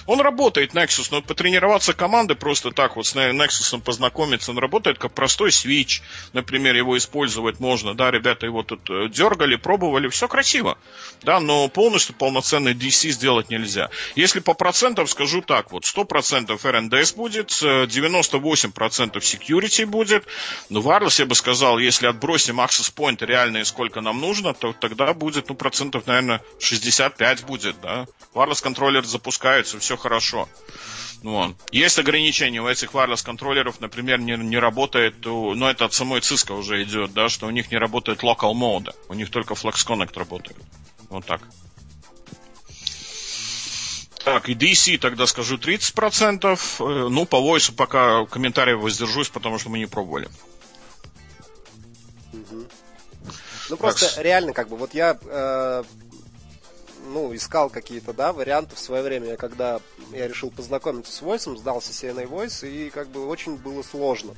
[0.08, 5.14] Он работает, Nexus, но потренироваться команды просто так вот с Nexus познакомиться, он работает как
[5.14, 6.02] простой свич,
[6.34, 10.78] например, его использовать можно, да, ребята его тут э, дергали, пробовали, все красиво,
[11.24, 13.90] да, но полностью полноценный DC сделать нельзя.
[14.16, 20.26] Если по процентам скажу так, вот 100% RNDS будет, 98% security будет,
[20.70, 25.14] но wireless я бы сказал, если отбросим access point реальные, сколько нам нужно, то тогда
[25.14, 28.06] будет, ну, процентов, наверное, 65 будет, да.
[28.34, 30.48] Wireless контроль контроллер запускаются, все хорошо.
[31.24, 31.56] Ну, вот.
[31.72, 36.20] Есть ограничения у этих wireless контроллеров, например, не, не работает, но ну, это от самой
[36.20, 39.86] Cisco уже идет, да, что у них не работает local mode, у них только Flex
[39.88, 40.58] Connect работает.
[41.10, 41.42] Вот так.
[44.24, 46.60] Так, и DC тогда скажу 30%.
[46.80, 50.28] Э, ну, по voice пока комментариев воздержусь, потому что мы не пробовали.
[53.70, 54.24] Ну, просто так.
[54.24, 55.84] реально, как бы, вот я э,
[57.06, 59.80] ну, искал какие-то, да, варианты в свое время, когда
[60.12, 64.34] я решил познакомиться с Voice, сдался CNA Voice, и как бы очень было сложно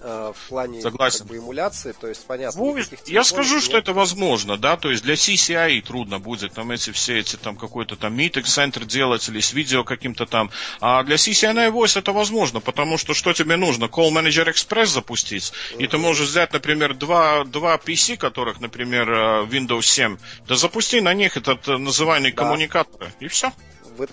[0.00, 1.20] э, в плане Согласен.
[1.20, 2.60] Как бы, эмуляции, то есть понятно.
[2.60, 2.76] Ну,
[3.06, 3.64] я скажу, нет.
[3.64, 7.56] что это возможно, да, то есть для CCI трудно будет там эти все эти там
[7.56, 12.12] какой-то там meeting центр делать или с видео каким-то там, а для CCNA Voice это
[12.12, 13.84] возможно, потому что что тебе нужно?
[13.84, 15.84] Call Manager Express запустить, uh-huh.
[15.84, 21.00] и ты можешь взять, например, два, два PC, которых, например, э, Windows 7, да запусти
[21.00, 22.36] на них этот э, называемый да.
[22.36, 23.52] коммуникатор, и все.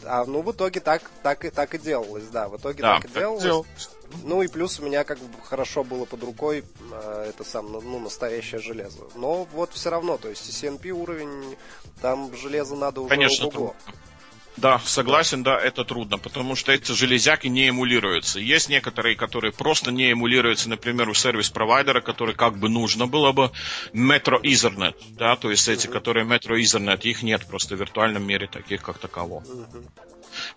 [0.06, 3.06] а, ну, в итоге так, так, и, так и делалось, да, в итоге да, так
[3.06, 3.44] и так делалось.
[3.44, 3.90] делалось.
[4.24, 7.82] Ну и плюс у меня как бы хорошо было под рукой э, это сам, ну,
[7.82, 9.03] ну, настоящее железо.
[9.16, 11.55] Но вот все равно, то есть CNP уровень,
[12.01, 13.76] там железо надо уже Конечно, ого
[14.55, 18.39] Да, согласен, да, это трудно, потому что эти железяки не эмулируются.
[18.39, 23.51] Есть некоторые, которые просто не эмулируются, например, у сервис-провайдера, который как бы нужно было бы
[23.93, 28.47] Metro Ethernet, да, то есть эти, которые Metro Ethernet, их нет просто в виртуальном мире
[28.47, 29.43] таких как такового.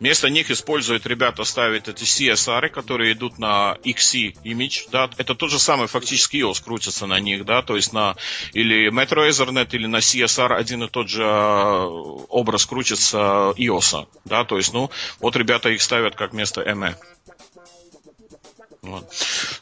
[0.01, 5.51] Вместо них используют ребята, ставят эти CSR, которые идут на XC image, да, это тот
[5.51, 8.16] же самый фактически iOS крутится на них, да, то есть на
[8.55, 14.44] или Metro Ethernet или на CSR один и тот же а, образ крутится iOS, да,
[14.44, 14.90] то есть, ну,
[15.20, 16.96] вот ребята их ставят как вместо ME.
[18.83, 19.05] Вот.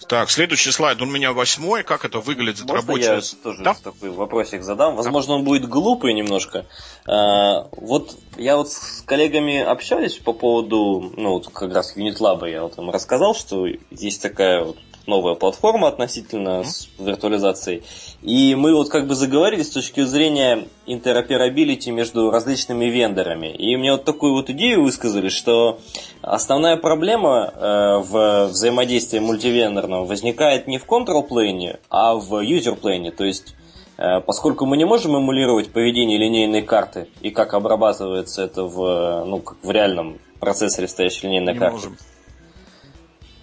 [0.09, 1.83] Так, следующий слайд, он у меня восьмой.
[1.83, 3.15] Как это выглядит Можно рабочая...
[3.17, 3.75] я тоже да?
[3.75, 4.95] такой вопросик задам?
[4.95, 6.67] Возможно, он будет глупый немножко.
[7.07, 12.63] А, вот я вот с коллегами общались по поводу, ну, вот как раз UnitLab я
[12.63, 14.77] вот им рассказал, что есть такая вот
[15.09, 16.65] новая платформа относительно mm-hmm.
[16.65, 17.83] с виртуализацией.
[18.23, 23.49] И мы вот как бы заговорили с точки зрения интероперабилити между различными вендорами.
[23.49, 25.81] И мне вот такую вот идею высказали, что
[26.23, 33.11] основная проблема э, в взаимодействии мультивендорного возникает не в control plane, а в user plane.
[33.11, 33.55] То есть
[33.97, 39.41] э, Поскольку мы не можем эмулировать поведение линейной карты и как обрабатывается это в, ну,
[39.41, 41.77] как в реальном процессоре стоящей линейной не карты.
[41.77, 41.97] Можем.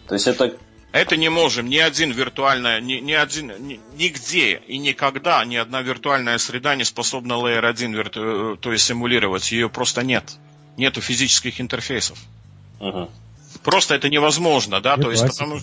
[0.07, 0.53] То есть это
[0.95, 1.69] это не можем.
[1.69, 6.85] Ни один виртуальная, ни, ни один, ни, нигде и никогда ни одна виртуальная среда не
[6.85, 9.51] способна Layer 1 вирту, э, то есть симулировать.
[9.51, 10.37] Ее просто нет.
[10.77, 12.17] Нету физических интерфейсов.
[12.79, 13.09] Uh-huh.
[13.63, 15.59] Просто это невозможно, да, то есть, потому,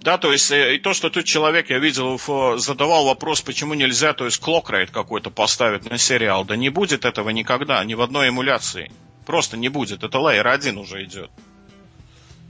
[0.00, 2.18] да, то есть, э, и то, что тут человек, я видел,
[2.58, 7.30] задавал вопрос, почему нельзя, то есть, клокрейт какой-то поставить на сериал, да не будет этого
[7.30, 8.90] никогда, ни в одной эмуляции.
[9.26, 11.30] Просто не будет, это layer 1 уже идет.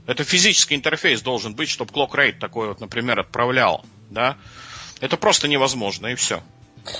[0.07, 4.37] Это физический интерфейс должен быть, чтобы Clock Rate такой вот, например, отправлял, да?
[5.01, 6.41] Это просто невозможно, и все.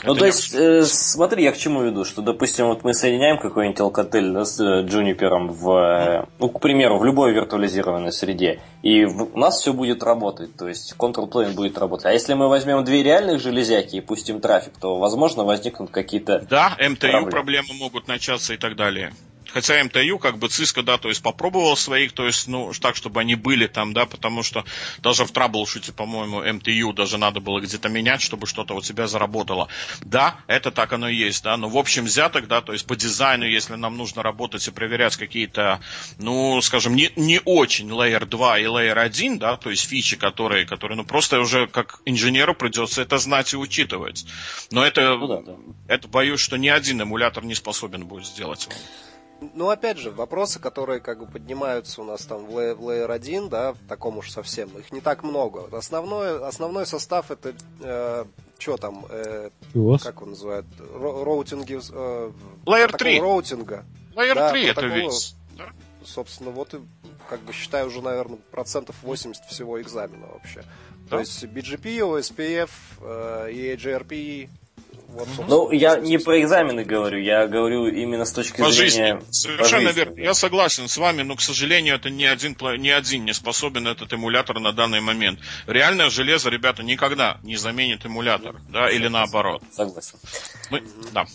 [0.03, 3.37] Ну, это то есть, э, смотри, я к чему веду, что, допустим, вот мы соединяем
[3.37, 8.61] какой-нибудь Alcatel да, с э, Juniper в, э, ну, к примеру, в любой виртуализированной среде,
[8.81, 12.07] и в, у нас все будет работать, то есть Control Plane будет работать.
[12.07, 16.75] А если мы возьмем две реальных железяки и пустим трафик, то, возможно, возникнут какие-то Да,
[16.79, 17.29] МТУ проблемы.
[17.29, 19.13] проблемы могут начаться и так далее.
[19.55, 23.21] Хотя МТЮ, как бы Cisco, да, то есть попробовал своих, то есть, ну, так, чтобы
[23.21, 24.65] они были там, да, потому что
[24.97, 29.69] даже в траблшуте, по-моему, МТЮ даже надо было где-то менять, чтобы что-то у тебя заработало.
[30.01, 32.97] Да, это так оно и есть, да, но в общем взяток, да, то есть по
[32.97, 35.79] дизайну, если нам нужно работать и проверять какие-то,
[36.17, 40.65] ну, скажем, не, не очень Layer 2 и Layer 1, да, то есть фичи, которые,
[40.65, 44.25] которые, ну, просто уже как инженеру придется это знать и учитывать.
[44.71, 45.55] Но это, ну, да, да.
[45.87, 48.67] это боюсь, что ни один эмулятор не способен будет сделать
[49.53, 53.73] Ну, опять же, вопросы, которые как бы поднимаются у нас там в Layer 1, да,
[53.73, 55.67] в таком уж совсем, их не так много.
[55.77, 58.25] Основной, основной состав это, э,
[58.57, 59.49] что там, э,
[60.01, 61.79] как он называет, роутинги...
[61.91, 62.31] Э,
[62.65, 63.19] Layer 3.
[63.19, 63.85] Роутинга.
[64.15, 65.35] Layer да, 3 это весь.
[65.57, 65.65] Да?
[66.03, 66.79] Собственно, вот и,
[67.29, 70.63] как бы считаю, уже, наверное, процентов 80 всего экзамена вообще.
[71.09, 71.17] Да?
[71.17, 72.69] То есть BGP, OSPF,
[73.01, 74.49] э, EAGRP,
[75.07, 79.19] вот, ну, я не про экзамены говорю, я говорю именно с точки по зрения...
[79.19, 79.31] Жизни.
[79.31, 79.99] Совершенно жизни.
[79.99, 80.19] верно.
[80.19, 84.11] Я согласен с вами, но, к сожалению, это ни один, ни один не способен этот
[84.13, 85.39] эмулятор на данный момент.
[85.67, 89.61] Реальное железо, ребята, никогда не заменит эмулятор, да, или наоборот.
[89.71, 90.19] Согласен.
[90.69, 90.83] Мы,
[91.13, 91.25] да.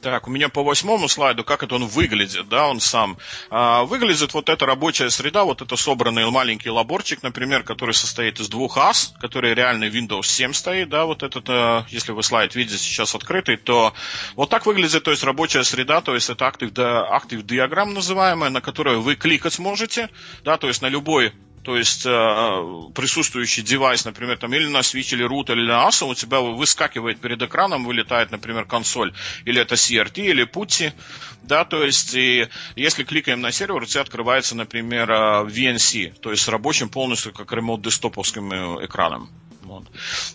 [0.00, 3.18] Так, у меня по восьмому слайду, как это он выглядит, да, он сам.
[3.50, 8.48] А, выглядит вот эта рабочая среда, вот это собранный маленький лаборчик, например, который состоит из
[8.48, 12.78] двух ас, который реально Windows 7 стоит, да, вот этот, а, если вы слайд видите
[12.78, 13.92] сейчас открытый, то
[14.36, 18.60] вот так выглядит, то есть рабочая среда, то есть это да, актив диаграмм называемая, на
[18.60, 20.10] которую вы кликать можете,
[20.44, 21.32] да, то есть на любой
[21.68, 26.06] то есть э, присутствующий девайс, например, там или на Switch, или root, или на ASA,
[26.06, 29.12] у тебя выскакивает перед экраном, вылетает, например, консоль,
[29.44, 30.94] или это CRT, или PuTTY,
[31.42, 36.42] да, то есть и если кликаем на сервер, у тебя открывается, например, VNC, то есть
[36.42, 39.28] с рабочим полностью как ремонт десктоповским э, экраном.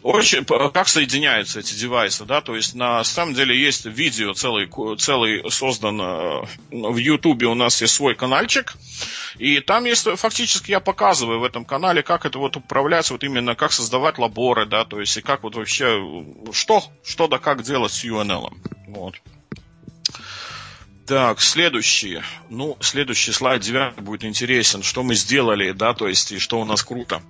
[0.01, 0.15] Вот.
[0.23, 5.49] Очень, как соединяются эти девайсы, да, то есть на самом деле есть видео целый, целый
[5.51, 6.41] создан э,
[6.71, 8.73] в Ютубе у нас есть свой каналчик,
[9.37, 13.55] и там есть, фактически я показываю в этом канале, как это вот управляется, вот именно
[13.55, 16.01] как создавать лаборы, да, то есть и как вот вообще,
[16.51, 18.53] что, что да как делать с UNL.
[18.87, 19.15] Вот.
[21.05, 22.21] Так, следующий.
[22.49, 24.83] Ну, следующий слайд 9 будет интересен.
[24.83, 27.21] Что мы сделали, да, то есть, и что у нас круто.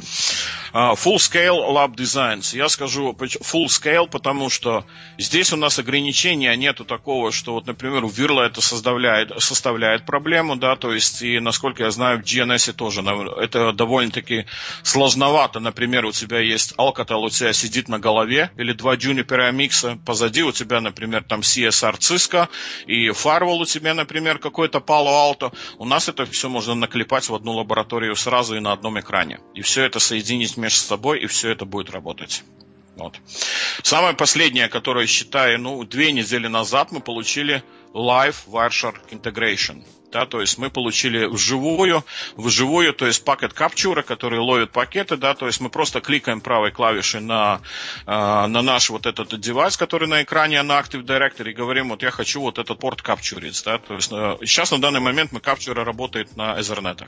[0.74, 2.56] Uh, full Scale Lab Designs.
[2.56, 4.86] Я скажу Full Scale, потому что
[5.18, 10.56] здесь у нас ограничения нету такого, что вот, например, у Вирла это составляет, составляет проблему,
[10.56, 14.46] да, то есть, и насколько я знаю, в GNS тоже это довольно-таки
[14.84, 15.60] сложновато.
[15.60, 20.44] Например, у тебя есть Alcatel, у тебя сидит на голове, или два Juniper микса, позади
[20.44, 22.50] у тебя, например, там CSR Cisco
[22.86, 24.40] и Firewall у тебя, например,
[24.80, 29.00] Palo Alto, у нас это все можно наклепать в одну лабораторию сразу и на одном
[29.00, 29.40] экране.
[29.54, 32.44] И все это соединить между собой, и все это будет работать.
[32.96, 33.16] Вот.
[33.82, 39.84] Самое последнее, которое считаю, ну, две недели назад мы получили Live Wireshark Integration
[40.14, 42.06] да, то есть мы получили вживую,
[42.38, 46.72] вживую, то есть пакет капчура, который ловит пакеты, да, то есть мы просто кликаем правой
[46.72, 47.62] клавишей на,
[48.06, 52.04] э, на наш вот этот девайс, который на экране, на Active Directory, и говорим, вот
[52.04, 55.40] я хочу вот этот порт капчурить, да, то есть э, сейчас на данный момент мы
[55.40, 57.04] капчура работает на Ethernet.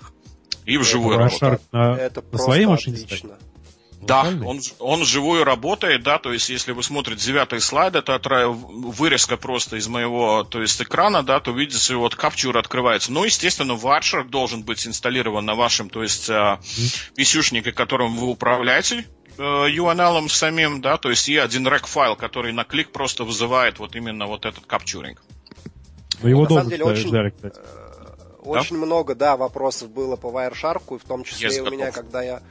[0.65, 1.61] И вживую это работает.
[1.71, 3.37] На, это на своей машине отлично.
[4.05, 9.37] Да, он, он живую работает, да, то есть если вы смотрите девятый слайд, это вырезка
[9.37, 13.11] просто из моего, то есть экрана, да, то видите, вот капчур открывается.
[13.11, 16.29] Ну, естественно, варшер должен быть инсталлирован на вашем, то есть
[17.15, 19.05] писюшнике, которым вы управляете,
[19.37, 23.79] э, UNL самим, да, то есть и один рек файл, который на клик просто вызывает
[23.79, 25.21] вот именно вот этот капчуринг.
[26.21, 27.59] Ну, его на самом деле очень, ждали, кстати.
[27.59, 28.05] Э,
[28.43, 28.85] очень да?
[28.85, 32.21] много, да, вопросов было по Wireshark, и в том числе yes, и у меня, когда
[32.21, 32.41] я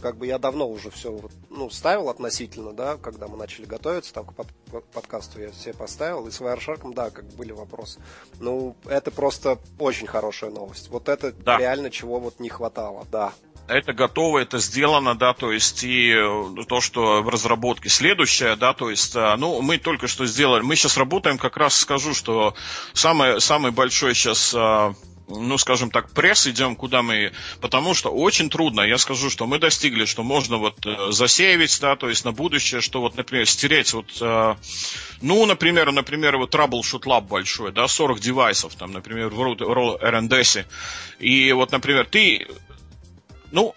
[0.00, 4.26] как бы я давно уже все ну, ставил относительно, да, когда мы начали готовиться там,
[4.26, 4.48] к под,
[4.92, 8.00] подкасту, я все поставил, и с Wireshark, да, как были вопросы.
[8.38, 10.88] Ну, это просто очень хорошая новость.
[10.88, 11.58] Вот это да.
[11.58, 13.32] реально чего вот не хватало, да
[13.70, 18.72] это готово, это сделано, да, то есть и э, то, что в разработке следующее, да,
[18.72, 22.54] то есть, э, ну, мы только что сделали, мы сейчас работаем, как раз скажу, что
[22.92, 24.94] самый, самый большой сейчас э,
[25.30, 27.32] ну, скажем так, пресс идем, куда мы...
[27.60, 28.82] Потому что очень трудно.
[28.82, 32.80] Я скажу, что мы достигли, что можно вот э, засеивать, да, то есть на будущее,
[32.80, 34.06] что вот, например, стереть вот...
[34.20, 34.56] Э,
[35.22, 40.66] ну, например, например, вот Troubleshoot Lab большой, да, 40 девайсов, там, например, в RNDS.
[41.20, 42.46] И вот, например, ты...
[43.52, 43.74] Ну,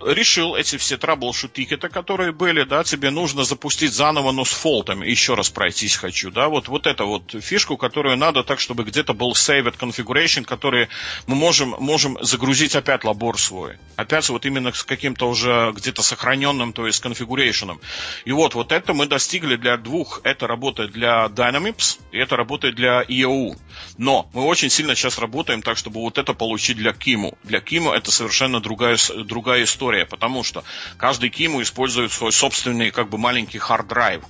[0.00, 5.06] решил эти все траблшут тикеты, которые были, да, тебе нужно запустить заново, но с фолтами,
[5.06, 9.14] еще раз пройтись хочу, да, вот, вот эту вот фишку, которую надо так, чтобы где-то
[9.14, 10.88] был saved configuration, который
[11.26, 13.78] мы можем, можем загрузить опять лабор свой.
[13.96, 17.80] Опять вот именно с каким-то уже где-то сохраненным, то есть configuration ом.
[18.24, 20.20] И вот, вот это мы достигли для двух.
[20.24, 23.56] Это работает для Dynamips, и это работает для IOU.
[23.98, 27.38] Но мы очень сильно сейчас работаем так, чтобы вот это получить для QEMU.
[27.44, 30.64] Для QEMU это совершенно другая, другая история, потому что
[30.96, 34.24] каждый QEMU использует свой собственный как бы маленький hard drive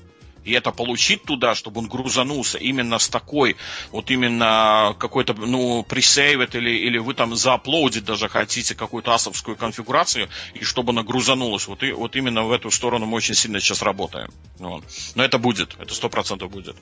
[0.44, 3.56] и это получить туда, чтобы он грузанулся именно с такой,
[3.90, 10.28] вот именно какой-то, ну, пресейвит или, или вы там зааплодить даже хотите какую-то асовскую конфигурацию,
[10.54, 11.66] и чтобы она грузанулась.
[11.66, 14.30] Вот, и, вот именно в эту сторону мы очень сильно сейчас работаем.
[14.58, 14.84] Вот.
[15.14, 16.76] Но это будет, это сто процентов будет.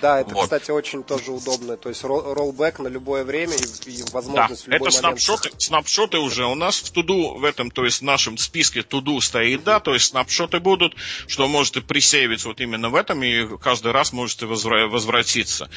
[0.00, 0.44] Да, это, вот.
[0.44, 1.76] кстати, очень тоже удобно.
[1.76, 5.20] То есть роллбэк на любое время и, и возможность да, в любой это момент.
[5.20, 9.20] Снапшоты, снапшоты уже у нас в туду в этом, то есть в нашем списке туду
[9.20, 10.94] стоит, да, то есть снапшоты будут,
[11.26, 15.68] что можете присейвить вот именно именно в этом, и каждый раз можете возвратиться.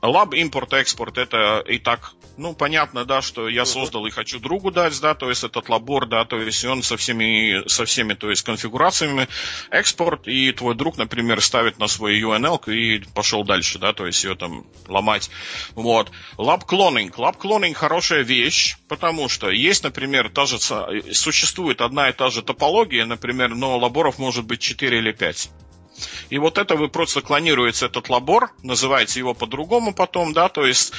[0.00, 5.00] Lab import-export это и так, ну, понятно, да, что я создал и хочу другу дать,
[5.00, 8.42] да, то есть этот лабор, да, то есть он со всеми, со всеми, то есть
[8.42, 9.26] конфигурациями
[9.70, 14.22] экспорт, и твой друг, например, ставит на свой UNL и пошел дальше, да, то есть
[14.22, 15.30] ее там ломать.
[15.74, 16.12] Вот.
[16.36, 17.18] Lab cloning.
[17.18, 20.58] Lab cloning хорошая вещь, потому что есть, например, та же,
[21.12, 25.50] существует одна и та же топология, например, но лаборов может быть 4 или 5.
[26.30, 30.92] И вот это вы просто клонируете этот лабор, называете его по-другому потом, да, то есть,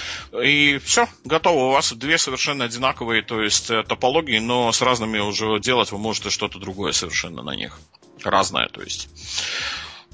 [0.43, 1.65] и все, готово.
[1.65, 5.97] У вас две совершенно одинаковые, то есть, э, топологии, но с разными уже делать вы
[5.97, 7.79] можете что-то другое совершенно на них.
[8.23, 9.09] Разное, то есть.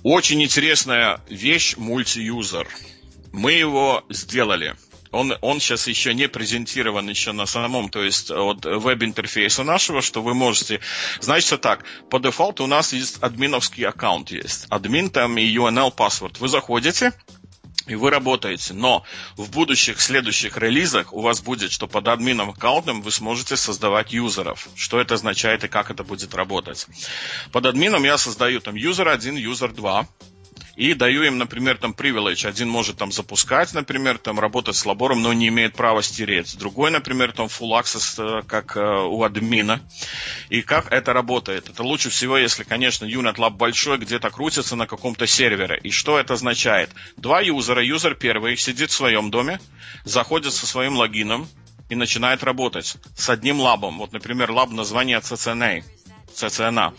[0.04, 2.68] Очень интересная вещь мультиюзер.
[3.32, 4.76] Мы его сделали
[5.16, 10.22] он, он сейчас еще не презентирован еще на самом, то есть от веб-интерфейса нашего, что
[10.22, 10.82] вы можете...
[11.22, 14.66] Значит так, по дефолту у нас есть админовский аккаунт есть.
[14.70, 16.40] Админ там и UNL паспорт.
[16.40, 17.14] Вы заходите,
[17.88, 18.74] и вы работаете.
[18.74, 19.04] Но
[19.38, 24.68] в будущих следующих релизах у вас будет, что под админом аккаунтом вы сможете создавать юзеров.
[24.76, 26.88] Что это означает и как это будет работать.
[27.52, 30.08] Под админом я создаю там юзер 1, юзер 2
[30.76, 32.48] и даю им, например, там privilege.
[32.48, 36.58] Один может там запускать, например, там работать с лабором, но не имеет права стереть.
[36.58, 39.82] Другой, например, там full access, э, как э, у админа.
[40.50, 41.70] И как это работает?
[41.70, 45.80] Это лучше всего, если, конечно, UNetLab большой, где-то крутится на каком-то сервере.
[45.84, 46.90] И что это означает?
[47.18, 49.60] Два юзера, юзер первый сидит в своем доме,
[50.04, 51.48] заходит со своим логином,
[51.90, 54.00] и начинает работать с одним лабом.
[54.00, 55.84] Вот, например, лаб название CCNA.
[56.36, 56.94] CCNA.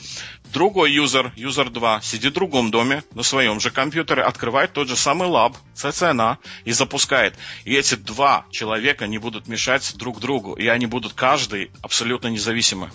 [0.53, 4.97] Другой юзер, юзер 2, сидит в другом доме, на своем же компьютере, открывает тот же
[4.97, 7.35] самый лаб, CCNA, и запускает.
[7.65, 12.91] И эти два человека не будут мешать друг другу, и они будут каждый абсолютно независимы.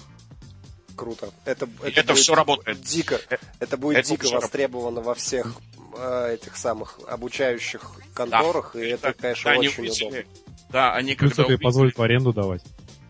[0.95, 1.31] Круто.
[1.45, 2.81] Это, это, это все работает.
[2.81, 3.19] Дико.
[3.29, 5.55] Э, это будет это дико востребовано во всех
[5.97, 7.81] э, этих самых обучающих
[8.13, 8.83] конторах, да.
[8.83, 10.23] и это, это конечно, очень удобно.
[10.69, 11.63] Да, они Плюс когда это увидели...
[11.63, 12.61] позволит в аренду давать.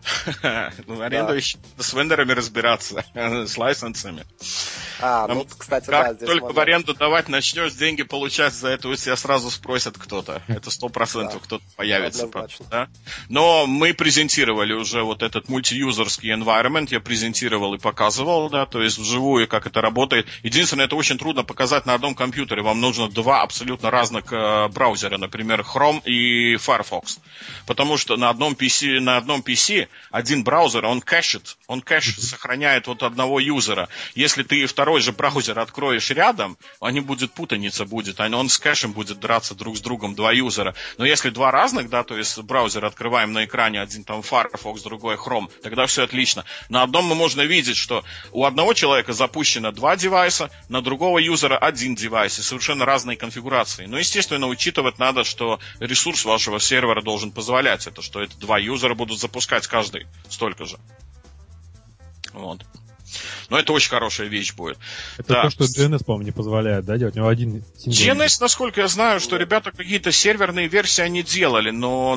[0.86, 4.24] ну, аренду еще с вендорами разбираться, с лайсенсами.
[5.00, 6.56] А, ну, кстати, как да, только можно...
[6.56, 10.42] в аренду давать начнешь, деньги получать за это у тебя сразу спросят кто-то.
[10.48, 11.46] Это сто процентов да.
[11.46, 12.28] кто-то появится.
[12.70, 12.88] Да?
[13.28, 18.98] Но мы презентировали уже вот этот мультиюзерский environment, я презентировал и показывал, да, то есть
[18.98, 20.26] вживую, как это работает.
[20.42, 22.62] Единственное, это очень трудно показать на одном компьютере.
[22.62, 27.20] Вам нужно два абсолютно разных э, браузера, например, Chrome и Firefox.
[27.66, 32.86] Потому что на одном PC, на одном PC один браузер, он кэшит, он кэш сохраняет
[32.86, 33.88] вот одного юзера.
[34.14, 39.20] Если ты второй же браузер откроешь рядом, они будет путаница будет, он с кэшем будет
[39.20, 40.74] драться друг с другом, два юзера.
[40.98, 45.16] Но если два разных, да, то есть браузер открываем на экране, один там Firefox, другой
[45.16, 46.44] Chrome, тогда все отлично.
[46.68, 51.56] На одном мы можно видеть, что у одного человека запущено два девайса, на другого юзера
[51.56, 53.86] один девайс, и совершенно разные конфигурации.
[53.86, 58.94] Но, естественно, учитывать надо, что ресурс вашего сервера должен позволять это, что это два юзера
[58.94, 59.81] будут запускать каждый
[60.28, 60.78] столько же.
[62.32, 62.64] Вот.
[63.50, 64.78] Но это очень хорошая вещь будет.
[65.18, 65.42] Это да.
[65.42, 67.14] то, что DNS, по-моему, не позволяет, да, делать?
[67.16, 67.64] У него один.
[67.86, 72.16] DNS, насколько я знаю, что ребята какие-то серверные версии они делали, но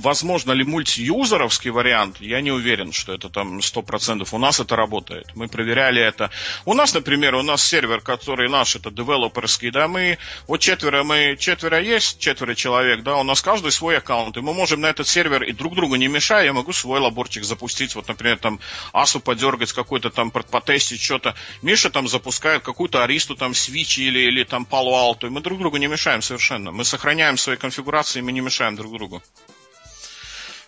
[0.00, 4.28] возможно ли мультиюзеровский вариант, я не уверен, что это там 100%.
[4.30, 5.26] У нас это работает.
[5.34, 6.30] Мы проверяли это.
[6.64, 11.36] У нас, например, у нас сервер, который наш, это девелоперский, да, мы, вот четверо, мы,
[11.38, 15.08] четверо есть, четверо человек, да, у нас каждый свой аккаунт, и мы можем на этот
[15.08, 18.60] сервер и друг другу не мешая, я могу свой лаборчик запустить, вот, например, там,
[18.92, 21.34] асу подергать, какой-то там потестить что-то.
[21.62, 25.58] Миша там запускает какую-то аристу, там, свичи или, или там Palo Alto, и мы друг
[25.58, 26.72] другу не мешаем совершенно.
[26.72, 29.22] Мы сохраняем свои конфигурации, мы не мешаем друг другу.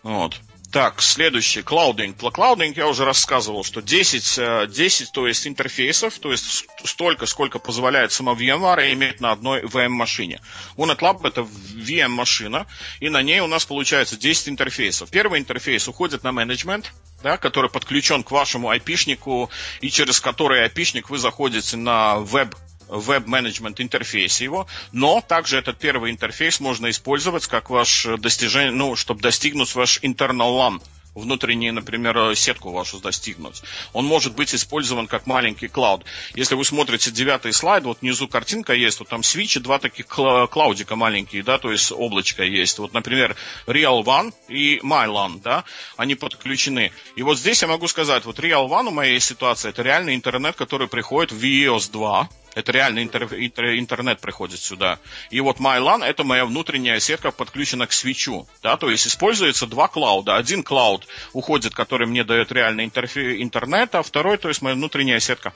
[0.02, 0.40] Вот.
[0.70, 2.18] Так, следующий, клаудинг.
[2.18, 7.24] Про клаудинг я уже рассказывал, что 10, 10 э, то есть интерфейсов, то есть столько,
[7.24, 10.42] сколько позволяет сама VMware иметь на одной VM-машине.
[10.76, 12.66] OneTlab это VM-машина,
[13.00, 15.08] и на ней у нас получается 10 интерфейсов.
[15.08, 16.92] Первый интерфейс уходит на менеджмент,
[17.22, 19.48] да, который подключен к вашему IP-шнику,
[19.80, 22.54] и через который IP-шник вы заходите на веб
[22.88, 29.20] веб-менеджмент интерфейсе его, но также этот первый интерфейс можно использовать как ваш достижение, ну, чтобы
[29.20, 30.82] достигнуть ваш internal LAN
[31.14, 33.62] внутреннюю, например, сетку вашу достигнуть.
[33.92, 36.04] Он может быть использован как маленький клауд.
[36.34, 40.96] Если вы смотрите девятый слайд, вот внизу картинка есть, вот там свичи, два таких клаудика
[40.96, 42.78] маленькие, да, то есть облачко есть.
[42.78, 43.36] Вот, например,
[43.66, 45.64] Real One и MyLAN, да,
[45.96, 46.92] они подключены.
[47.16, 50.56] И вот здесь я могу сказать, вот Real One у моей ситуации, это реальный интернет,
[50.56, 52.28] который приходит в EOS 2,
[52.58, 54.98] это реально интер, интер, интернет приходит сюда.
[55.30, 58.48] И вот MyLAN это моя внутренняя сетка подключена к свечу.
[58.62, 60.36] Да, то есть используется два клауда.
[60.36, 65.20] Один клауд уходит, который мне дает реальный интерфе, интернет, а второй, то есть моя внутренняя
[65.20, 65.52] сетка.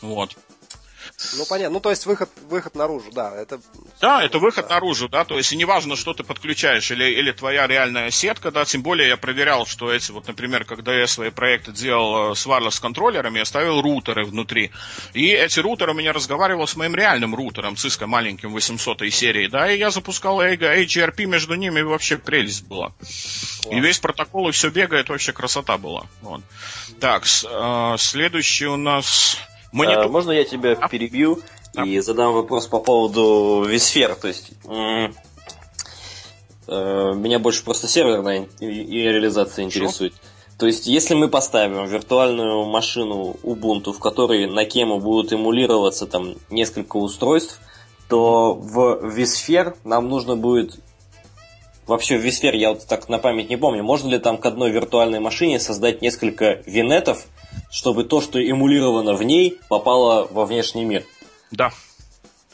[0.00, 0.36] Вот.
[1.36, 1.74] Ну, понятно.
[1.74, 3.34] Ну, то есть выход, выход наружу, да.
[3.34, 3.60] Это...
[4.00, 4.74] Да, это выход да.
[4.74, 5.24] наружу, да.
[5.24, 8.64] То есть и неважно, что ты подключаешь, или, или твоя реальная сетка, да.
[8.64, 12.46] Тем более я проверял, что эти, вот, например, когда я свои проекты делал э, с
[12.46, 14.70] wireless контроллерами, я ставил рутеры внутри.
[15.14, 19.70] И эти рутеры у меня разговаривал с моим реальным рутером, Cisco маленьким 800 серии, да.
[19.70, 22.92] И я запускал HRP между ними, и вообще прелесть была.
[22.92, 23.60] Класс.
[23.70, 26.06] И весь протокол, и все бегает, вообще красота была.
[26.20, 26.42] Вот.
[27.00, 29.38] Так, э, следующий у нас...
[29.72, 30.04] Монитор...
[30.04, 30.88] А, можно я тебя а?
[30.88, 31.40] перебью
[31.74, 31.84] а?
[31.84, 34.14] и задам вопрос по поводу висфер?
[34.14, 35.08] То есть э,
[36.68, 40.14] меня больше просто серверная и, и реализация интересует.
[40.14, 40.22] Что?
[40.58, 46.34] То есть, если мы поставим виртуальную машину Ubuntu, в которой на кему будут эмулироваться там
[46.50, 47.60] несколько устройств,
[48.08, 50.78] то в vSphere нам нужно будет
[51.86, 54.70] Вообще в vSphere я вот так на память не помню, можно ли там к одной
[54.70, 57.26] виртуальной машине создать несколько винетов,
[57.70, 61.04] чтобы то, что эмулировано в ней, попало во внешний мир.
[61.50, 61.72] Да.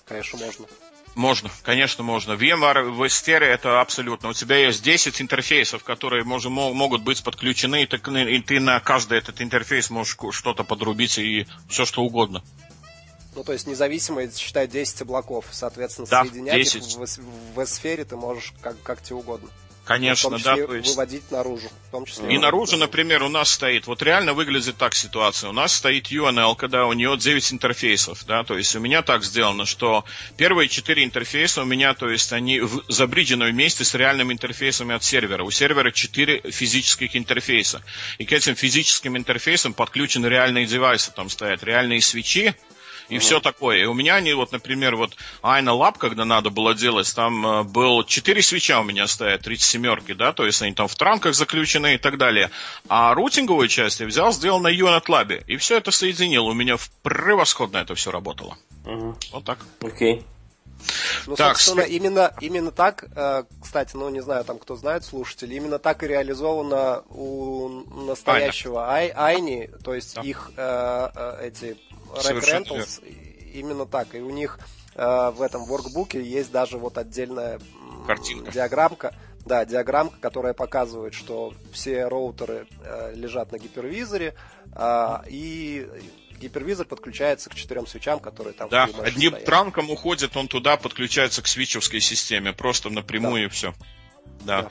[0.07, 0.66] Конечно, можно.
[1.14, 2.34] Можно, конечно, можно.
[2.34, 4.28] VMware в Estere это абсолютно.
[4.28, 8.78] У тебя есть 10 интерфейсов, которые можем, могут быть подключены, и ты, и ты на
[8.78, 12.44] каждый этот интерфейс можешь что-то подрубить и все что угодно.
[13.34, 15.46] Ну, то есть независимо, считай, 10 облаков.
[15.51, 16.76] Соответственно, да, соединять 10.
[16.76, 17.18] их в,
[17.55, 19.49] в, в сфере ты можешь как, как тебе угодно.
[19.89, 20.66] Конечно, в том числе да.
[20.66, 20.91] То есть...
[20.91, 21.68] выводить наружу.
[21.89, 25.49] В том числе и наружу, например, у нас стоит, вот реально выглядит так ситуация.
[25.49, 29.24] У нас стоит UNL, когда у нее 9 интерфейсов, да, то есть у меня так
[29.24, 30.05] сделано, что
[30.36, 35.03] первые 4 интерфейса у меня, то есть они в, забриджены вместе с реальными интерфейсами от
[35.03, 35.43] сервера.
[35.43, 37.82] У сервера 4 физических интерфейса.
[38.18, 42.55] И к этим физическим интерфейсам подключены реальные девайсы, там стоят реальные свечи,
[43.09, 43.78] и все такое.
[43.78, 47.62] И у меня они, вот, например, вот Айна Lab, когда надо было делать, там э,
[47.64, 51.94] был 4 свеча у меня стоят, 37 да, то есть они там в транках заключены
[51.94, 52.50] и так далее.
[52.88, 56.46] А рутинговую часть я взял, сделал на Unit Lab, и все это соединил.
[56.46, 58.56] У меня превосходно это все работало.
[58.84, 59.59] mm Вот так.
[59.80, 60.16] Окей.
[60.16, 60.24] Okay.
[61.26, 61.96] Ну, так, собственно, след...
[61.96, 66.06] именно, именно так, э, кстати, ну, не знаю, там, кто знает, слушатели, именно так и
[66.06, 67.68] реализовано у
[68.06, 70.22] настоящего Ай, Айни, то есть да.
[70.22, 71.76] их э, э эти
[72.14, 73.02] Rack Rentals
[73.52, 74.14] именно так.
[74.14, 74.59] И у них
[74.94, 77.61] э, в этом воркбуке есть даже вот отдельная
[78.06, 78.50] Картинка.
[78.52, 79.14] диаграммка.
[79.44, 84.34] Да, диаграммка, которая показывает, что все роутеры э, лежат на гипервизоре,
[84.74, 85.88] э, и
[86.38, 89.44] гипервизор подключается к четырем свечам, которые там Да, одним стоят.
[89.44, 93.46] транком уходит, он туда подключается к свичевской системе, просто напрямую да.
[93.46, 93.74] и все.
[94.44, 94.62] Да.
[94.62, 94.68] да.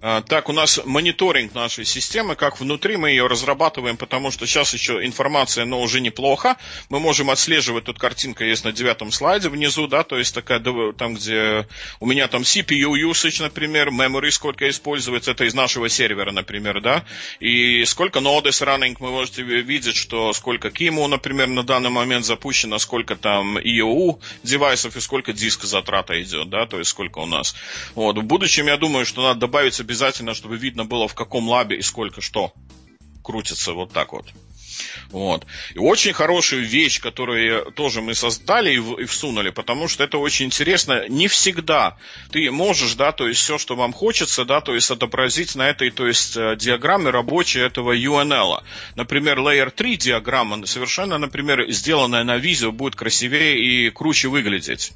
[0.00, 4.72] А, так, у нас мониторинг нашей системы, как внутри мы ее разрабатываем, потому что сейчас
[4.72, 6.56] еще информация, но уже неплохо.
[6.88, 10.60] Мы можем отслеживать, тут картинка есть на девятом слайде внизу, да, то есть такая,
[10.92, 11.66] там, где
[11.98, 17.04] у меня там CPU usage, например, memory сколько используется, это из нашего сервера, например, да,
[17.40, 22.78] и сколько nodes running, вы можете видеть, что сколько KIMU, например, на данный момент запущено,
[22.78, 27.56] сколько там EOU девайсов и сколько диск затрата идет, да, то есть сколько у нас.
[27.96, 28.16] Вот.
[28.16, 31.82] В будущем, я думаю, что надо добавить обязательно, чтобы видно было, в каком лабе и
[31.82, 32.52] сколько что
[33.24, 34.26] крутится вот так вот.
[35.10, 35.46] Вот.
[35.74, 40.46] И очень хорошую вещь, которую тоже мы создали и, и всунули, потому что это очень
[40.46, 41.08] интересно.
[41.08, 41.96] Не всегда
[42.30, 45.90] ты можешь, да, то есть все, что вам хочется, да, то есть отобразить на этой,
[45.90, 48.62] то есть э, диаграмме рабочей этого UNL.
[48.96, 54.92] Например, Layer 3 диаграмма совершенно, например, сделанная на видео будет красивее и круче выглядеть.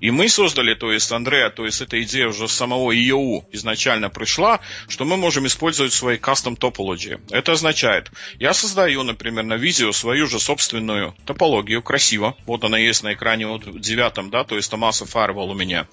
[0.00, 4.10] И мы создали, то есть Андрея, то есть эта идея уже с самого EOU изначально
[4.10, 7.20] пришла, что мы можем использовать свои custom topology.
[7.30, 12.36] Это означает, я создаю, например, например, на видео свою же собственную топологию, красиво.
[12.46, 15.86] Вот она есть на экране вот в девятом, да, то есть Томаса Firewall у меня.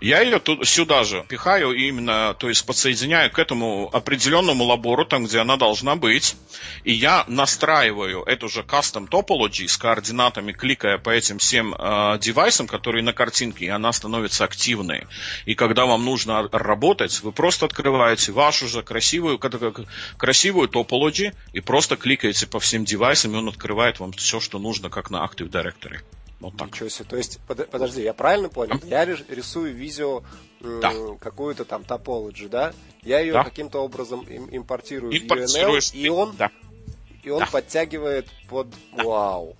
[0.00, 5.24] Я ее тут, сюда же пихаю именно, то есть подсоединяю к этому определенному лабору, там,
[5.24, 6.36] где она должна быть.
[6.84, 12.68] И я настраиваю эту же custom topology с координатами, кликая по этим всем э, девайсам,
[12.68, 15.06] которые на картинке, и она становится активной.
[15.44, 19.38] И когда вам нужно работать, вы просто открываете вашу же красивую,
[20.16, 24.90] красивую topology и просто кликаете по всем девайсам, и он открывает вам все, что нужно,
[24.90, 26.00] как на Active Directory.
[26.40, 26.68] Вот так.
[26.68, 27.04] Ничего себе.
[27.06, 28.80] То есть, под, подожди, я правильно понял?
[28.84, 30.22] Я рисую видео
[30.60, 30.92] да.
[31.20, 32.72] какую-то там топологию, да?
[33.02, 33.44] Я ее да.
[33.44, 36.50] каким-то образом им, импортирую в UNL, и он, да.
[37.22, 37.46] и он да.
[37.46, 38.68] подтягивает под...
[38.92, 39.56] Вау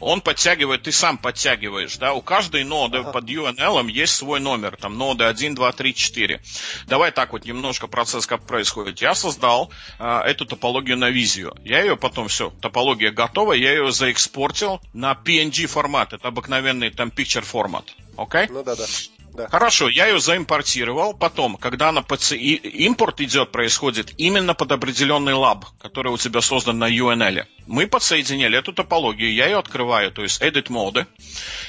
[0.00, 3.12] он подтягивает, ты сам подтягиваешь, да, у каждой ноды ага.
[3.12, 6.40] под UNL есть свой номер, там ноды 1, 2, 3, 4.
[6.86, 9.00] Давай так вот немножко процесс как происходит.
[9.00, 11.54] Я создал э, эту топологию на визию.
[11.64, 17.08] Я ее потом, все, топология готова, я ее заэкспортил на PNG формат, это обыкновенный там
[17.08, 17.84] picture формат.
[18.16, 18.44] Окей?
[18.44, 18.52] Okay?
[18.52, 18.84] Ну да, да.
[19.36, 19.48] Да.
[19.48, 21.12] Хорошо, я ее заимпортировал.
[21.12, 22.32] Потом, когда она под...
[22.32, 27.44] импорт идет, происходит именно под определенный лаб, который у тебя создан на UNL.
[27.66, 31.06] Мы подсоединили эту топологию, я ее открываю, то есть edit mode,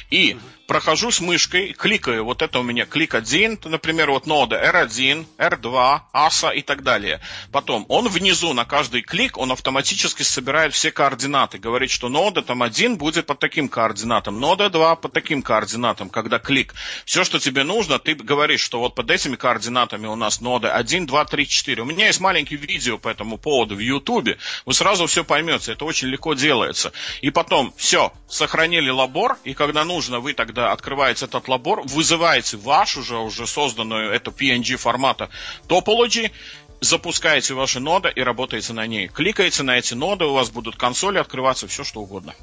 [0.09, 5.25] и прохожу с мышкой, кликаю, вот это у меня клик 1, например, вот нода R1,
[5.38, 7.21] R2, ASA и так далее.
[7.51, 12.63] Потом он внизу на каждый клик, он автоматически собирает все координаты, говорит, что нода там
[12.63, 16.73] 1 будет под таким координатом, нода 2 под таким координатом, когда клик.
[17.05, 21.05] Все, что тебе нужно, ты говоришь, что вот под этими координатами у нас нода 1,
[21.05, 21.81] 2, 3, 4.
[21.81, 25.85] У меня есть маленький видео по этому поводу в YouTube, вы сразу все поймете, это
[25.85, 26.91] очень легко делается.
[27.21, 33.03] И потом, все, сохранили лабор, и когда нужно, вы тогда открываете этот лабор, вызываете вашу
[33.03, 35.30] же уже созданную эту PNG формата
[35.68, 36.32] topology,
[36.81, 39.07] запускаете ваши ноды и работаете на ней.
[39.07, 42.35] Кликаете на эти ноды, у вас будут консоли открываться, все что угодно.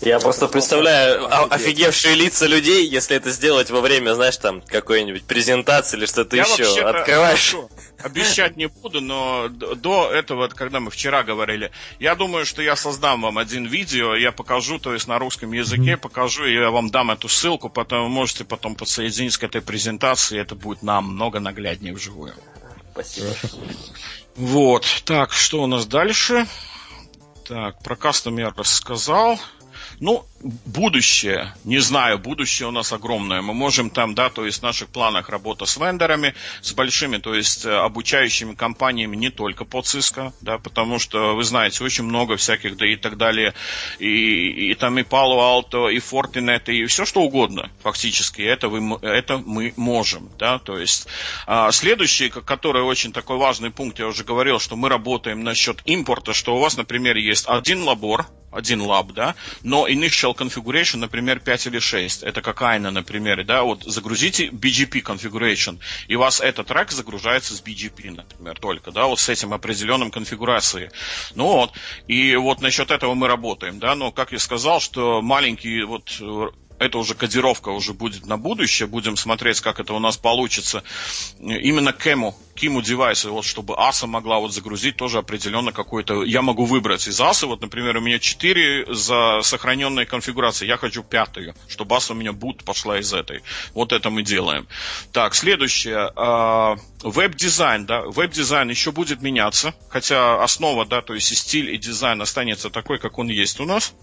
[0.00, 5.96] Я просто представляю офигевшие лица людей, если это сделать во время, знаешь, там, какой-нибудь презентации
[5.96, 6.64] или что-то еще.
[6.80, 7.56] Открываешь.
[8.02, 13.22] Обещать не буду, но до этого, когда мы вчера говорили, я думаю, что я создам
[13.22, 17.10] вам один видео, я покажу, то есть на русском языке покажу, и я вам дам
[17.12, 22.34] эту ссылку, потом вы можете потом подсоединить к этой презентации, это будет намного нагляднее вживую.
[22.94, 23.34] Спасибо.
[24.36, 24.86] Вот.
[25.04, 26.46] Так, что у нас дальше?
[27.44, 29.38] Так, про кастом я рассказал.
[30.00, 33.40] Ну, будущее, не знаю, будущее у нас огромное.
[33.40, 37.34] Мы можем там, да, то есть в наших планах работа с вендорами, с большими, то
[37.34, 42.36] есть э, обучающими компаниями не только по Cisco, да, потому что, вы знаете, очень много
[42.36, 43.54] всяких, да и так далее,
[43.98, 48.98] и, и там и Palo Alto, и Fortinet, и все что угодно, фактически, это, вы,
[49.00, 51.06] это мы можем, да, то есть
[51.46, 56.34] а, следующий, который очень такой важный пункт, я уже говорил, что мы работаем насчет импорта,
[56.34, 61.66] что у вас, например, есть один лабор, один лаб, да, но initial configuration, например, 5
[61.66, 62.22] или 6.
[62.22, 65.78] Это как Айна, например, да, вот загрузите BGP configuration,
[66.08, 70.10] и у вас этот трек загружается с BGP, например, только, да, вот с этим определенным
[70.10, 70.90] конфигурацией.
[71.34, 71.72] Ну вот,
[72.06, 76.20] и вот насчет этого мы работаем, да, но, как я сказал, что маленький вот
[76.78, 80.82] это уже кодировка уже будет на будущее, будем смотреть, как это у нас получится.
[81.38, 86.64] Именно кему, киму девайсы, вот чтобы аса могла вот загрузить тоже определенно какой-то, я могу
[86.64, 91.96] выбрать из асы, вот, например, у меня 4 за сохраненной конфигурации, я хочу пятую, чтобы
[91.96, 93.42] аса у меня boot пошла из этой.
[93.72, 94.66] Вот это мы делаем.
[95.12, 101.34] Так, следующее, а, веб-дизайн, да, веб-дизайн еще будет меняться, хотя основа, да, то есть и
[101.34, 103.94] стиль, и дизайн останется такой, как он есть у нас.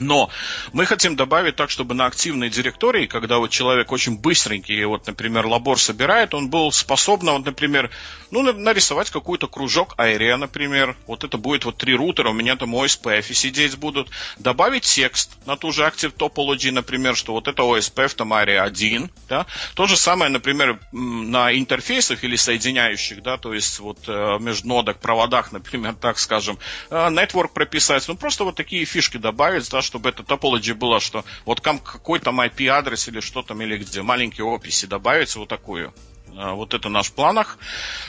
[0.00, 0.30] Но
[0.72, 5.46] мы хотим добавить так, чтобы на активной директории, когда вот человек очень быстренький, вот, например,
[5.46, 7.90] лабор собирает, он был способен, вот, например,
[8.30, 10.96] ну, нарисовать какой-то кружок area, например.
[11.06, 14.08] Вот это будет вот три рутера, у меня там OSPF сидеть будут.
[14.38, 19.10] Добавить текст на ту же Active Topology, например, что вот это OSPF, там area 1,
[19.28, 19.46] да.
[19.74, 24.98] То же самое, например, на интерфейсах или соединяющих, да, то есть вот э, между нодок,
[25.00, 26.58] проводах, например, так скажем,
[26.90, 28.06] э, network прописать.
[28.08, 32.40] Ну, просто вот такие фишки добавить, да, чтобы эта topology была, что вот какой там
[32.40, 35.92] IP-адрес или что там, или где, маленькие описи добавить, вот такую.
[36.36, 37.58] А, вот это наш планах.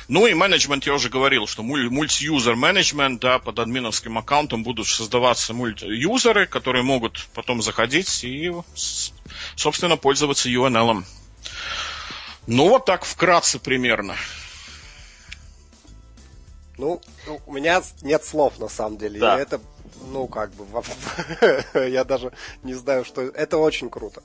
[0.07, 5.55] Ну и менеджмент, я уже говорил, что мульти-юзер менеджмент, да, под админовским аккаунтом будут создаваться
[5.55, 8.51] мульти-юзеры, которые могут потом заходить и,
[9.55, 11.03] собственно, пользоваться UNL.
[12.45, 14.15] Ну, вот так вкратце примерно.
[16.77, 17.01] Ну,
[17.47, 19.19] у меня нет слов, на самом деле.
[19.19, 19.37] Да.
[19.37, 19.59] Я это
[20.11, 20.65] ну, как бы,
[21.87, 22.31] я даже
[22.63, 23.21] не знаю, что...
[23.21, 24.21] Это очень круто.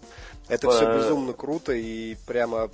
[0.49, 2.71] Это все безумно круто и прямо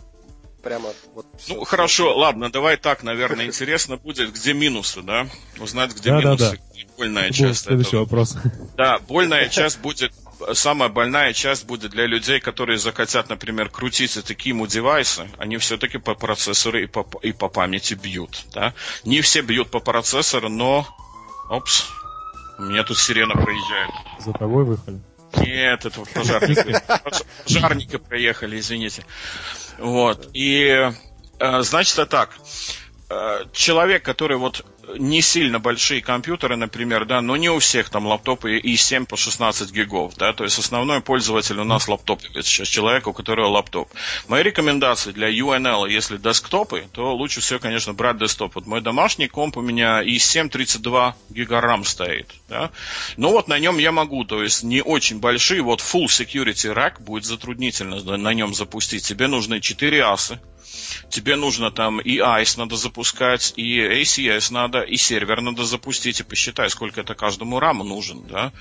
[0.62, 1.27] прямо вот...
[1.39, 2.19] Все, ну, хорошо, все.
[2.19, 5.27] ладно, давай так, наверное, интересно будет, где минусы, да?
[5.59, 6.81] Узнать, где да, минусы, да, да.
[6.97, 7.65] больная Это часть.
[7.65, 8.03] Следующий этого.
[8.03, 8.37] вопрос.
[8.77, 10.12] Да, больная часть будет
[10.55, 15.99] самая больная часть будет для людей, которые захотят, например, крутить эти KIMU девайсы, они все-таки
[15.99, 18.45] по процессору и по, и по памяти бьют.
[18.53, 18.74] Да?
[19.05, 20.87] Не все бьют по процессору, но...
[21.49, 21.87] Опс,
[22.59, 23.91] у меня тут сирена проезжает.
[24.19, 25.01] За тобой выехали?
[25.37, 26.77] Нет, это пожарники.
[27.45, 29.05] Пожарники проехали, извините.
[29.79, 30.29] Вот.
[30.35, 30.91] И
[31.39, 32.37] э, значит, а так.
[33.09, 34.65] Э, человек, который вот
[34.98, 39.16] не сильно большие компьютеры, например, да, но не у всех там лаптопы и 7 по
[39.16, 43.90] 16 гигов, да, то есть основной пользователь у нас лаптоповец, сейчас человек, у которого лаптоп.
[44.28, 48.54] Мои рекомендации для UNL, если десктопы, то лучше всего, конечно, брать десктоп.
[48.54, 52.70] Вот мой домашний комп у меня i7 32 гигарам стоит, да,
[53.16, 57.00] но вот на нем я могу, то есть не очень большие, вот full security rack
[57.00, 59.04] будет затруднительно на нем запустить.
[59.04, 60.40] Тебе нужны 4 асы,
[61.10, 66.23] тебе нужно там и ICE надо запускать, и ACS надо, и сервер надо запустить, и
[66.23, 68.53] посчитай, сколько это каждому раму нужен, да.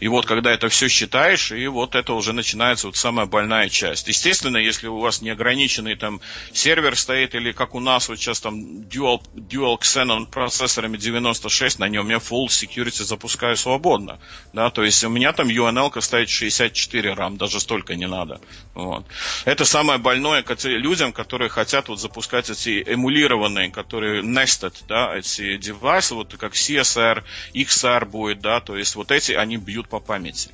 [0.00, 4.08] И вот когда это все считаешь, и вот это уже начинается вот самая больная часть.
[4.08, 6.20] Естественно, если у вас неограниченный там
[6.52, 11.88] сервер стоит, или как у нас вот сейчас там Dual, Dual Xenon процессорами 96, на
[11.88, 14.18] нем я Full Security запускаю свободно,
[14.52, 18.40] да, то есть у меня там UNL стоит 64 RAM, даже столько не надо.
[18.74, 19.06] Вот.
[19.44, 25.16] Это самое больное людям, которые хотят вот запускать эти эмулированные, которые nested, да,
[25.54, 27.24] эти девайсы, вот как CSR,
[27.54, 30.50] XR будет, да, то есть вот эти, они бьют по памяти.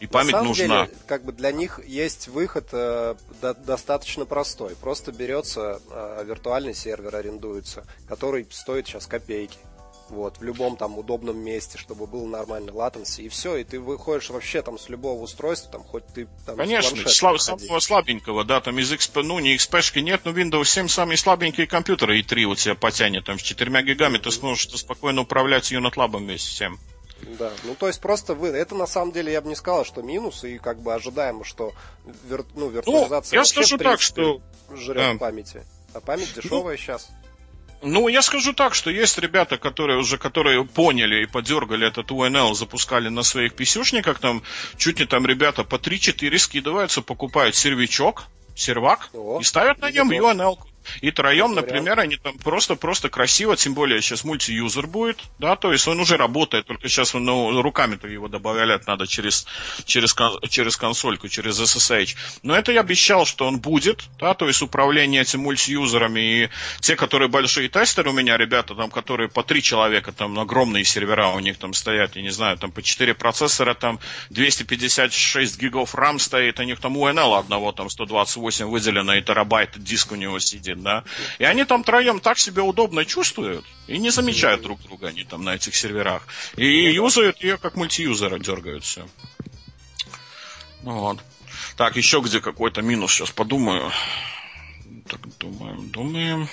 [0.00, 0.86] И память На самом нужна.
[0.86, 4.74] Деле, как бы для них есть выход э, до, достаточно простой.
[4.74, 9.58] Просто берется э, виртуальный сервер, арендуется, который стоит сейчас копейки
[10.12, 14.28] вот, в любом там удобном месте, чтобы был нормальный латенси, и все, и ты выходишь
[14.28, 18.78] вообще там с любого устройства, там хоть ты там Конечно, слаб, самого слабенького, да, там
[18.78, 22.54] из XP, ну не XP нет, но Windows 7 самые слабенькие компьютеры, и 3 у
[22.54, 26.78] тебя потянет, там с 4 гигами ты сможешь спокойно управлять UNetLab вместе всем.
[27.38, 30.02] Да, ну то есть просто вы, это на самом деле я бы не сказал, что
[30.02, 31.72] минус, и как бы ожидаемо, что
[32.24, 34.42] вир, ну, виртуализация ну, я скажу так, что
[34.74, 35.18] жрет да.
[35.18, 35.62] памяти.
[35.94, 37.08] А память дешевая ну, сейчас.
[37.82, 42.54] Ну, я скажу так, что есть ребята, которые уже, которые поняли и подергали этот UNL,
[42.54, 44.42] запускали на своих писюшниках, там,
[44.76, 50.10] чуть не там ребята по 3-4 скидываются, покупают сервичок, сервак, О, и ставят на нем
[50.10, 50.58] UNL.
[51.00, 55.86] И троем, например, они там просто-просто красиво, тем более сейчас мультиюзер будет, да, то есть
[55.88, 59.46] он уже работает, только сейчас ну, руками-то его добавлять надо через,
[59.84, 60.14] через,
[60.48, 62.16] через консольку, через SSH.
[62.42, 66.20] Но это я обещал, что он будет, да, то есть управление этим мультиюзерами.
[66.20, 66.50] И
[66.80, 71.28] те, которые большие тестеры у меня, ребята, там, которые по три человека, там, огромные сервера
[71.28, 73.98] у них там стоят, я не знаю, там по 4 процессора, там
[74.30, 80.12] 256 гигов RAM стоит, у них там UNL одного, там 128 выделено, и терабайт диск
[80.12, 81.04] у него сидит один, да.
[81.38, 85.44] И они там троем так себя удобно чувствуют и не замечают друг друга они там
[85.44, 86.26] на этих серверах.
[86.56, 89.06] И юзают ее как мультиюзера, дергают все.
[90.82, 91.18] Ну вот.
[91.76, 93.90] Так, еще где какой-то минус, сейчас подумаю.
[95.08, 96.48] Так, думаем, думаем.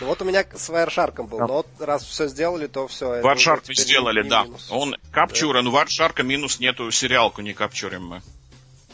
[0.00, 1.46] Ну, вот у меня с Wireshark был, да.
[1.46, 3.20] но вот раз все сделали, то все.
[3.20, 4.44] Wireshark сделали, да.
[4.44, 4.68] Минус.
[4.70, 5.70] Он капчурен, да.
[5.70, 8.22] Wireshark минус нету, сериалку не капчурим мы.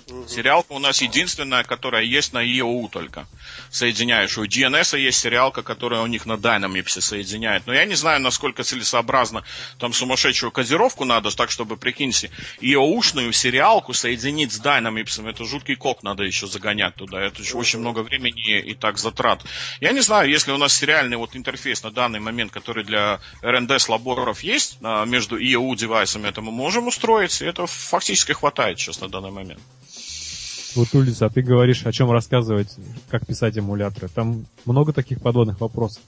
[0.08, 0.28] Угу.
[0.28, 3.26] Сериалка у нас единственная, которая есть на EOU только.
[3.70, 4.38] Соединяешь.
[4.38, 7.66] У DNS есть сериалка, которая у них на Dynamipse соединяет.
[7.66, 9.42] Но я не знаю, насколько целесообразно
[9.78, 12.30] там сумасшедшую кодировку надо, так чтобы, прикиньте,
[12.60, 15.28] EOU-шную сериалку соединить с Dynamipse.
[15.28, 17.20] Это жуткий кок надо еще загонять туда.
[17.20, 19.42] Это еще очень много времени и так затрат.
[19.80, 23.76] Я не знаю, если у нас сериальный вот интерфейс на данный момент, который для RND
[23.88, 27.42] лаборов есть, между EOU девайсами, это мы можем устроить.
[27.42, 29.60] Это фактически хватает сейчас на данный момент.
[30.76, 32.76] Вот, Улица, а ты говоришь, о чем рассказывать,
[33.10, 34.08] как писать эмуляторы.
[34.08, 36.02] Там много таких подобных вопросов.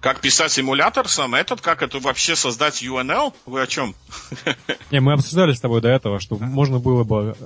[0.00, 3.32] Как писать эмулятор сам этот, как это вообще создать UNL?
[3.46, 3.94] Вы о чем?
[4.90, 7.36] Не, мы обсуждали с тобой до этого, что можно было бы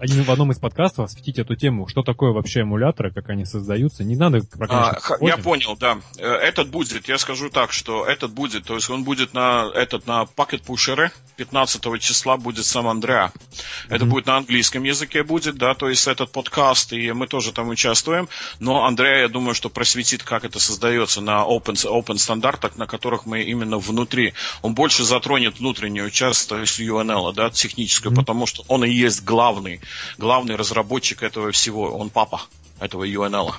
[0.00, 4.02] один в одном из подкастов осветить эту тему, что такое вообще эмуляторы, как они создаются.
[4.02, 5.98] Не надо а, Я понял, да.
[6.16, 10.06] Э, этот будет, я скажу так, что этот будет, то есть он будет на этот
[10.06, 13.30] на пакет пушеры 15 числа будет сам Андреа.
[13.32, 13.94] Mm-hmm.
[13.94, 17.68] Это будет на английском языке будет, да, то есть этот подкаст, и мы тоже там
[17.68, 18.28] участвуем.
[18.58, 23.26] Но Андреа, я думаю, что просветит, как это создается на open, open стандартах, на которых
[23.26, 24.32] мы именно внутри.
[24.62, 28.16] Он больше затронет внутреннюю часть, то есть UNL, да, техническую, mm-hmm.
[28.16, 29.80] потому что он и есть главный
[30.18, 32.42] главный разработчик этого всего, он папа
[32.80, 33.52] этого UNL.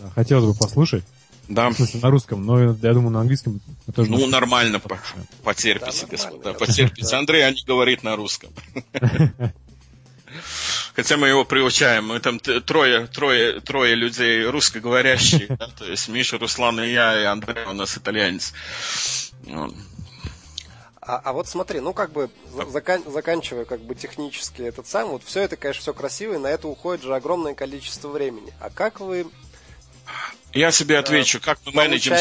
[0.00, 1.04] Да, хотелось бы послушать.
[1.48, 1.70] Да.
[1.70, 3.60] В смысле, на русском, но я думаю, на английском
[3.94, 4.10] тоже...
[4.10, 4.98] Ну, нормально, по
[5.42, 7.16] потерпите, да, господа, потерпите.
[7.16, 8.50] Андрей, а не говорит на русском.
[10.94, 12.06] Хотя мы его приучаем.
[12.08, 15.48] Мы там трое, трое, трое людей русскоговорящих.
[15.48, 15.68] Да?
[15.78, 18.52] То есть Миша, Руслан и я, и Андрей у нас итальянец.
[21.12, 22.30] А, а вот смотри, ну как бы
[22.70, 26.46] закан, заканчивая как бы технически этот сам, вот все это, конечно, все красиво, и на
[26.46, 28.50] это уходит же огромное количество времени.
[28.60, 29.26] А как вы...
[30.54, 32.16] Я себе отвечу, как мы менеджим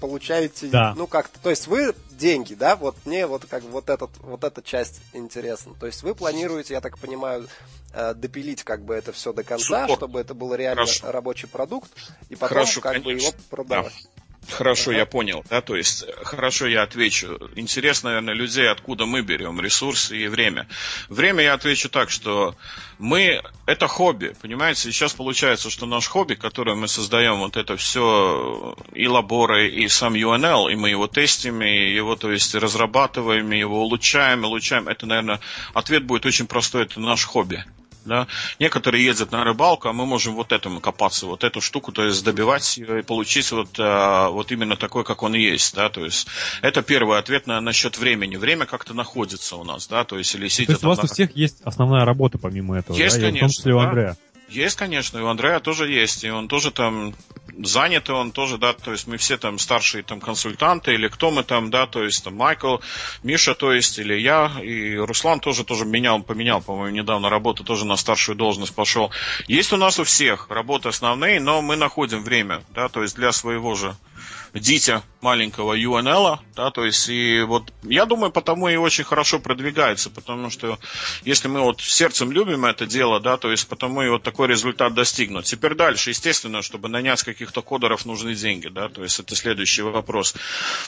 [0.00, 0.94] получаете, да.
[0.98, 4.60] ну как-то, то есть вы деньги, да, вот мне вот как вот этот вот эта
[4.60, 5.74] часть интересна.
[5.80, 7.48] То есть вы планируете, я так понимаю,
[7.94, 9.98] э, допилить как бы это все до конца, Суппорт.
[9.98, 11.10] чтобы это был реально Хорошо.
[11.10, 11.90] рабочий продукт,
[12.28, 13.12] и потом Хорошо, как конечно.
[13.12, 13.94] бы его продавать.
[13.94, 14.20] Да.
[14.50, 17.50] Хорошо, я понял, да, то есть, хорошо, я отвечу.
[17.56, 20.66] Интересно, наверное, людей, откуда мы берем ресурсы и время.
[21.08, 22.54] Время я отвечу так, что
[22.98, 28.76] мы, это хобби, понимаете, сейчас получается, что наш хобби, которое мы создаем, вот это все,
[28.92, 33.58] и лаборы, и сам UNL, и мы его тестим, и его, то есть, разрабатываем, и
[33.58, 35.40] его улучшаем, улучшаем, это, наверное,
[35.74, 37.64] ответ будет очень простой, это наш хобби.
[38.04, 38.26] Да?
[38.58, 42.24] Некоторые ездят на рыбалку, а мы можем вот этому копаться, вот эту штуку, то есть
[42.24, 45.74] добивать ее и получить вот, а, вот именно такой, как он есть.
[45.74, 45.88] Да?
[45.88, 46.26] То есть
[46.62, 48.36] это первый ответ на, насчет времени.
[48.36, 51.04] Время как-то находится у нас, да, то есть или сидя То есть у вас на...
[51.04, 53.26] у всех есть основная работа помимо этого, есть, да?
[53.26, 53.36] конечно.
[53.36, 54.16] И в том числе у Андрея.
[54.50, 57.14] Есть, конечно, и у Андрея тоже есть, и он тоже там
[57.64, 61.30] занят, и он тоже, да, то есть мы все там старшие там консультанты, или кто
[61.30, 62.78] мы там, да, то есть там Майкл,
[63.22, 67.86] Миша, то есть, или я, и Руслан тоже, тоже менял, поменял, по-моему, недавно работу, тоже
[67.86, 69.12] на старшую должность пошел.
[69.46, 73.30] Есть у нас у всех работы основные, но мы находим время, да, то есть для
[73.30, 73.94] своего же
[74.54, 80.10] дитя маленького UNL, да, то есть и вот я думаю, потому и очень хорошо продвигается,
[80.10, 80.78] потому что
[81.24, 84.94] если мы вот сердцем любим это дело, да, то есть потому и вот такой результат
[84.94, 85.44] достигнут.
[85.44, 90.34] Теперь дальше, естественно, чтобы нанять каких-то кодеров нужны деньги, да, то есть это следующий вопрос.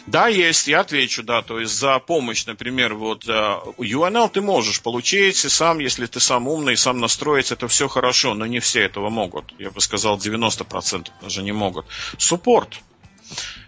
[0.06, 5.44] Да, есть, я отвечу, да, то есть за помощь, например, вот UNL ты можешь получить
[5.44, 9.10] и сам, если ты сам умный, сам настроить, это все хорошо, но не все этого
[9.10, 9.52] могут.
[9.58, 11.86] Я бы сказал, 90% даже не могут.
[12.18, 12.80] Суппорт,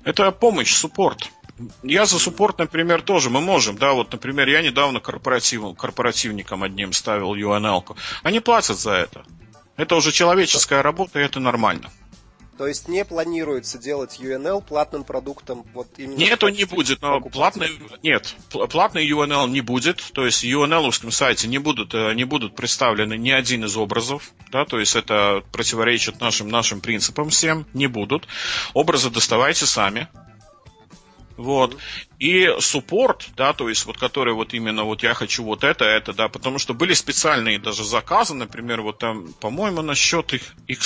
[0.04, 1.30] это помощь, суппорт.
[1.82, 3.30] Я за суппорт, например, тоже.
[3.30, 7.84] Мы можем, да, вот, например, я недавно корпоратив, корпоративникам одним ставил UNL.
[7.84, 7.96] -ку.
[8.22, 9.24] Они платят за это.
[9.76, 11.90] Это уже человеческая работа, и это нормально.
[12.56, 16.16] То есть не планируется делать UNL платным продуктом вот именно.
[16.16, 17.68] Нет, он не будет, но платный
[18.02, 20.00] нет, платный UNL не будет.
[20.12, 24.32] То есть в UNL сайте не будут э, не будут представлены ни один из образов,
[24.50, 28.28] да, то есть это противоречит нашим нашим принципам всем, не будут.
[28.72, 30.08] Образы доставайте сами.
[31.36, 31.76] Вот.
[32.24, 36.14] И суппорт, да, то есть вот который вот именно вот я хочу вот это, это,
[36.14, 40.80] да, потому что были специальные даже заказы, например, вот там, по-моему, насчет их, их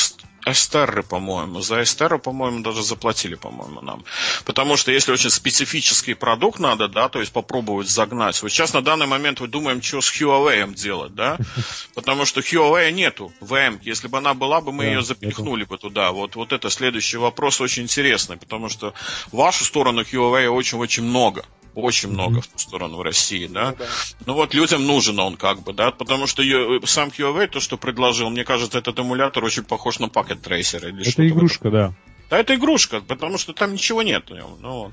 [0.50, 1.60] Эстерры, по-моему.
[1.60, 4.04] За Эстерру, по-моему, даже заплатили, по-моему, нам.
[4.44, 8.40] Потому что если очень специфический продукт надо, да, то есть попробовать загнать.
[8.42, 11.38] Вот сейчас на данный момент мы думаем, что с Huawei делать, да?
[11.94, 13.78] Потому что Huawei нету VM.
[13.82, 15.70] Если бы она была бы, мы да, ее запихнули это...
[15.70, 16.12] бы туда.
[16.12, 18.94] Вот, вот это следующий вопрос очень интересный, потому что
[19.30, 21.27] в вашу сторону Huawei очень-очень много
[21.74, 22.42] очень много mm-hmm.
[22.42, 23.70] в ту сторону России, да?
[23.70, 23.86] Ну, да.
[24.26, 26.42] ну вот людям нужен он как бы, да, потому что
[26.86, 30.88] сам Huawei, то, что предложил, мне кажется, этот эмулятор очень похож на Pocket Tracer.
[30.88, 31.94] Или это игрушка, да.
[32.30, 34.24] Да, это игрушка, потому что там ничего нет.
[34.60, 34.90] Ну,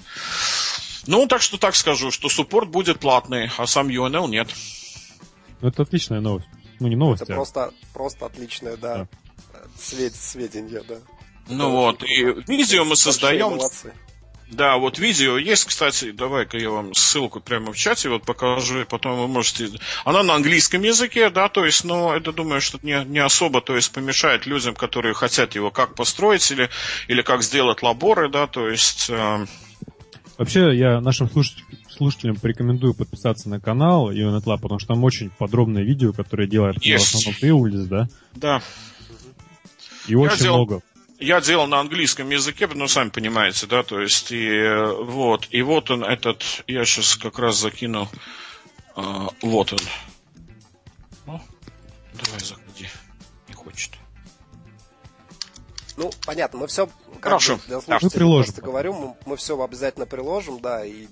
[1.08, 4.48] ну, так что так скажу, что суппорт будет платный, а сам UNL нет.
[5.62, 6.48] Ну, это отличная новость.
[6.80, 7.36] Ну, не новость, Это а...
[7.36, 9.08] просто, просто отличная, да, да.
[9.80, 10.96] Свед, сведения, да.
[11.48, 13.52] Ну это вот, и видео мы создаем...
[13.52, 13.94] Молодцы.
[14.52, 18.86] Да, вот видео есть, кстати, давай-ка я вам ссылку прямо в чате вот покажу, и
[18.86, 19.70] потом вы можете...
[20.04, 23.76] Она на английском языке, да, то есть, но это, думаю, что не, не особо, то
[23.76, 26.70] есть, помешает людям, которые хотят его как построить или,
[27.08, 29.10] или как сделать лаборы, да, то есть...
[29.10, 29.46] Э...
[30.38, 35.84] Вообще, я нашим слушателям, слушателям порекомендую подписаться на канал Lab, потому что там очень подробное
[35.84, 37.06] видео, которое делает есть.
[37.06, 38.08] в основном ты, Улис, да?
[38.34, 38.62] Да.
[40.08, 40.58] И я очень делал...
[40.58, 40.82] много
[41.20, 44.68] я делал на английском языке, ну, сами понимаете, да, то есть, и
[45.02, 48.10] вот, и вот он этот, я сейчас как раз закину,
[48.96, 49.02] э,
[49.42, 49.80] вот он.
[51.26, 51.42] Ну,
[52.14, 52.90] давай заходи,
[53.48, 53.92] не хочет.
[55.98, 56.90] Ну, понятно, мы все,
[57.22, 57.60] Хорошо.
[57.68, 58.54] мы приложим.
[58.54, 61.08] просто говорю, мы, мы все обязательно приложим, да, и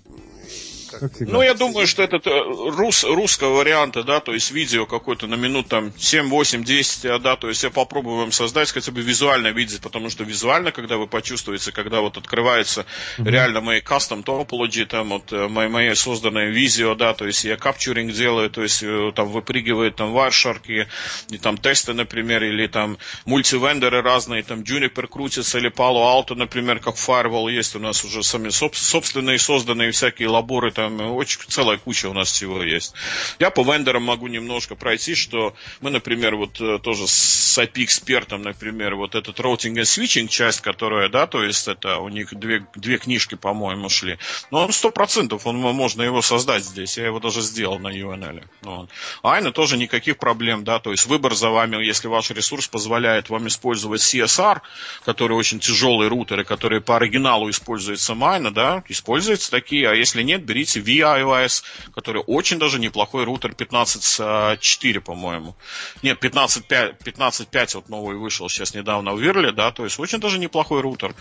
[0.99, 1.33] как всегда.
[1.33, 5.35] Ну, я думаю, что этот э, рус, русского варианта, да, то есть видео какое-то на
[5.35, 9.47] минут там 7, 8, 10, да, то есть я попробую вам создать, хотя бы визуально
[9.47, 12.85] видеть, потому что визуально, когда вы почувствуете, когда вот открывается
[13.17, 13.29] mm-hmm.
[13.29, 17.57] реально мои custom topology, там вот э, мои, мои созданные видео, да, то есть я
[17.57, 20.87] капчуринг делаю, то есть э, там выпрыгивает там Wireshark и,
[21.33, 26.79] и там тесты, например, или там мультивендоры разные, там Juniper крутится, или Palo Alto, например,
[26.79, 31.77] как Firewall есть у нас уже сами собственные созданные всякие лаборы, там там очень целая
[31.77, 32.93] куча у нас всего есть.
[33.39, 38.95] Я по вендорам могу немножко пройти, что мы, например, вот э, тоже с API-экспертом, например,
[38.95, 42.97] вот этот routing and switching часть, которая, да, то есть это у них две, две
[42.97, 44.17] книжки, по-моему, шли.
[44.51, 46.97] Но он сто процентов, он, можно его создать здесь.
[46.97, 48.43] Я его даже сделал на UNL.
[48.61, 48.89] Вот.
[49.21, 53.47] Айна тоже никаких проблем, да, то есть выбор за вами, если ваш ресурс позволяет вам
[53.47, 54.61] использовать CSR,
[55.05, 60.43] который очень тяжелые рутеры, которые по оригиналу используются Майна, да, используются такие, а если нет,
[60.43, 61.63] берите VIOS,
[61.93, 65.55] который очень даже неплохой рутер 15.4, по-моему.
[66.01, 70.39] Нет, 15.5, 15.5 вот новый вышел сейчас недавно в Вирле, да, то есть очень даже
[70.39, 71.15] неплохой рутер.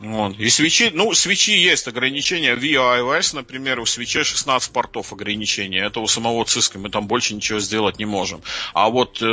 [0.00, 0.38] Вот.
[0.38, 2.56] И свечи, ну, свечи есть ограничения.
[2.56, 5.84] VIOS, например, у свечей 16 портов ограничения.
[5.84, 8.42] Это у самого Cisco, мы там больше ничего сделать не можем.
[8.72, 9.26] А вот э,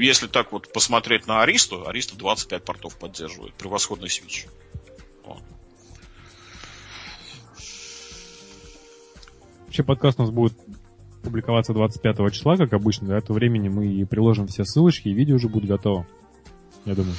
[0.00, 3.54] если так вот посмотреть на Аристу, Ариста 25 портов поддерживает.
[3.54, 4.46] Превосходный свич.
[5.24, 5.42] Вот.
[9.68, 10.54] Вообще подкаст у нас будет
[11.22, 13.08] публиковаться 25 числа, как обычно.
[13.08, 16.06] До этого времени мы приложим все ссылочки, и видео уже будет готово.
[16.86, 17.14] Я думаю.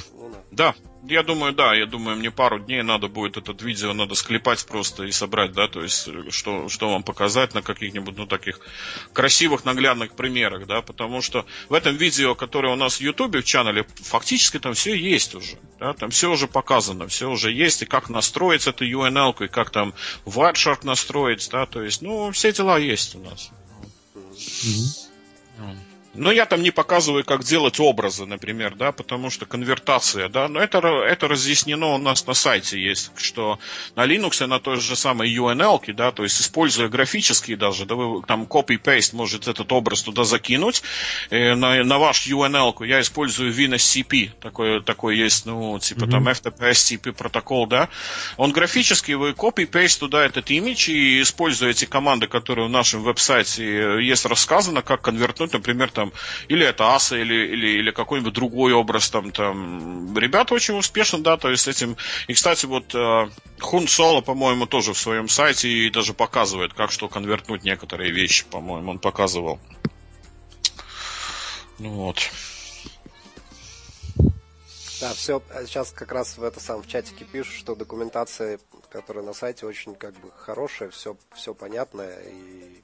[0.50, 0.74] Да,
[1.04, 5.04] я думаю, да, я думаю, мне пару дней надо будет этот видео, надо склепать просто
[5.04, 8.60] и собрать, да, то есть, что, что вам показать на каких-нибудь, ну, таких
[9.12, 13.44] красивых, наглядных примерах, да, потому что в этом видео, которое у нас в Ютубе, в
[13.44, 17.86] чанале, фактически там все есть уже, да, там все уже показано, все уже есть, и
[17.86, 19.94] как настроить эту UNL, и как там
[20.26, 23.50] Wireshark настроить, да, то есть, ну, все дела есть у нас.
[24.34, 25.89] Mm-hmm.
[26.14, 30.60] Но я там не показываю, как делать образы, например, да, потому что конвертация, да, но
[30.60, 33.60] это, это разъяснено у нас на сайте есть, что
[33.94, 38.22] на Linux на той же самой UNL, да, то есть используя графические даже, да, вы
[38.26, 40.82] там copy-paste можете этот образ туда закинуть,
[41.30, 46.10] и на, на ваш UNL я использую WinSCP, такой, такой есть, ну, типа mm-hmm.
[46.10, 47.88] там FTP-SCP протокол, да,
[48.36, 54.24] он графический, вы copy-paste туда этот имидж и используете команды, которые в нашем веб-сайте есть
[54.24, 56.12] рассказано, как конвертнуть, например, там,
[56.48, 60.16] или это аса, или, или, или какой-нибудь другой образ там, там.
[60.16, 61.96] Ребята очень успешно, да, то есть с этим.
[62.26, 63.28] И, кстати, вот э,
[63.58, 68.46] Хун Соло, по-моему, тоже в своем сайте и даже показывает, как что конвертнуть некоторые вещи,
[68.50, 69.60] по-моему, он показывал.
[71.78, 72.30] Ну вот.
[75.00, 78.58] Да, все, сейчас как раз в это сам в чатике пишут, что документация,
[78.90, 82.82] которая на сайте, очень как бы хорошая, все, все понятное и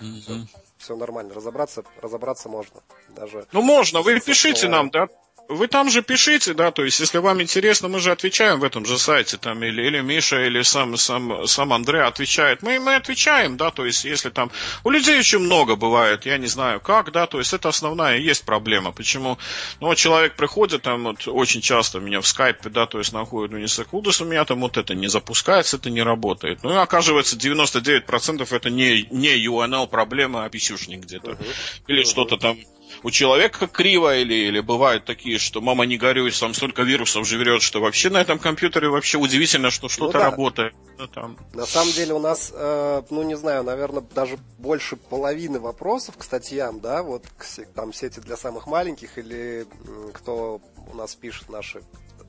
[0.00, 0.20] Mm-hmm.
[0.20, 0.46] Все,
[0.78, 1.34] все нормально.
[1.34, 2.80] Разобраться, разобраться можно.
[3.08, 4.02] Даже ну, можно.
[4.02, 5.08] Вы пишите нам, да?
[5.48, 8.84] Вы там же пишите, да, то есть, если вам интересно, мы же отвечаем в этом
[8.84, 12.62] же сайте, там, или, или Миша, или сам, сам, сам Андрей отвечает.
[12.62, 14.50] Мы, мы отвечаем, да, то есть, если там...
[14.84, 18.44] У людей очень много бывает, я не знаю как, да, то есть, это основная есть
[18.44, 18.92] проблема.
[18.92, 19.38] Почему?
[19.80, 23.58] Ну, человек приходит, там, вот, очень часто меня в скайпе, да, то есть, находит, ну,
[23.58, 26.62] не секундус, у меня там вот это не запускается, это не работает.
[26.62, 31.30] Ну, и оказывается, 99% это не, не UNL проблема, а писюшник где-то.
[31.30, 31.46] Uh-huh.
[31.86, 32.10] Или uh-huh.
[32.10, 32.58] что-то там
[33.02, 37.62] у человека криво, или, или бывают такие, что мама не горюй, там столько вирусов живет,
[37.62, 40.30] что вообще на этом компьютере вообще удивительно, что что-то ну, да.
[40.30, 40.74] работает.
[40.98, 41.38] Ну, там.
[41.54, 46.24] На самом деле у нас, э, ну не знаю, наверное, даже больше половины вопросов к
[46.24, 47.44] статьям, да, вот к,
[47.74, 49.66] там сети для самых маленьких, или
[50.12, 50.60] кто
[50.90, 51.82] у нас пишет, наши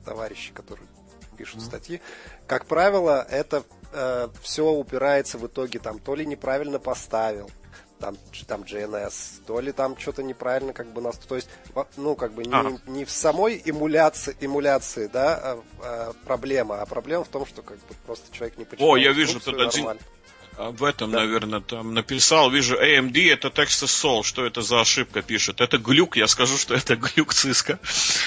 [0.04, 0.86] товарищи, которые
[1.36, 1.66] пишут mm-hmm.
[1.66, 2.00] статьи,
[2.46, 7.50] как правило, это э, все упирается в итоге там то ли неправильно поставил,
[8.00, 8.16] там,
[8.46, 11.16] там GNS, то ли там что-то неправильно как бы нас...
[11.18, 11.48] То есть,
[11.96, 12.78] ну, как бы не, ага.
[12.86, 17.76] не в самой эмуляции, эмуляции, да, а, а, проблема, а проблема в том, что как
[17.76, 19.98] бы просто человек не почитал О, я вижу тут один,
[20.68, 21.20] об этом, да.
[21.20, 22.50] наверное, там написал.
[22.50, 24.22] Вижу, AMD это Texas Sol.
[24.22, 25.60] Что это за ошибка пишет?
[25.60, 26.16] Это глюк.
[26.16, 27.78] Я скажу, что это глюк Cisco.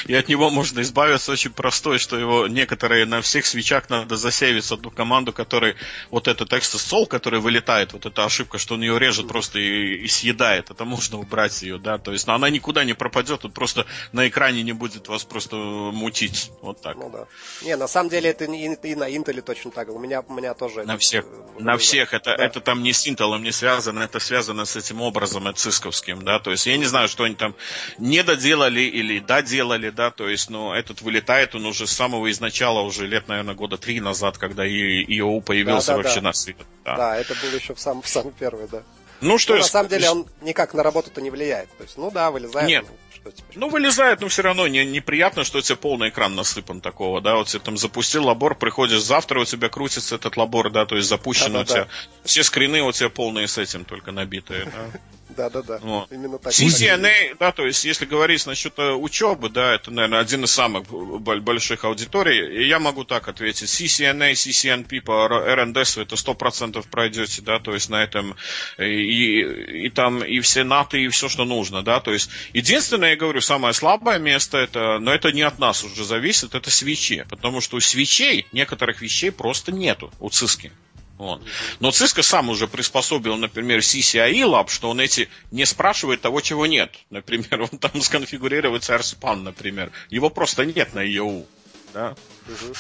[0.07, 4.72] И от него можно избавиться очень простой, что его некоторые на всех свечах надо засейвить
[4.72, 5.76] одну команду, который
[6.10, 9.95] вот это Texas Sol, который вылетает, вот эта ошибка, что он ее режет просто и,
[9.95, 10.72] и съедает.
[10.72, 11.97] Это можно убрать ее, да.
[11.97, 16.51] То есть, она никуда не пропадет, тут просто на экране не будет вас просто мутить.
[16.61, 16.95] Вот так.
[16.95, 17.27] Ну да.
[17.61, 19.89] Не, на самом деле это и, и на Intel точно так.
[19.89, 20.84] У меня, у меня тоже.
[20.84, 21.26] На всех.
[21.60, 22.45] На всех это, да.
[22.45, 26.52] это там не с Intel не связано, это связано с этим образом цисковским, да, то
[26.52, 27.56] есть я не знаю, что они там
[27.98, 32.82] не доделали или доделали, да, то есть, но этот вылетает, он уже с самого изначала,
[32.82, 36.28] уже лет, наверное, года три назад, когда ИОУ появился да, да, вообще да.
[36.28, 36.58] на свет.
[36.86, 36.95] Да.
[36.95, 38.84] да, это было еще в самый, в самый первый, да.
[39.22, 41.70] Ну, что ну, на самом деле он никак на работу-то не влияет.
[41.78, 42.68] То есть, ну да, вылезает.
[42.68, 42.86] Нет.
[42.86, 43.58] Ну, что теперь?
[43.60, 47.36] Ну, вылезает, но все равно не, неприятно, что у тебя полный экран насыпан такого, да,
[47.36, 51.08] вот тебе там запустил лабор, приходишь завтра, у тебя крутится этот лабор, да, то есть
[51.08, 51.88] запущен да, у тебя,
[52.24, 55.00] все скрины у тебя полные с этим только набитые, да.
[55.36, 56.12] Да-да-да, вот.
[56.12, 56.54] именно так.
[56.54, 60.88] CCNA, да, то есть если говорить насчет э, учебы, да, это, наверное, один из самых
[60.88, 67.41] больших аудиторий, и я могу так ответить, CCNA, CCNP по РНДС это сто процентов пройдете,
[67.41, 68.36] да, то есть на этом
[68.78, 73.12] и, и, и там и все наты, и все, что нужно, да, то есть единственное,
[73.14, 77.26] я говорю, самое слабое место, это, но это не от нас уже зависит, это свечи,
[77.30, 80.72] потому что у свечей некоторых вещей просто нету у ЦИСКи.
[81.18, 81.41] Вот.
[81.80, 86.65] Но Cisco сам уже приспособил, например, CCIE Lab, что он эти не спрашивает того, чего
[86.65, 86.91] нет.
[87.11, 89.91] Например, он там сконфигурирует RSPAN, например.
[90.10, 91.45] Его просто нет на EU.
[91.94, 92.15] Да?
[92.48, 92.73] Угу.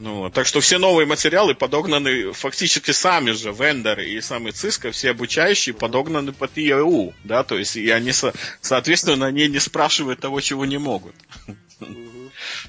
[0.00, 5.10] Ну, так что все новые материалы подогнаны фактически сами же, вендоры и самый Cisco, все
[5.10, 8.12] обучающие подогнаны под EU, да, то есть и они,
[8.60, 11.16] соответственно, они не спрашивают того, чего не могут.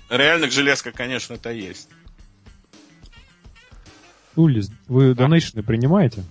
[0.09, 1.87] Реальных железка, конечно, это есть.
[4.35, 5.25] Улис, вы да.
[5.25, 6.23] донейшны принимаете?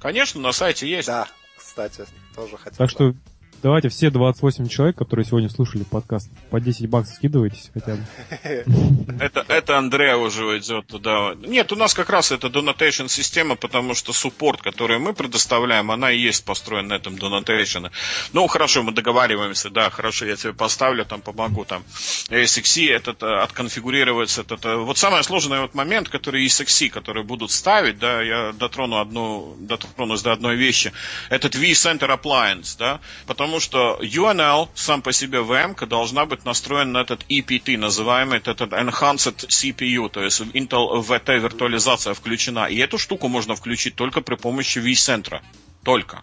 [0.00, 1.08] Конечно, на сайте есть.
[1.08, 2.76] Да, кстати, тоже хотел.
[2.76, 3.14] Так что
[3.62, 8.04] Давайте все 28 человек, которые сегодня слушали подкаст, по 10 баксов скидывайтесь хотя бы.
[9.20, 11.34] Это, это Андрея уже идет туда.
[11.46, 16.10] Нет, у нас как раз это donation система, потому что суппорт, который мы предоставляем, она
[16.10, 17.90] и есть построена на этом donation.
[18.32, 21.82] Ну, хорошо, мы договариваемся, да, хорошо, я тебе поставлю, там помогу, там,
[22.30, 27.50] SXC, этот, э, отконфигурируется, этот, э, вот самый сложный вот момент, который SXC, которые будут
[27.50, 30.92] ставить, да, я дотрону одну, дотронусь до одной вещи,
[31.28, 36.92] этот vCenter Appliance, да, потом потому что UNL сам по себе VM должна быть настроен
[36.92, 42.66] на этот EPT, называемый этот Enhanced CPU, то есть Intel VT виртуализация включена.
[42.66, 45.40] И эту штуку можно включить только при помощи vCenter.
[45.82, 46.22] Только.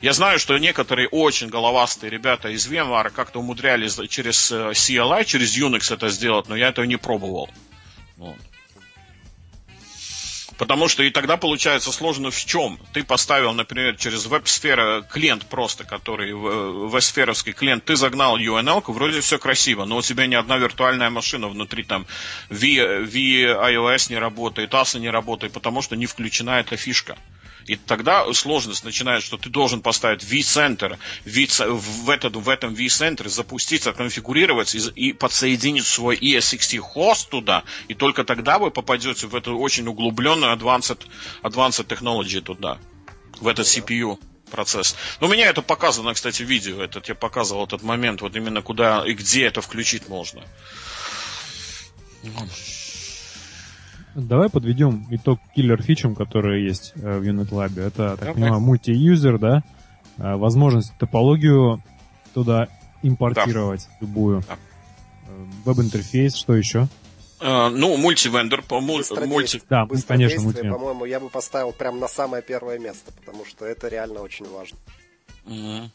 [0.00, 5.58] Я знаю, что некоторые очень головастые ребята из VMware как-то умудрялись через э, CLI, через
[5.58, 7.50] Unix это сделать, но я этого не пробовал.
[8.16, 8.36] Вот.
[10.58, 12.78] Потому что и тогда получается сложно в чем.
[12.92, 19.38] Ты поставил, например, через веб-сфера клиент просто, который веб-сферовский клиент, ты загнал UNL, вроде все
[19.38, 22.06] красиво, но у тебя ни одна виртуальная машина внутри там
[22.48, 27.16] V, v iOS не работает, ASA не работает, потому что не включена эта фишка.
[27.66, 33.92] И тогда сложность начинается, что ты должен поставить vCenter, в, этот, в этом vCenter запуститься,
[33.92, 39.58] конфигурировать и, и подсоединить свой ESXT хост туда, и только тогда вы попадете в эту
[39.58, 41.06] очень углубленную advanced,
[41.42, 42.78] advanced technology туда,
[43.40, 44.18] в этот CPU
[44.50, 44.94] процесс.
[45.20, 46.80] Но у меня это показано, кстати, в видео.
[46.82, 50.42] Этот, я показывал этот момент, вот именно куда и где это включить можно.
[54.16, 57.78] Давай подведем итог киллер-фичам, которые есть э, в Unit Lab.
[57.78, 58.34] Это, так okay.
[58.34, 59.62] понимаю, мульти-юзер, да?
[60.16, 61.82] Э, возможность топологию
[62.32, 62.68] туда
[63.02, 63.96] импортировать да.
[64.00, 64.42] любую.
[64.48, 64.54] Да.
[65.28, 66.88] Э, веб-интерфейс, что еще?
[67.38, 69.60] Uh, ну, мультивендор, по мульти...
[69.68, 70.78] Да, конечно, мультивендор.
[70.78, 74.78] По-моему, я бы поставил прямо на самое первое место, потому что это реально очень важно.
[75.44, 75.90] Uh-huh.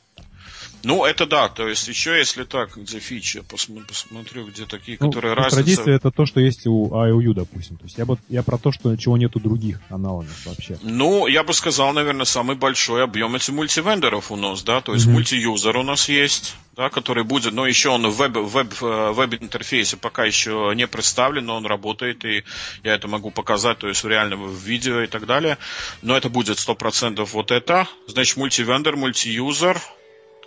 [0.84, 5.08] Ну, это да, то есть еще если так, где фичи, я посмотрю, где такие, ну,
[5.08, 5.56] которые разница...
[5.58, 7.78] Традиция это то, что есть у IOU, допустим.
[7.78, 10.78] То есть я, бы, я про то, что чего нету других аналогов вообще.
[10.82, 15.08] Ну, я бы сказал, наверное, самый большой объем это мультивендоров у нас, да, то есть
[15.08, 15.12] mm-hmm.
[15.12, 19.98] мультиюзер у нас есть, да, который будет, но еще он в веб, веб, э, веб-интерфейсе
[19.98, 22.44] пока еще не представлен, но он работает, и
[22.84, 25.58] я это могу показать, то есть в реальном видео и так далее.
[26.02, 27.88] Но это будет 100% вот это.
[28.08, 29.82] Значит, мультивендор, мультиюзер,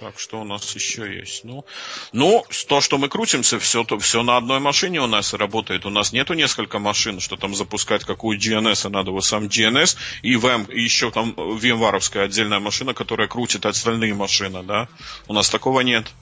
[0.04, 1.44] так, что у нас еще есть?
[1.44, 1.64] Ну,
[2.12, 5.86] ну то, что мы крутимся, все, то, все на одной машине у нас работает.
[5.86, 9.96] У нас нету несколько машин, что там запускать какую GNS, а надо вот сам GNS,
[10.20, 14.88] и, VM, и еще там VMware отдельная машина, которая крутит остальные машины, да.
[15.26, 16.12] У нас такого нет.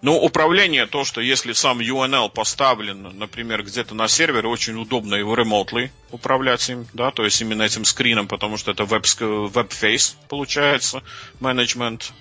[0.00, 5.34] Ну, управление, то, что если сам UNL поставлен, например, где-то на сервере, очень удобно его
[5.34, 11.02] remotely управлять им, да, то есть именно этим скрином, потому что это веб-фейс получается,
[11.40, 12.12] менеджмент.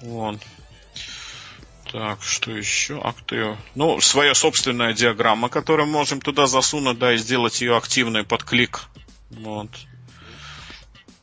[0.00, 0.40] Вот.
[1.92, 3.00] Так, что еще?
[3.00, 3.56] Актив.
[3.74, 8.80] Ну, своя собственная диаграмма, которую можем туда засунуть, да, и сделать ее активной под клик.
[9.30, 9.68] Вот.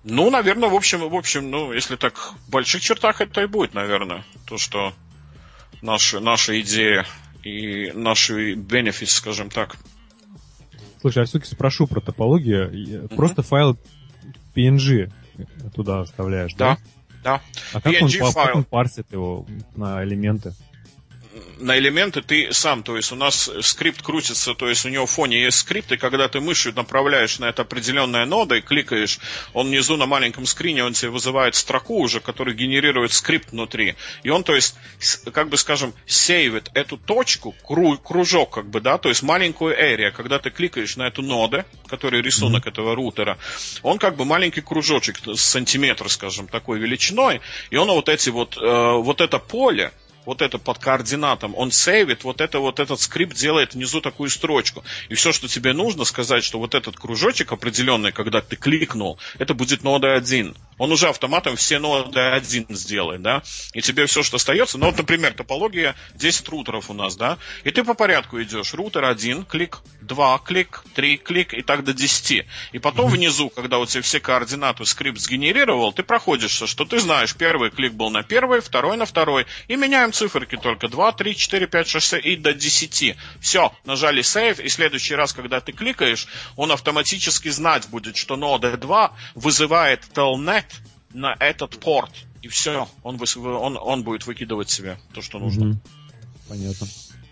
[0.04, 3.74] Ну, наверное, в общем, в общем, ну, если так в больших чертах это и будет,
[3.74, 4.24] наверное.
[4.48, 4.94] То, что
[5.82, 7.06] наша, наша идея
[7.44, 9.78] и наши benefits, скажем так.
[11.02, 12.72] Слушай, я все-таки спрошу про топологию.
[12.72, 13.16] Mm-hmm.
[13.16, 13.78] Просто файл
[14.56, 15.12] PNG
[15.74, 16.78] туда оставляешь, да?
[17.24, 17.38] Да.
[17.38, 17.42] да.
[17.74, 19.46] А как он, как он парсит его
[19.76, 20.54] на элементы?
[21.60, 25.12] На элементы ты сам, то есть у нас скрипт крутится, то есть у него в
[25.12, 29.20] фоне есть скрипт, и когда ты мышью направляешь на это определенная нода и кликаешь,
[29.54, 33.96] он внизу на маленьком скрине, он тебе вызывает строку уже, который генерирует скрипт внутри.
[34.24, 34.76] И он, то есть,
[35.34, 37.56] как бы скажем, сейвит эту точку,
[38.04, 42.22] кружок, как бы, да, то есть маленькую area, когда ты кликаешь на эту ноду, который
[42.22, 42.72] рисунок mm-hmm.
[42.72, 43.38] этого рутера,
[43.84, 48.94] он как бы маленький кружочек, сантиметр, скажем, такой величиной, и он вот эти вот, э,
[48.98, 49.92] вот это поле,
[50.30, 54.84] вот это под координатом, он сейвит, вот это вот этот скрипт делает внизу такую строчку.
[55.10, 59.56] И все, что тебе нужно сказать, что вот этот кружочек определенный, когда ты кликнул, это
[59.56, 63.44] будет нода 1 он уже автоматом все ноды один сделает, да,
[63.74, 67.70] и тебе все, что остается, ну вот, например, топология 10 рутеров у нас, да, и
[67.70, 72.46] ты по порядку идешь, рутер 1, клик, 2, клик, 3, клик, и так до 10.
[72.72, 77.36] И потом внизу, когда у тебя все координаты скрипт сгенерировал, ты проходишь, что ты знаешь,
[77.36, 81.68] первый клик был на первый, второй на второй, и меняем циферки только 2, 3, 4,
[81.68, 83.16] 5, 6, 7 и до 10.
[83.40, 86.28] Все, нажали save, и в следующий раз, когда ты кликаешь,
[86.58, 90.66] он автоматически знать будет, что нода 2 вызывает telnet
[91.14, 92.12] на этот порт.
[92.42, 95.80] И все, он, он, он будет выкидывать себе то, что нужно.
[96.48, 96.88] Понятно.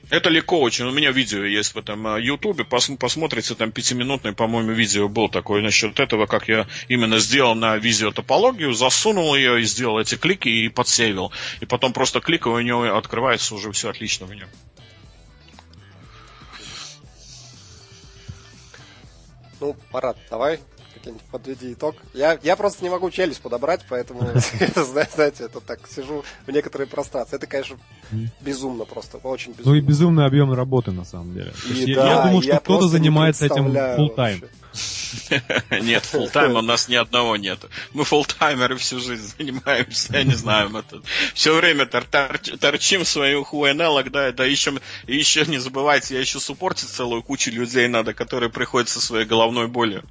[0.09, 0.85] Это легко очень.
[0.85, 2.63] У меня видео есть в этом а, Ютубе.
[2.63, 7.75] Пос, посмотрите, там пятиминутное, по-моему, видео был такое насчет этого, как я именно сделал на
[7.75, 11.33] визиотопологию, засунул ее и сделал эти клики и подсейвил.
[11.59, 14.47] И потом просто кликаю, у него открывается уже все отлично в нем.
[19.59, 20.59] Ну, Парад, давай
[21.07, 21.95] как-нибудь подведи итог.
[22.13, 24.21] Я, я просто не могу челюсть подобрать, поэтому,
[24.75, 27.35] знаете, это так, сижу в некоторой прострации.
[27.35, 27.77] Это, конечно,
[28.41, 29.71] безумно просто, очень безумно.
[29.71, 31.53] Ну и безумный объем работы, на самом деле.
[31.69, 34.47] Я думаю, что кто-то занимается этим full time.
[35.81, 37.59] Нет, фултайма у нас ни одного нет.
[37.93, 41.03] Мы фултаймеры всю жизнь занимаемся, я не знаю, мы тут
[41.33, 47.23] все время торчим свою хуэнелок, да, да, ищем, еще не забывайте, я еще суппортить целую
[47.23, 50.03] кучу людей надо, которые приходят со своей головной болью.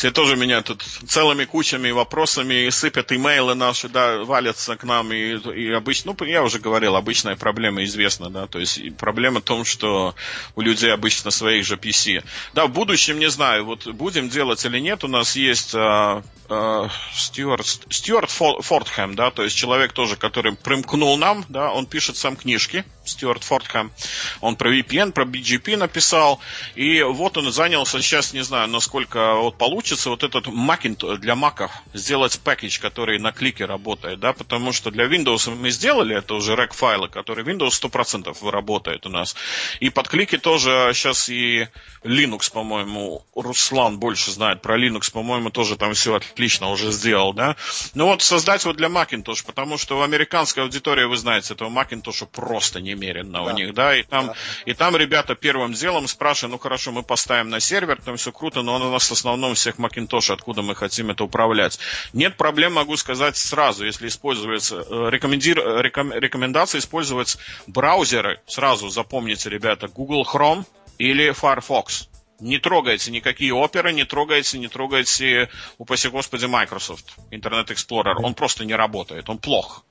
[0.00, 5.12] Все тоже меня тут целыми кучами вопросами сыпят имейлы наши, да, валятся к нам.
[5.12, 8.46] И, и обычно, ну, я уже говорил, обычная проблема известна, да.
[8.46, 10.14] То есть проблема в том, что
[10.56, 12.24] у людей обычно своих же PC.
[12.54, 16.88] Да, в будущем не знаю, вот будем делать или нет, у нас есть а, а,
[17.12, 22.36] Стюарт, Стюарт Фортхэм, да, то есть человек тоже, который примкнул нам, да, он пишет сам
[22.36, 23.92] книжки, Стюарт Фортхэм.
[24.40, 26.40] Он про VPN, про BGP написал.
[26.74, 31.70] И вот он занялся, сейчас не знаю, насколько вот получится вот этот Macintosh для Mac
[31.92, 36.56] сделать пакетч, который на клике работает, да, потому что для Windows мы сделали, это уже
[36.56, 39.36] рек файлы, которые Windows 100% работает у нас.
[39.80, 41.68] И под клики тоже сейчас и
[42.02, 47.56] Linux, по-моему, Руслан больше знает про Linux, по-моему, тоже там все отлично уже сделал, да.
[47.94, 52.26] Ну вот создать вот для Macintosh, потому что в американской аудитории, вы знаете, этого Macintosh
[52.26, 53.52] просто не немеренно да.
[53.52, 54.34] у них, да, и там, да.
[54.66, 58.62] и там ребята первым делом спрашивают, ну хорошо, мы поставим на сервер, там все круто,
[58.62, 61.78] но у нас в основном всех Macintosh, откуда мы хотим это управлять.
[62.12, 69.48] Нет проблем, могу сказать сразу, если используется, э, рекомендир, реком, рекомендация использовать браузеры, сразу запомните,
[69.48, 70.64] ребята, Google Chrome
[70.98, 72.08] или Firefox.
[72.40, 78.14] Не трогайте никакие оперы, не трогайте, не трогайте, упаси господи, Microsoft Internet Explorer.
[78.22, 79.84] Он просто не работает, он плох.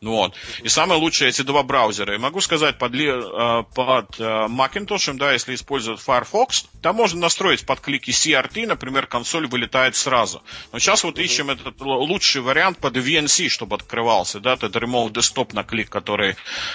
[0.00, 0.34] Ну вот.
[0.62, 2.14] И самые лучшие эти два браузера.
[2.14, 7.66] И могу сказать, под, э, под э, Macintosh, да, если используют Firefox, там можно настроить
[7.66, 10.42] под клики CRT, например, консоль вылетает сразу.
[10.72, 15.54] Но сейчас вот ищем этот лучший вариант под VNC, чтобы открывался, да, этот Remote Desktop
[15.54, 16.34] на клик, который э,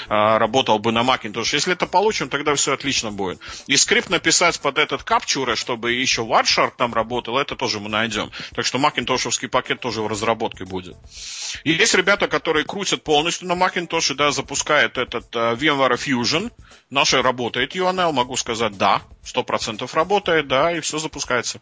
[0.09, 1.53] работал бы на Macintosh.
[1.53, 3.39] Если это получим, тогда все отлично будет.
[3.67, 8.31] И скрипт написать под этот Capture, чтобы еще Wireshark там работал, это тоже мы найдем.
[8.55, 10.97] Так что Макинтошевский пакет тоже в разработке будет.
[11.63, 16.51] И есть ребята, которые крутят полностью на Macintosh, да, запускает этот uh, VMware Fusion.
[16.89, 21.59] Наша работает UNL, могу сказать, да, 100% работает, да, и все запускается.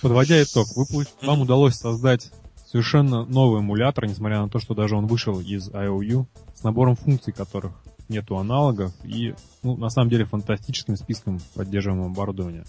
[0.00, 2.30] Подводя итог, вы, вам удалось создать
[2.66, 7.34] совершенно новый эмулятор, несмотря на то, что даже он вышел из IOU, с набором функций,
[7.34, 7.72] которых
[8.08, 12.64] нету аналогов, и, ну, на самом деле, фантастическим списком поддерживаемого оборудования.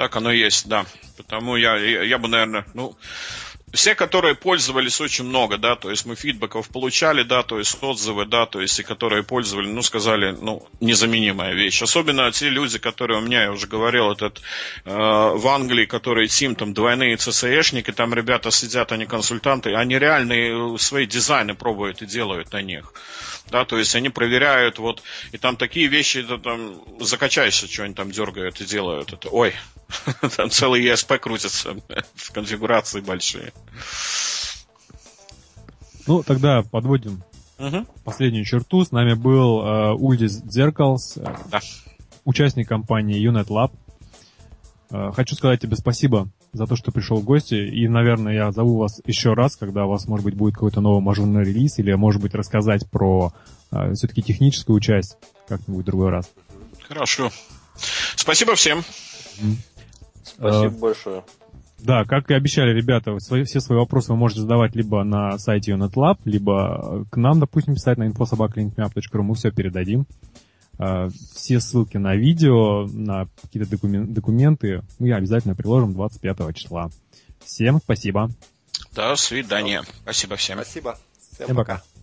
[0.00, 0.86] Так оно и есть, да.
[1.18, 2.96] Потому я, я, я бы, наверное, ну,
[3.72, 8.26] все, которые пользовались очень много, да, то есть мы фидбэков получали, да, то есть отзывы,
[8.26, 11.82] да, то есть и которые пользовали, ну, сказали, ну, незаменимая вещь.
[11.82, 14.40] Особенно те люди, которые у меня, я уже говорил, этот
[14.84, 20.78] э, в Англии, которые тим, там, двойные ЦСЭшники, там ребята сидят, они консультанты, они реальные
[20.78, 22.92] свои дизайны пробуют и делают на них.
[23.50, 25.02] Да, то есть они проверяют, вот,
[25.32, 29.12] и там такие вещи, да, там, закачаешься, что они там дергают и делают.
[29.12, 29.54] Это, ой,
[30.36, 31.76] там целый ESP крутится
[32.14, 33.52] в конфигурации большие.
[36.06, 37.22] Ну, тогда подводим
[37.58, 37.86] угу.
[38.04, 38.84] последнюю черту.
[38.84, 41.60] С нами был э, Ульдис Дзеркалс, э, да.
[42.24, 43.72] участник компании Unit Lab.
[44.90, 47.54] Э, хочу сказать тебе спасибо за то, что пришел в гости.
[47.54, 51.02] И, наверное, я зову вас еще раз, когда у вас, может быть, будет какой-то новый
[51.02, 53.32] мажорный релиз, или, может быть, рассказать про
[53.70, 55.16] э, все-таки техническую часть
[55.48, 56.30] как-нибудь в другой раз.
[56.88, 57.30] Хорошо.
[58.16, 58.82] Спасибо всем.
[60.22, 61.24] Спасибо э, большое.
[61.78, 65.72] Да, как и обещали ребята, свои, все свои вопросы вы можете задавать либо на сайте
[65.72, 70.06] UnetLab, либо к нам, допустим, писать на infosobaklinkmap.ru, мы все передадим.
[70.78, 76.90] Э, все ссылки на видео, на какие-то документы мы обязательно приложим 25 числа.
[77.44, 78.30] Всем спасибо.
[78.92, 79.82] До свидания.
[80.02, 80.56] Спасибо всем.
[80.56, 80.98] Спасибо.
[81.32, 81.76] Всем, всем пока.
[81.76, 81.99] пока.